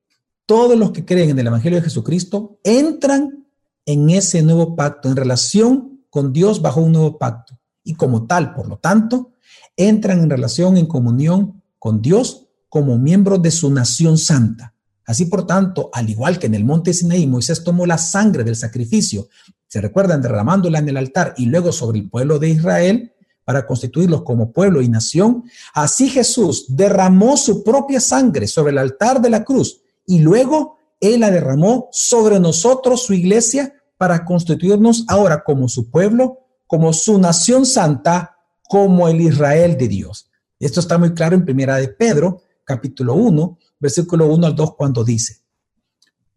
todos 0.47 0.79
los 0.79 0.93
que 0.93 1.05
creen 1.05 1.29
en 1.29 1.39
el 1.41 1.49
evangelio 1.49 1.79
de 1.79 1.85
Jesucristo, 1.85 2.59
entran 2.65 3.47
en 3.85 4.09
ese 4.09 4.43
nuevo 4.43 4.75
pacto, 4.75 5.11
en 5.11 5.17
relación 5.17 6.07
con 6.09 6.33
Dios 6.33 6.63
bajo 6.63 6.81
un 6.81 6.93
nuevo 6.93 7.19
pacto. 7.19 7.60
Y 7.85 7.95
como 7.95 8.27
tal, 8.27 8.55
por 8.55 8.69
lo 8.69 8.79
tanto, 8.79 9.33
entran 9.77 10.21
en 10.21 10.31
relación, 10.31 10.77
en 10.77 10.87
comunión 10.87 11.63
con 11.79 12.03
Dios 12.03 12.49
como 12.69 12.99
miembros 12.99 13.43
de 13.43 13.51
su 13.51 13.71
nación 13.71 14.19
santa. 14.19 14.75
Así, 15.07 15.25
por 15.25 15.47
tanto, 15.47 15.91
al 15.93 16.09
igual 16.09 16.39
que 16.39 16.47
en 16.47 16.55
el 16.55 16.65
monte 16.65 16.95
Sinaí, 16.95 17.27
Moisés 17.27 17.65
tomó 17.65 17.85
la 17.85 17.99
sangre 17.99 18.45
del 18.45 18.55
sacrificio, 18.55 19.29
se 19.67 19.81
recuerdan 19.81 20.23
derramándola 20.23 20.79
en 20.79 20.89
el 20.89 20.97
altar 20.97 21.35
y 21.37 21.47
luego 21.47 21.73
sobre 21.73 21.99
el 21.99 22.09
pueblo 22.09 22.39
de 22.39 22.51
Israel 22.51 23.13
para 23.45 23.67
constituirlos 23.67 24.23
como 24.23 24.53
pueblo 24.53 24.83
y 24.83 24.89
nación, 24.89 25.45
así 25.75 26.09
Jesús 26.09 26.67
derramó 26.69 27.37
su 27.37 27.65
propia 27.65 27.99
sangre 27.99 28.47
sobre 28.47 28.71
el 28.71 28.79
altar 28.79 29.21
de 29.21 29.31
la 29.31 29.43
cruz 29.43 29.81
y 30.07 30.21
luego 30.21 30.79
Él 31.01 31.21
la 31.21 31.31
derramó 31.31 31.89
sobre 31.91 32.39
nosotros, 32.39 33.03
su 33.03 33.15
iglesia, 33.15 33.75
para 33.97 34.25
constituirnos 34.25 35.05
ahora 35.09 35.43
como 35.43 35.69
su 35.69 35.91
pueblo, 35.91 36.40
como 36.71 36.93
su 36.93 37.19
nación 37.19 37.67
santa, 37.67 38.37
como 38.63 39.09
el 39.09 39.21
Israel 39.21 39.77
de 39.77 39.89
Dios. 39.89 40.31
Esto 40.61 40.79
está 40.79 40.99
muy 40.99 41.15
claro 41.15 41.35
en 41.35 41.45
Primera 41.45 41.75
de 41.79 41.89
Pedro, 41.89 42.43
capítulo 42.63 43.15
1, 43.15 43.59
versículo 43.81 44.29
1 44.29 44.47
al 44.47 44.55
2, 44.55 44.77
cuando 44.77 45.03
dice, 45.03 45.39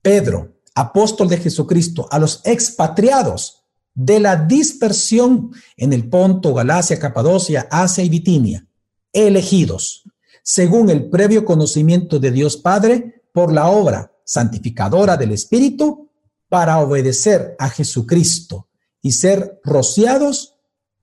Pedro, 0.02 0.56
apóstol 0.74 1.30
de 1.30 1.38
Jesucristo, 1.38 2.08
a 2.10 2.18
los 2.18 2.42
expatriados 2.46 3.62
de 3.94 4.20
la 4.20 4.36
dispersión 4.36 5.52
en 5.78 5.94
el 5.94 6.10
Ponto, 6.10 6.52
Galacia, 6.56 6.98
Capadocia, 6.98 7.68
Asia 7.70 8.04
y 8.04 8.10
Bitinia, 8.10 8.66
elegidos, 9.12 10.02
según 10.42 10.90
el 10.90 11.12
previo 11.12 11.46
conocimiento 11.46 12.18
de 12.18 12.32
Dios 12.32 12.58
Padre, 12.58 13.22
por 13.32 13.54
la 13.54 13.70
obra 13.70 14.12
santificadora 14.26 15.16
del 15.16 15.32
Espíritu, 15.32 16.10
para 16.50 16.80
obedecer 16.80 17.56
a 17.60 17.70
Jesucristo 17.70 18.68
y 19.04 19.12
ser 19.12 19.60
rociados 19.64 20.56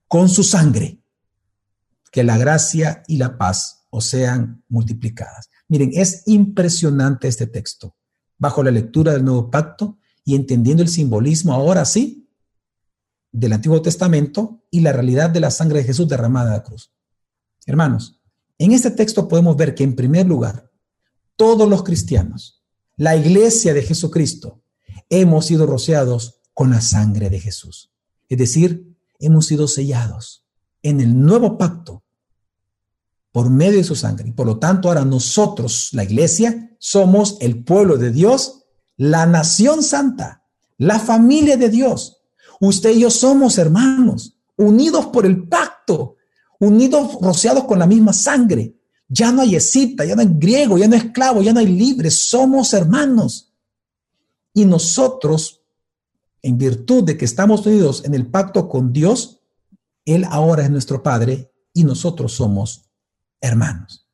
con 0.09 0.29
su 0.29 0.43
sangre. 0.43 0.99
Que 2.11 2.25
la 2.25 2.37
gracia 2.37 3.05
y 3.07 3.19
la 3.19 3.39
paz 3.39 3.87
os 3.91 4.07
sean 4.07 4.65
multiplicadas. 4.69 5.49
Miren, 5.69 5.93
es 5.95 6.25
impresionante 6.27 7.29
este 7.29 7.47
texto. 7.47 7.95
Bajo 8.39 8.65
la 8.65 8.73
lectura 8.73 9.13
del 9.13 9.25
Nuevo 9.25 9.51
Pacto 9.51 9.99
y 10.25 10.35
entendiendo 10.35 10.83
el 10.83 10.89
simbolismo 10.89 11.53
ahora 11.53 11.85
sí 11.85 12.29
del 13.31 13.53
Antiguo 13.53 13.81
Testamento 13.81 14.65
y 14.71 14.81
la 14.81 14.93
realidad 14.93 15.31
de 15.31 15.41
la 15.41 15.51
sangre 15.53 15.81
de 15.81 15.85
Jesús 15.85 16.09
derramada 16.09 16.49
en 16.49 16.57
la 16.57 16.63
cruz. 16.65 16.93
Hermanos, 17.67 18.21
en 18.59 18.73
este 18.73 18.91
texto 18.91 19.29
podemos 19.29 19.57
ver 19.57 19.75
que 19.75 19.85
en 19.85 19.95
primer 19.95 20.27
lugar, 20.27 20.71
todos 21.37 21.69
los 21.69 21.85
cristianos, 21.85 22.65
la 22.97 23.15
iglesia 23.15 23.73
de 23.73 23.83
Jesucristo, 23.83 24.63
hemos 25.09 25.47
sido 25.47 25.67
rociados 25.67 26.40
con 26.61 26.69
la 26.69 26.83
sangre 26.83 27.31
de 27.31 27.41
Jesús. 27.41 27.91
Es 28.29 28.37
decir, 28.37 28.95
hemos 29.19 29.47
sido 29.47 29.67
sellados 29.67 30.45
en 30.83 31.01
el 31.01 31.19
nuevo 31.19 31.57
pacto 31.57 32.05
por 33.33 33.49
medio 33.49 33.79
de 33.79 33.85
su 33.85 33.97
sangre. 33.97 34.29
Y 34.29 34.33
por 34.33 34.47
lo 34.47 34.59
tanto, 34.59 34.89
ahora 34.89 35.07
nosotros, 35.07 35.89
la 35.93 36.05
iglesia, 36.05 36.77
somos 36.79 37.39
el 37.41 37.65
pueblo 37.65 37.97
de 37.97 38.11
Dios, 38.11 38.67
la 38.99 39.25
nación 39.25 39.83
santa, 39.83 40.45
la 40.77 40.99
familia 40.99 41.57
de 41.57 41.71
Dios. 41.71 42.19
Usted 42.61 42.91
y 42.91 43.01
yo 43.01 43.11
somos 43.11 43.57
hermanos, 43.57 44.37
unidos 44.59 45.07
por 45.07 45.25
el 45.25 45.49
pacto, 45.49 46.17
unidos, 46.59 47.17
rociados 47.23 47.65
con 47.65 47.79
la 47.79 47.87
misma 47.87 48.13
sangre. 48.13 48.77
Ya 49.09 49.33
no 49.33 49.41
hay 49.41 49.57
escita, 49.57 50.05
ya 50.05 50.15
no 50.15 50.21
hay 50.21 50.29
griego, 50.31 50.77
ya 50.77 50.89
no 50.89 50.95
hay 50.95 51.01
esclavo, 51.07 51.41
ya 51.41 51.55
no 51.55 51.61
hay 51.61 51.69
libre, 51.69 52.11
somos 52.11 52.75
hermanos. 52.75 53.51
Y 54.53 54.67
nosotros, 54.67 55.60
en 56.43 56.59
virtud 56.59 57.05
de 57.05 57.17
que 57.17 57.25
estamos 57.25 57.67
unidos 57.67 58.05
en 58.05 58.15
el 58.15 58.27
pacto 58.27 58.69
con 58.69 58.93
Dios, 58.93 59.41
Él 60.05 60.25
ahora 60.29 60.65
es 60.65 60.71
nuestro 60.71 61.03
Padre 61.03 61.53
y 61.73 61.85
nosotros 61.85 62.33
somos 62.33 62.91
hermanos. 63.41 64.09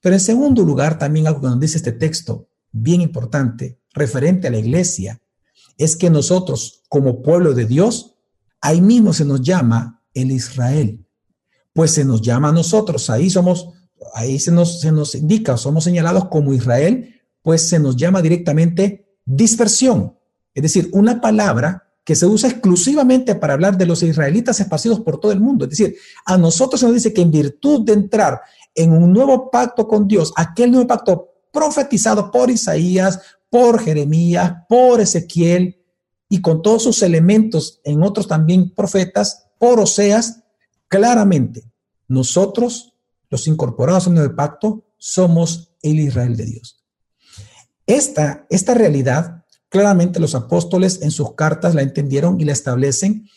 Pero 0.00 0.14
en 0.14 0.20
segundo 0.20 0.62
lugar, 0.62 0.98
también 0.98 1.26
algo 1.26 1.40
que 1.40 1.48
nos 1.48 1.60
dice 1.60 1.78
este 1.78 1.92
texto, 1.92 2.48
bien 2.72 3.00
importante, 3.00 3.80
referente 3.92 4.48
a 4.48 4.50
la 4.50 4.58
iglesia, 4.58 5.20
es 5.78 5.96
que 5.96 6.10
nosotros, 6.10 6.82
como 6.88 7.22
pueblo 7.22 7.54
de 7.54 7.66
Dios, 7.66 8.14
ahí 8.60 8.80
mismo 8.80 9.12
se 9.12 9.24
nos 9.24 9.42
llama 9.42 10.02
el 10.14 10.30
Israel. 10.30 11.04
Pues 11.72 11.90
se 11.90 12.04
nos 12.04 12.22
llama 12.22 12.48
a 12.48 12.52
nosotros, 12.52 13.10
ahí 13.10 13.28
somos, 13.28 13.70
ahí 14.14 14.38
se 14.38 14.50
nos, 14.50 14.80
se 14.80 14.92
nos 14.92 15.14
indica, 15.14 15.56
somos 15.56 15.84
señalados 15.84 16.28
como 16.28 16.54
Israel, 16.54 17.20
pues 17.42 17.68
se 17.68 17.78
nos 17.78 17.96
llama 17.96 18.22
directamente 18.22 19.06
dispersión. 19.24 20.16
Es 20.56 20.62
decir, 20.62 20.88
una 20.92 21.20
palabra 21.20 21.86
que 22.02 22.16
se 22.16 22.24
usa 22.24 22.48
exclusivamente 22.48 23.34
para 23.34 23.52
hablar 23.52 23.76
de 23.76 23.84
los 23.84 24.02
israelitas 24.02 24.58
esparcidos 24.58 25.00
por 25.00 25.20
todo 25.20 25.32
el 25.32 25.40
mundo. 25.40 25.66
Es 25.66 25.72
decir, 25.72 25.96
a 26.24 26.38
nosotros 26.38 26.80
se 26.80 26.86
nos 26.86 26.94
dice 26.94 27.12
que 27.12 27.20
en 27.20 27.30
virtud 27.30 27.84
de 27.84 27.92
entrar 27.92 28.40
en 28.74 28.92
un 28.92 29.12
nuevo 29.12 29.50
pacto 29.50 29.86
con 29.86 30.08
Dios, 30.08 30.32
aquel 30.34 30.70
nuevo 30.70 30.86
pacto 30.86 31.28
profetizado 31.52 32.30
por 32.30 32.48
Isaías, 32.48 33.20
por 33.50 33.80
Jeremías, 33.82 34.52
por 34.66 35.00
Ezequiel 35.00 35.84
y 36.28 36.40
con 36.40 36.62
todos 36.62 36.84
sus 36.84 37.02
elementos 37.02 37.80
en 37.84 38.02
otros 38.02 38.26
también 38.26 38.74
profetas, 38.74 39.48
por 39.58 39.78
Oseas, 39.78 40.42
claramente 40.88 41.64
nosotros, 42.08 42.94
los 43.28 43.46
incorporados 43.46 44.06
el 44.06 44.14
nuevo 44.14 44.34
pacto, 44.34 44.84
somos 44.96 45.74
el 45.82 46.00
Israel 46.00 46.36
de 46.36 46.46
Dios. 46.46 46.82
Esta, 47.86 48.46
esta 48.48 48.72
realidad, 48.72 49.35
claramente 49.68 50.20
los 50.20 50.34
apóstoles 50.34 51.02
en 51.02 51.10
sus 51.10 51.34
cartas 51.34 51.74
la 51.74 51.82
entendieron 51.82 52.40
y 52.40 52.44
la 52.44 52.52
establecen 52.52 53.28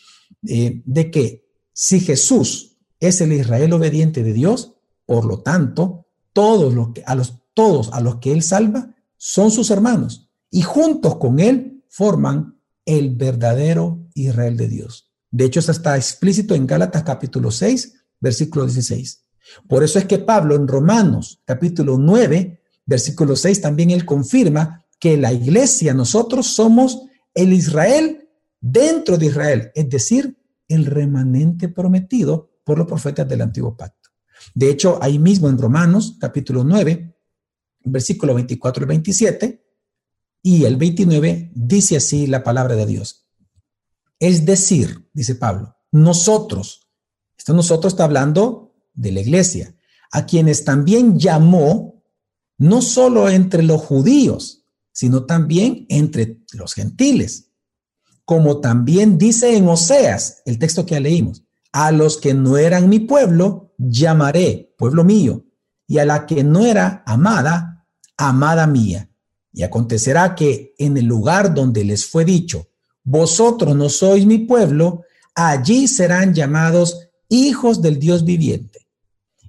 eh, 0.46 0.82
de 0.84 1.10
que 1.10 1.44
si 1.72 2.00
Jesús 2.00 2.78
es 2.98 3.20
el 3.20 3.32
Israel 3.32 3.72
obediente 3.72 4.22
de 4.22 4.32
Dios, 4.32 4.74
por 5.06 5.24
lo 5.24 5.40
tanto, 5.40 6.06
todos 6.32 6.74
los 6.74 6.92
que, 6.92 7.02
a 7.06 7.14
los, 7.14 7.38
todos 7.54 7.90
a 7.92 8.00
los 8.00 8.16
que 8.16 8.32
Él 8.32 8.42
salva 8.42 8.94
son 9.16 9.50
sus 9.50 9.70
hermanos 9.70 10.30
y 10.50 10.62
juntos 10.62 11.16
con 11.16 11.40
Él 11.40 11.84
forman 11.88 12.60
el 12.84 13.14
verdadero 13.14 14.06
Israel 14.14 14.56
de 14.56 14.68
Dios. 14.68 15.10
De 15.30 15.44
hecho, 15.44 15.60
eso 15.60 15.72
está 15.72 15.96
explícito 15.96 16.54
en 16.54 16.66
Gálatas 16.66 17.02
capítulo 17.04 17.50
6, 17.50 17.94
versículo 18.20 18.66
16. 18.66 19.24
Por 19.68 19.82
eso 19.82 19.98
es 19.98 20.04
que 20.04 20.18
Pablo 20.18 20.54
en 20.54 20.68
Romanos 20.68 21.40
capítulo 21.44 21.98
9, 21.98 22.60
versículo 22.86 23.36
6, 23.36 23.60
también 23.60 23.90
él 23.90 24.04
confirma 24.04 24.79
que 25.00 25.16
la 25.16 25.32
iglesia, 25.32 25.94
nosotros 25.94 26.46
somos 26.46 27.02
el 27.34 27.52
Israel 27.52 28.28
dentro 28.60 29.16
de 29.16 29.26
Israel, 29.26 29.72
es 29.74 29.88
decir, 29.88 30.36
el 30.68 30.86
remanente 30.86 31.68
prometido 31.68 32.50
por 32.62 32.78
los 32.78 32.86
profetas 32.86 33.26
del 33.26 33.40
antiguo 33.40 33.76
pacto. 33.76 34.10
De 34.54 34.70
hecho, 34.70 34.98
ahí 35.02 35.18
mismo 35.18 35.48
en 35.48 35.58
Romanos 35.58 36.16
capítulo 36.20 36.62
9, 36.64 37.16
versículo 37.84 38.34
24 38.34 38.84
y 38.84 38.86
27, 38.86 39.64
y 40.42 40.64
el 40.64 40.76
29 40.76 41.52
dice 41.54 41.96
así 41.96 42.26
la 42.26 42.44
palabra 42.44 42.76
de 42.76 42.86
Dios. 42.86 43.26
Es 44.18 44.44
decir, 44.44 45.08
dice 45.12 45.34
Pablo, 45.34 45.76
nosotros, 45.92 46.88
esto 47.36 47.54
nosotros 47.54 47.94
está 47.94 48.04
hablando 48.04 48.74
de 48.92 49.12
la 49.12 49.20
iglesia, 49.20 49.74
a 50.12 50.26
quienes 50.26 50.64
también 50.64 51.18
llamó, 51.18 52.04
no 52.58 52.82
solo 52.82 53.28
entre 53.30 53.62
los 53.62 53.80
judíos, 53.80 54.59
sino 55.00 55.24
también 55.24 55.86
entre 55.88 56.40
los 56.52 56.74
gentiles. 56.74 57.48
Como 58.26 58.60
también 58.60 59.16
dice 59.16 59.56
en 59.56 59.66
Oseas, 59.66 60.42
el 60.44 60.58
texto 60.58 60.84
que 60.84 60.96
ya 60.96 61.00
leímos, 61.00 61.42
a 61.72 61.90
los 61.90 62.18
que 62.18 62.34
no 62.34 62.58
eran 62.58 62.90
mi 62.90 62.98
pueblo, 62.98 63.72
llamaré 63.78 64.74
pueblo 64.76 65.02
mío, 65.02 65.46
y 65.86 66.00
a 66.00 66.04
la 66.04 66.26
que 66.26 66.44
no 66.44 66.66
era 66.66 67.02
amada, 67.06 67.86
amada 68.18 68.66
mía. 68.66 69.08
Y 69.54 69.62
acontecerá 69.62 70.34
que 70.34 70.74
en 70.76 70.98
el 70.98 71.06
lugar 71.06 71.54
donde 71.54 71.82
les 71.82 72.04
fue 72.04 72.26
dicho, 72.26 72.68
vosotros 73.02 73.74
no 73.74 73.88
sois 73.88 74.26
mi 74.26 74.40
pueblo, 74.40 75.04
allí 75.34 75.88
serán 75.88 76.34
llamados 76.34 77.08
hijos 77.30 77.80
del 77.80 77.98
Dios 77.98 78.26
viviente. 78.26 78.86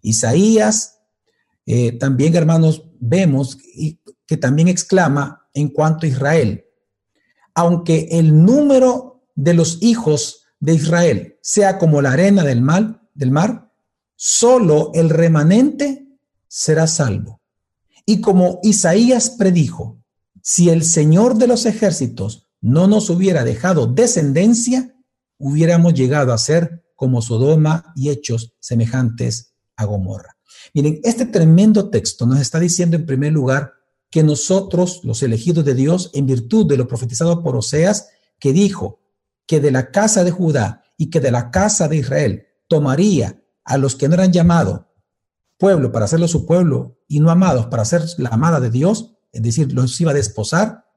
Isaías, 0.01 0.99
eh, 1.65 1.91
también 1.91 2.33
hermanos, 2.37 2.85
vemos 3.01 3.57
que 4.25 4.37
también 4.37 4.69
exclama 4.69 5.40
en 5.53 5.69
cuanto 5.69 6.05
a 6.05 6.09
Israel, 6.09 6.65
aunque 7.53 8.07
el 8.11 8.43
número 8.43 9.23
de 9.35 9.53
los 9.53 9.77
hijos 9.81 10.45
de 10.59 10.75
Israel 10.75 11.37
sea 11.41 11.77
como 11.77 12.01
la 12.01 12.13
arena 12.13 12.43
del, 12.43 12.61
mal, 12.61 13.01
del 13.13 13.31
mar, 13.31 13.71
solo 14.15 14.91
el 14.93 15.09
remanente 15.09 16.07
será 16.47 16.87
salvo. 16.87 17.41
Y 18.05 18.21
como 18.21 18.59
Isaías 18.63 19.31
predijo, 19.31 20.01
si 20.41 20.69
el 20.69 20.83
Señor 20.83 21.35
de 21.35 21.47
los 21.47 21.65
ejércitos 21.65 22.47
no 22.61 22.87
nos 22.87 23.09
hubiera 23.09 23.43
dejado 23.43 23.87
descendencia, 23.87 24.95
hubiéramos 25.37 25.93
llegado 25.93 26.33
a 26.33 26.37
ser 26.37 26.83
como 26.95 27.21
Sodoma 27.21 27.93
y 27.95 28.09
hechos 28.09 28.53
semejantes 28.59 29.53
a 29.75 29.85
Gomorra. 29.85 30.37
Miren, 30.73 30.99
este 31.03 31.25
tremendo 31.25 31.89
texto 31.89 32.25
nos 32.25 32.39
está 32.39 32.59
diciendo 32.59 32.95
en 32.95 33.05
primer 33.05 33.33
lugar 33.33 33.73
que 34.11 34.21
nosotros, 34.21 35.01
los 35.03 35.23
elegidos 35.23 35.65
de 35.65 35.73
Dios, 35.73 36.11
en 36.13 36.27
virtud 36.27 36.67
de 36.67 36.77
lo 36.77 36.87
profetizado 36.87 37.41
por 37.41 37.55
Oseas, 37.55 38.09
que 38.37 38.53
dijo 38.53 38.99
que 39.47 39.59
de 39.59 39.71
la 39.71 39.89
casa 39.89 40.23
de 40.23 40.31
Judá 40.31 40.83
y 40.97 41.09
que 41.09 41.19
de 41.19 41.31
la 41.31 41.49
casa 41.49 41.87
de 41.87 41.97
Israel 41.97 42.45
tomaría 42.67 43.41
a 43.63 43.77
los 43.77 43.95
que 43.95 44.07
no 44.07 44.13
eran 44.13 44.31
llamados 44.31 44.81
pueblo 45.61 45.91
para 45.91 46.05
hacerlo 46.05 46.27
su 46.27 46.47
pueblo 46.47 46.97
y 47.07 47.19
no 47.19 47.29
amados 47.29 47.67
para 47.67 47.85
ser 47.85 48.03
la 48.17 48.29
amada 48.29 48.59
de 48.59 48.71
Dios, 48.71 49.13
es 49.31 49.43
decir, 49.43 49.71
los 49.71 50.01
iba 50.01 50.09
a 50.09 50.15
desposar. 50.15 50.87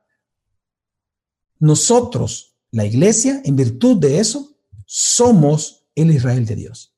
Nosotros, 1.59 2.57
la 2.71 2.87
iglesia, 2.87 3.43
en 3.45 3.57
virtud 3.57 3.99
de 3.99 4.21
eso, 4.21 4.57
somos 4.87 5.85
el 5.95 6.11
Israel 6.11 6.47
de 6.47 6.57
Dios. 6.57 6.95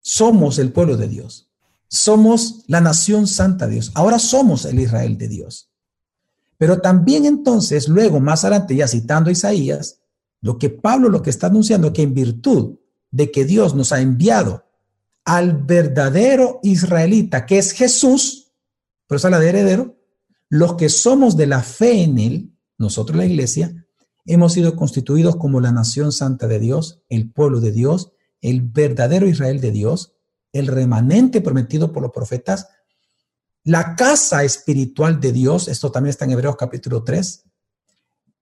Somos 0.00 0.60
el 0.60 0.72
pueblo 0.72 0.96
de 0.96 1.08
Dios. 1.08 1.51
Somos 1.92 2.64
la 2.68 2.80
nación 2.80 3.26
santa 3.26 3.66
de 3.66 3.74
Dios. 3.74 3.92
Ahora 3.94 4.18
somos 4.18 4.64
el 4.64 4.80
Israel 4.80 5.18
de 5.18 5.28
Dios. 5.28 5.68
Pero 6.56 6.80
también 6.80 7.26
entonces, 7.26 7.86
luego, 7.86 8.18
más 8.18 8.44
adelante, 8.44 8.74
ya 8.74 8.88
citando 8.88 9.28
a 9.28 9.32
Isaías, 9.32 10.00
lo 10.40 10.56
que 10.56 10.70
Pablo 10.70 11.10
lo 11.10 11.20
que 11.20 11.28
está 11.28 11.48
anunciando, 11.48 11.92
que 11.92 12.00
en 12.00 12.14
virtud 12.14 12.78
de 13.10 13.30
que 13.30 13.44
Dios 13.44 13.74
nos 13.74 13.92
ha 13.92 14.00
enviado 14.00 14.64
al 15.26 15.52
verdadero 15.52 16.60
israelita, 16.62 17.44
que 17.44 17.58
es 17.58 17.72
Jesús, 17.72 18.54
pero 19.06 19.18
es 19.18 19.24
la 19.24 19.38
de 19.38 19.50
heredero, 19.50 19.98
los 20.48 20.76
que 20.76 20.88
somos 20.88 21.36
de 21.36 21.46
la 21.46 21.62
fe 21.62 22.04
en 22.04 22.18
él, 22.18 22.56
nosotros 22.78 23.18
la 23.18 23.26
iglesia, 23.26 23.84
hemos 24.24 24.54
sido 24.54 24.76
constituidos 24.76 25.36
como 25.36 25.60
la 25.60 25.72
nación 25.72 26.10
santa 26.10 26.48
de 26.48 26.58
Dios, 26.58 27.02
el 27.10 27.30
pueblo 27.30 27.60
de 27.60 27.70
Dios, 27.70 28.12
el 28.40 28.62
verdadero 28.62 29.28
Israel 29.28 29.60
de 29.60 29.72
Dios, 29.72 30.14
el 30.52 30.66
remanente 30.66 31.40
prometido 31.40 31.92
por 31.92 32.02
los 32.02 32.12
profetas, 32.12 32.68
la 33.64 33.94
casa 33.96 34.44
espiritual 34.44 35.20
de 35.20 35.32
Dios, 35.32 35.68
esto 35.68 35.90
también 35.90 36.10
está 36.10 36.24
en 36.24 36.32
Hebreos 36.32 36.56
capítulo 36.56 37.04
3, 37.04 37.44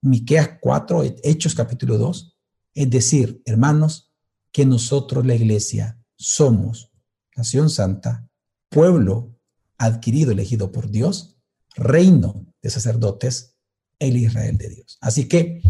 Miqueas 0.03 0.51
4, 0.61 1.03
Hechos 1.23 1.55
capítulo 1.55 1.99
2, 1.99 2.37
es 2.75 2.91
decir, 2.91 3.43
hermanos, 3.45 4.13
que 4.53 4.65
nosotros 4.65 5.25
la 5.27 5.35
iglesia 5.35 6.03
somos 6.17 6.91
nación 7.37 7.71
santa, 7.71 8.29
pueblo 8.69 9.39
adquirido, 9.79 10.33
elegido 10.33 10.73
por 10.73 10.91
Dios, 10.91 11.37
reino 11.75 12.47
de 12.63 12.71
sacerdotes, 12.71 13.57
el 13.99 14.17
Israel 14.17 14.59
de 14.59 14.69
Dios. 14.69 14.99
Así 15.01 15.29
que, 15.29 15.63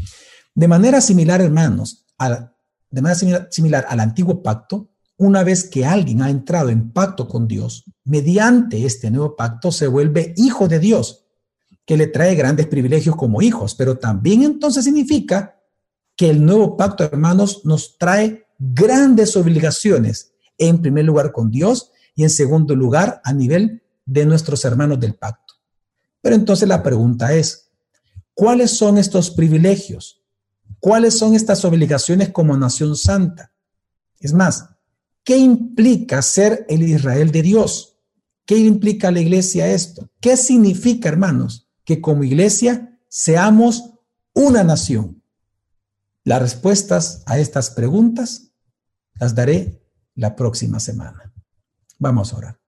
de 0.54 0.68
manera 0.68 1.00
similar, 1.00 1.40
hermanos, 1.40 2.06
de 2.90 3.02
manera 3.02 3.48
similar, 3.50 3.86
al 3.88 4.00
antiguo 4.00 4.42
pacto, 4.42 4.89
una 5.20 5.44
vez 5.44 5.68
que 5.68 5.84
alguien 5.84 6.22
ha 6.22 6.30
entrado 6.30 6.70
en 6.70 6.92
pacto 6.92 7.28
con 7.28 7.46
Dios, 7.46 7.84
mediante 8.04 8.86
este 8.86 9.10
nuevo 9.10 9.36
pacto 9.36 9.70
se 9.70 9.86
vuelve 9.86 10.32
hijo 10.38 10.66
de 10.66 10.78
Dios, 10.78 11.26
que 11.84 11.98
le 11.98 12.06
trae 12.06 12.34
grandes 12.34 12.66
privilegios 12.68 13.16
como 13.16 13.42
hijos, 13.42 13.74
pero 13.74 13.98
también 13.98 14.42
entonces 14.42 14.82
significa 14.82 15.60
que 16.16 16.30
el 16.30 16.42
nuevo 16.42 16.74
pacto, 16.74 17.04
hermanos, 17.04 17.66
nos 17.66 17.98
trae 17.98 18.46
grandes 18.58 19.36
obligaciones 19.36 20.32
en 20.56 20.80
primer 20.80 21.04
lugar 21.04 21.32
con 21.32 21.50
Dios 21.50 21.90
y 22.14 22.22
en 22.22 22.30
segundo 22.30 22.74
lugar 22.74 23.20
a 23.22 23.34
nivel 23.34 23.82
de 24.06 24.24
nuestros 24.24 24.64
hermanos 24.64 24.98
del 25.00 25.16
pacto. 25.16 25.52
Pero 26.22 26.34
entonces 26.34 26.66
la 26.66 26.82
pregunta 26.82 27.34
es, 27.34 27.70
¿cuáles 28.32 28.70
son 28.70 28.96
estos 28.96 29.30
privilegios? 29.30 30.22
¿Cuáles 30.78 31.18
son 31.18 31.34
estas 31.34 31.62
obligaciones 31.66 32.30
como 32.30 32.56
nación 32.56 32.96
santa? 32.96 33.52
Es 34.18 34.32
más, 34.32 34.70
¿qué 35.30 35.38
implica 35.38 36.22
ser 36.22 36.66
el 36.68 36.82
Israel 36.82 37.30
de 37.30 37.42
Dios? 37.42 38.00
¿Qué 38.44 38.56
implica 38.56 39.12
la 39.12 39.20
iglesia 39.20 39.68
esto? 39.70 40.10
¿Qué 40.20 40.36
significa, 40.36 41.08
hermanos, 41.08 41.70
que 41.84 42.00
como 42.00 42.24
iglesia 42.24 42.98
seamos 43.08 43.92
una 44.34 44.64
nación? 44.64 45.22
Las 46.24 46.42
respuestas 46.42 47.22
a 47.26 47.38
estas 47.38 47.70
preguntas 47.70 48.50
las 49.20 49.36
daré 49.36 49.80
la 50.16 50.34
próxima 50.34 50.80
semana. 50.80 51.32
Vamos 52.00 52.32
a 52.32 52.36
orar. 52.36 52.58